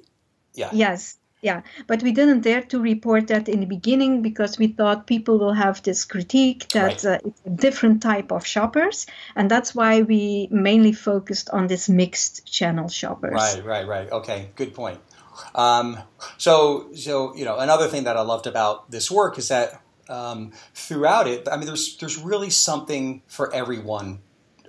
yeah. 0.54 0.70
Yes, 0.72 1.16
Yeah, 1.42 1.62
but 1.86 2.02
we 2.02 2.12
didn't 2.12 2.42
dare 2.42 2.60
to 2.62 2.78
report 2.78 3.28
that 3.28 3.48
in 3.48 3.60
the 3.60 3.66
beginning 3.66 4.20
because 4.20 4.58
we 4.58 4.68
thought 4.68 5.06
people 5.06 5.38
will 5.38 5.54
have 5.54 5.82
this 5.82 6.04
critique 6.04 6.68
that 6.74 7.02
right. 7.02 7.04
uh, 7.04 7.18
it's 7.24 7.40
a 7.46 7.50
different 7.50 8.02
type 8.02 8.30
of 8.30 8.46
shoppers, 8.46 9.06
and 9.34 9.50
that's 9.50 9.74
why 9.74 10.02
we 10.02 10.48
mainly 10.50 10.92
focused 10.92 11.48
on 11.50 11.66
this 11.66 11.88
mixed 11.88 12.44
channel 12.44 12.88
shoppers. 12.88 13.32
Right, 13.32 13.64
right, 13.64 13.86
right. 13.86 14.12
Okay, 14.12 14.50
good 14.54 14.74
point. 14.74 15.00
Um, 15.54 15.98
so, 16.36 16.92
so 16.94 17.34
you 17.34 17.46
know, 17.46 17.58
another 17.58 17.88
thing 17.88 18.04
that 18.04 18.18
I 18.18 18.20
loved 18.20 18.46
about 18.46 18.90
this 18.90 19.10
work 19.10 19.38
is 19.38 19.48
that 19.48 19.80
um, 20.10 20.52
throughout 20.74 21.26
it, 21.26 21.48
I 21.50 21.56
mean, 21.56 21.66
there's 21.66 21.96
there's 21.96 22.18
really 22.18 22.50
something 22.50 23.22
for 23.26 23.54
everyone 23.54 24.20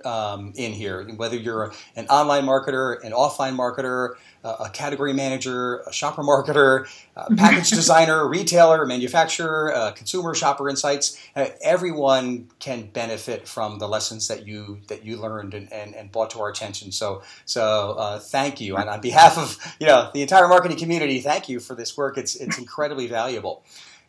um, 0.04 0.52
in 0.56 0.72
here. 0.72 1.04
Whether 1.16 1.36
you're 1.36 1.72
an 1.96 2.06
online 2.08 2.44
marketer, 2.44 3.02
an 3.04 3.12
offline 3.12 3.56
marketer, 3.56 4.14
a 4.44 4.68
category 4.70 5.12
manager, 5.12 5.78
a 5.86 5.92
shopper 5.92 6.22
marketer, 6.22 6.88
a 7.16 7.34
package 7.36 7.70
designer, 7.70 8.26
retailer, 8.26 8.84
manufacturer, 8.86 9.92
consumer 9.94 10.34
shopper 10.34 10.68
insights. 10.68 11.18
Uh, 11.36 11.46
everyone 11.62 12.48
can 12.58 12.86
benefit 12.86 13.46
from 13.46 13.78
the 13.78 13.88
lessons 13.88 14.28
that 14.28 14.46
you 14.46 14.80
that 14.88 15.04
you 15.04 15.16
learned 15.16 15.54
and, 15.54 15.72
and, 15.72 15.94
and 15.94 16.10
brought 16.10 16.30
to 16.30 16.40
our 16.40 16.48
attention. 16.48 16.92
So 16.92 17.22
so 17.44 17.92
uh, 17.92 18.18
thank 18.18 18.60
you, 18.60 18.76
and 18.76 18.88
on 18.88 19.00
behalf 19.00 19.38
of 19.38 19.58
you 19.78 19.86
know 19.86 20.10
the 20.12 20.22
entire 20.22 20.48
marketing 20.48 20.78
community, 20.78 21.20
thank 21.20 21.48
you 21.48 21.60
for 21.60 21.74
this 21.74 21.96
work. 21.96 22.18
It's 22.18 22.34
it's 22.34 22.58
incredibly 22.58 23.06
valuable. 23.06 23.64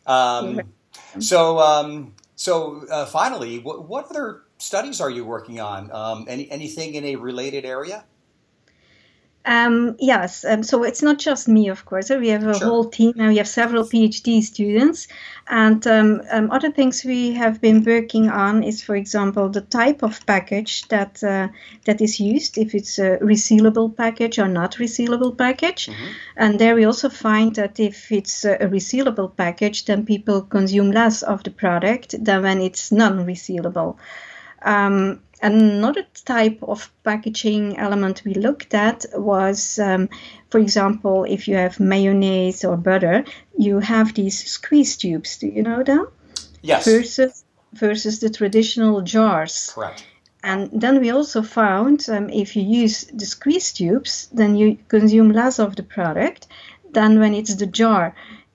Um, 0.06 0.60
so 1.18 1.58
um, 1.60 2.14
so 2.36 2.84
uh, 2.90 3.06
finally, 3.06 3.58
what, 3.58 3.88
what 3.88 4.10
other 4.10 4.42
studies 4.64 5.00
are 5.00 5.10
you 5.10 5.24
working 5.24 5.60
on? 5.60 5.90
Um, 5.92 6.24
any 6.28 6.50
anything 6.50 6.94
in 6.94 7.04
a 7.04 7.16
related 7.16 7.64
area? 7.64 8.04
Um, 9.46 9.96
yes, 9.98 10.42
um, 10.46 10.62
so 10.62 10.84
it's 10.84 11.02
not 11.02 11.18
just 11.18 11.48
me, 11.48 11.68
of 11.68 11.84
course. 11.84 12.08
We 12.08 12.28
have 12.28 12.46
a 12.46 12.54
sure. 12.54 12.66
whole 12.66 12.84
team 12.88 13.12
now. 13.14 13.28
We 13.28 13.36
have 13.36 13.48
several 13.48 13.84
PhD 13.84 14.42
students, 14.42 15.06
and 15.46 15.86
um, 15.86 16.22
um, 16.32 16.50
other 16.50 16.72
things 16.72 17.04
we 17.04 17.32
have 17.32 17.60
been 17.60 17.84
working 17.84 18.30
on 18.30 18.62
is, 18.62 18.82
for 18.82 18.96
example, 18.96 19.50
the 19.50 19.60
type 19.60 20.02
of 20.02 20.24
package 20.24 20.88
that 20.88 21.22
uh, 21.22 21.48
that 21.84 22.00
is 22.00 22.18
used, 22.18 22.56
if 22.56 22.74
it's 22.74 22.98
a 22.98 23.18
resealable 23.18 23.94
package 23.94 24.38
or 24.38 24.48
not 24.48 24.76
resealable 24.76 25.36
package. 25.36 25.88
Mm-hmm. 25.88 26.12
And 26.36 26.58
there 26.58 26.74
we 26.74 26.86
also 26.86 27.10
find 27.10 27.54
that 27.56 27.78
if 27.78 28.10
it's 28.10 28.46
a 28.46 28.56
resealable 28.56 29.36
package, 29.36 29.84
then 29.84 30.06
people 30.06 30.40
consume 30.40 30.90
less 30.90 31.22
of 31.22 31.42
the 31.42 31.50
product 31.50 32.14
than 32.24 32.42
when 32.42 32.62
it's 32.62 32.90
non-resealable. 32.90 33.98
Um, 34.64 35.20
Another 35.44 36.06
type 36.24 36.60
of 36.62 36.90
packaging 37.02 37.76
element 37.76 38.22
we 38.24 38.32
looked 38.32 38.72
at 38.72 39.04
was, 39.12 39.78
um, 39.78 40.08
for 40.48 40.58
example, 40.58 41.24
if 41.24 41.46
you 41.46 41.56
have 41.56 41.78
mayonnaise 41.78 42.64
or 42.64 42.78
butter, 42.78 43.24
you 43.58 43.78
have 43.80 44.14
these 44.14 44.42
squeeze 44.50 44.96
tubes. 44.96 45.36
Do 45.36 45.48
you 45.48 45.62
know 45.62 45.82
them? 45.82 46.08
Yes. 46.62 46.86
Versus 46.86 47.44
versus 47.74 48.20
the 48.20 48.30
traditional 48.30 49.02
jars. 49.02 49.72
Correct. 49.74 50.06
And 50.42 50.70
then 50.72 51.00
we 51.02 51.10
also 51.10 51.42
found 51.42 52.06
um, 52.08 52.30
if 52.30 52.56
you 52.56 52.62
use 52.62 53.04
the 53.12 53.26
squeeze 53.26 53.70
tubes, 53.74 54.28
then 54.32 54.56
you 54.56 54.78
consume 54.88 55.30
less 55.30 55.58
of 55.58 55.76
the 55.76 55.82
product 55.82 56.46
than 56.90 57.20
when 57.20 57.34
it's 57.34 57.54
the 57.56 57.66
jar. 57.66 58.14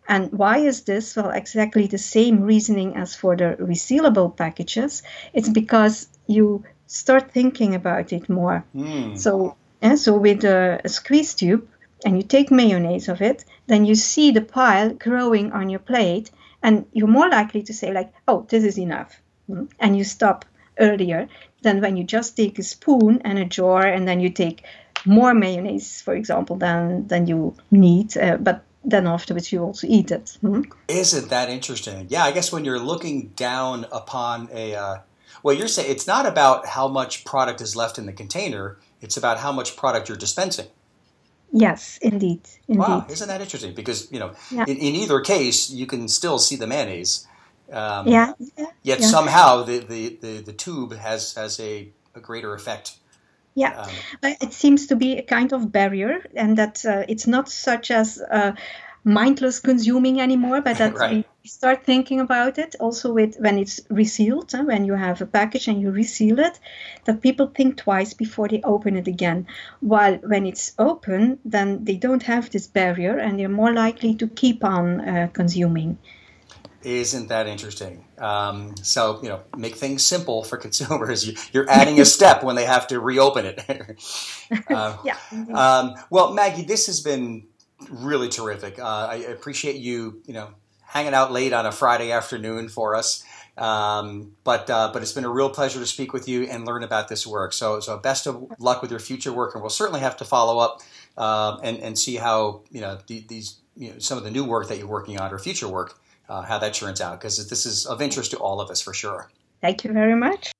And 0.09 0.31
why 0.33 0.57
is 0.57 0.81
this? 0.81 1.15
Well, 1.15 1.29
exactly 1.29 1.85
the 1.85 1.99
same 1.99 2.41
reasoning 2.41 2.97
as 2.97 3.15
for 3.15 3.37
the 3.37 3.55
resealable 3.59 4.35
packages. 4.35 5.03
It's 5.33 5.49
because 5.49 6.07
you 6.25 6.63
start 6.87 7.31
thinking 7.31 7.75
about 7.75 8.11
it 8.11 8.27
more. 8.27 8.65
Mm. 8.75 9.15
So, 9.15 9.55
yeah, 9.83 9.95
so 9.95 10.17
with 10.17 10.43
a, 10.43 10.81
a 10.83 10.89
squeeze 10.89 11.35
tube, 11.35 11.67
and 12.03 12.17
you 12.17 12.23
take 12.23 12.49
mayonnaise 12.49 13.07
of 13.07 13.21
it, 13.21 13.45
then 13.67 13.85
you 13.85 13.93
see 13.93 14.31
the 14.31 14.41
pile 14.41 14.89
growing 14.93 15.51
on 15.51 15.69
your 15.69 15.79
plate, 15.79 16.31
and 16.63 16.85
you're 16.91 17.07
more 17.07 17.29
likely 17.29 17.61
to 17.63 17.73
say 17.73 17.93
like, 17.93 18.11
"Oh, 18.27 18.47
this 18.49 18.63
is 18.63 18.79
enough," 18.79 19.21
hmm? 19.47 19.65
and 19.79 19.95
you 19.95 20.03
stop 20.03 20.45
earlier 20.79 21.27
than 21.61 21.81
when 21.81 21.97
you 21.97 22.03
just 22.03 22.35
take 22.35 22.57
a 22.57 22.63
spoon 22.63 23.21
and 23.23 23.37
a 23.37 23.45
jar, 23.45 23.85
and 23.85 24.07
then 24.07 24.19
you 24.19 24.29
take 24.29 24.63
more 25.05 25.33
mayonnaise, 25.33 26.01
for 26.01 26.15
example, 26.15 26.55
than 26.55 27.07
than 27.07 27.27
you 27.27 27.53
need. 27.69 28.17
Uh, 28.17 28.37
but 28.37 28.63
then 28.83 29.07
afterwards 29.07 29.51
you 29.51 29.61
also 29.61 29.87
eat 29.87 30.11
it. 30.11 30.37
Hmm? 30.41 30.63
Isn't 30.87 31.29
that 31.29 31.49
interesting? 31.49 32.07
Yeah, 32.09 32.23
I 32.23 32.31
guess 32.31 32.51
when 32.51 32.65
you're 32.65 32.79
looking 32.79 33.29
down 33.29 33.85
upon 33.91 34.49
a 34.53 34.75
uh, 34.75 34.97
well, 35.43 35.55
you're 35.55 35.67
saying 35.67 35.91
it's 35.91 36.07
not 36.07 36.25
about 36.25 36.67
how 36.67 36.87
much 36.87 37.25
product 37.25 37.61
is 37.61 37.75
left 37.75 37.97
in 37.97 38.05
the 38.05 38.13
container; 38.13 38.77
it's 39.01 39.17
about 39.17 39.39
how 39.39 39.51
much 39.51 39.75
product 39.75 40.09
you're 40.09 40.17
dispensing. 40.17 40.67
Yes, 41.51 41.97
indeed. 42.01 42.41
indeed. 42.67 42.79
Wow, 42.79 43.05
isn't 43.09 43.27
that 43.27 43.41
interesting? 43.41 43.73
Because 43.73 44.11
you 44.11 44.19
know, 44.19 44.33
yeah. 44.51 44.65
in, 44.67 44.77
in, 44.77 44.95
either 44.95 45.19
case, 45.21 45.69
you 45.69 45.87
can 45.87 46.07
still 46.07 46.37
see 46.37 46.55
the 46.55 46.67
mayonnaise. 46.67 47.27
Um, 47.71 48.07
yeah, 48.07 48.33
yeah. 48.57 48.65
Yet 48.83 48.99
yeah. 48.99 49.07
somehow 49.07 49.63
the, 49.63 49.79
the, 49.79 50.17
the, 50.21 50.37
the, 50.41 50.53
tube 50.53 50.95
has 50.95 51.33
has 51.35 51.59
a, 51.59 51.89
a 52.15 52.19
greater 52.19 52.53
effect. 52.53 52.97
Yeah, 53.55 53.87
um, 54.23 54.35
it 54.41 54.53
seems 54.53 54.87
to 54.87 54.95
be 54.95 55.17
a 55.17 55.23
kind 55.23 55.51
of 55.53 55.71
barrier, 55.71 56.25
and 56.35 56.57
that 56.57 56.85
uh, 56.85 57.03
it's 57.07 57.27
not 57.27 57.49
such 57.49 57.91
as. 57.91 58.21
Uh, 58.21 58.53
mindless 59.03 59.59
consuming 59.59 60.19
anymore, 60.19 60.61
but 60.61 60.77
that 60.81 60.93
right. 60.95 61.25
we 61.43 61.49
start 61.49 61.85
thinking 61.85 62.19
about 62.19 62.57
it 62.57 62.75
also 62.79 63.13
with 63.13 63.37
when 63.39 63.57
it's 63.57 63.79
resealed, 63.89 64.53
uh, 64.53 64.63
when 64.63 64.85
you 64.85 64.93
have 64.93 65.21
a 65.21 65.25
package 65.25 65.67
and 65.67 65.81
you 65.81 65.91
reseal 65.91 66.39
it, 66.39 66.59
that 67.05 67.21
people 67.21 67.47
think 67.47 67.77
twice 67.77 68.13
before 68.13 68.47
they 68.47 68.61
open 68.63 68.95
it 68.95 69.07
again. 69.07 69.47
While 69.79 70.15
when 70.15 70.45
it's 70.45 70.73
open, 70.77 71.39
then 71.45 71.85
they 71.85 71.95
don't 71.95 72.23
have 72.23 72.49
this 72.49 72.67
barrier 72.67 73.17
and 73.17 73.39
they're 73.39 73.49
more 73.49 73.73
likely 73.73 74.15
to 74.15 74.27
keep 74.27 74.63
on 74.63 75.01
uh, 75.01 75.29
consuming. 75.33 75.97
Isn't 76.83 77.27
that 77.27 77.47
interesting? 77.47 78.05
Um, 78.17 78.75
so, 78.81 79.19
you 79.21 79.29
know, 79.29 79.41
make 79.57 79.75
things 79.75 80.05
simple 80.05 80.43
for 80.43 80.57
consumers. 80.65 81.27
You, 81.27 81.61
are 81.61 81.69
adding 81.69 81.99
a 81.99 82.05
step 82.05 82.43
when 82.43 82.55
they 82.55 82.65
have 82.65 82.87
to 82.87 82.99
reopen 82.99 83.45
it. 83.45 83.63
uh, 84.69 84.97
yeah. 85.03 85.17
Um, 85.53 85.95
well, 86.09 86.33
Maggie, 86.33 86.63
this 86.63 86.87
has 86.87 87.01
been 87.01 87.47
really 87.89 88.29
terrific. 88.29 88.79
Uh, 88.79 89.07
I 89.11 89.15
appreciate 89.15 89.75
you, 89.75 90.21
you 90.25 90.33
know, 90.33 90.49
hanging 90.85 91.13
out 91.13 91.31
late 91.31 91.53
on 91.53 91.65
a 91.65 91.71
Friday 91.71 92.11
afternoon 92.11 92.69
for 92.69 92.95
us. 92.95 93.23
Um, 93.57 94.31
but 94.45 94.69
uh, 94.69 94.91
but 94.93 95.01
it's 95.01 95.11
been 95.11 95.25
a 95.25 95.29
real 95.29 95.49
pleasure 95.49 95.79
to 95.81 95.85
speak 95.85 96.13
with 96.13 96.29
you 96.29 96.43
and 96.43 96.65
learn 96.65 96.81
about 96.81 97.09
this 97.09 97.27
work. 97.27 97.51
So 97.51 97.81
so 97.81 97.97
best 97.97 98.25
of 98.25 98.49
luck 98.57 98.81
with 98.81 98.89
your 98.89 99.01
future 99.01 99.33
work, 99.33 99.53
and 99.53 99.61
we'll 99.61 99.69
certainly 99.69 99.99
have 99.99 100.15
to 100.17 100.25
follow 100.25 100.59
up 100.59 100.81
uh, 101.17 101.57
and 101.61 101.77
and 101.79 101.99
see 101.99 102.15
how 102.15 102.61
you 102.71 102.79
know 102.79 102.99
these 103.07 103.57
you 103.75 103.91
know 103.91 103.99
some 103.99 104.17
of 104.17 104.23
the 104.23 104.31
new 104.31 104.45
work 104.45 104.69
that 104.69 104.77
you're 104.77 104.87
working 104.87 105.19
on 105.19 105.33
or 105.33 105.39
future 105.39 105.67
work 105.67 105.98
uh, 106.29 106.41
how 106.43 106.57
that 106.59 106.73
turns 106.73 107.01
out 107.01 107.19
because 107.19 107.49
this 107.49 107.65
is 107.65 107.85
of 107.85 108.01
interest 108.01 108.31
to 108.31 108.37
all 108.37 108.61
of 108.61 108.69
us 108.69 108.81
for 108.81 108.93
sure. 108.93 109.29
Thank 109.61 109.83
you 109.83 109.91
very 109.91 110.15
much. 110.15 110.51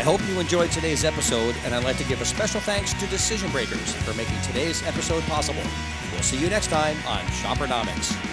I 0.00 0.02
hope 0.02 0.20
you 0.28 0.40
enjoyed 0.40 0.70
today's 0.70 1.04
episode, 1.04 1.54
and 1.64 1.74
I'd 1.74 1.84
like 1.84 1.98
to 1.98 2.04
give 2.04 2.22
a 2.22 2.24
special 2.24 2.60
thanks 2.60 2.94
to 2.94 3.06
Decision 3.08 3.50
Breakers 3.50 3.92
for 3.96 4.14
making 4.14 4.40
today's 4.40 4.82
episode 4.86 5.22
possible. 5.24 5.62
We'll 6.12 6.22
see 6.22 6.38
you 6.38 6.48
next 6.48 6.68
time 6.68 6.96
on 7.06 7.20
Shoppernomics. 7.26 8.29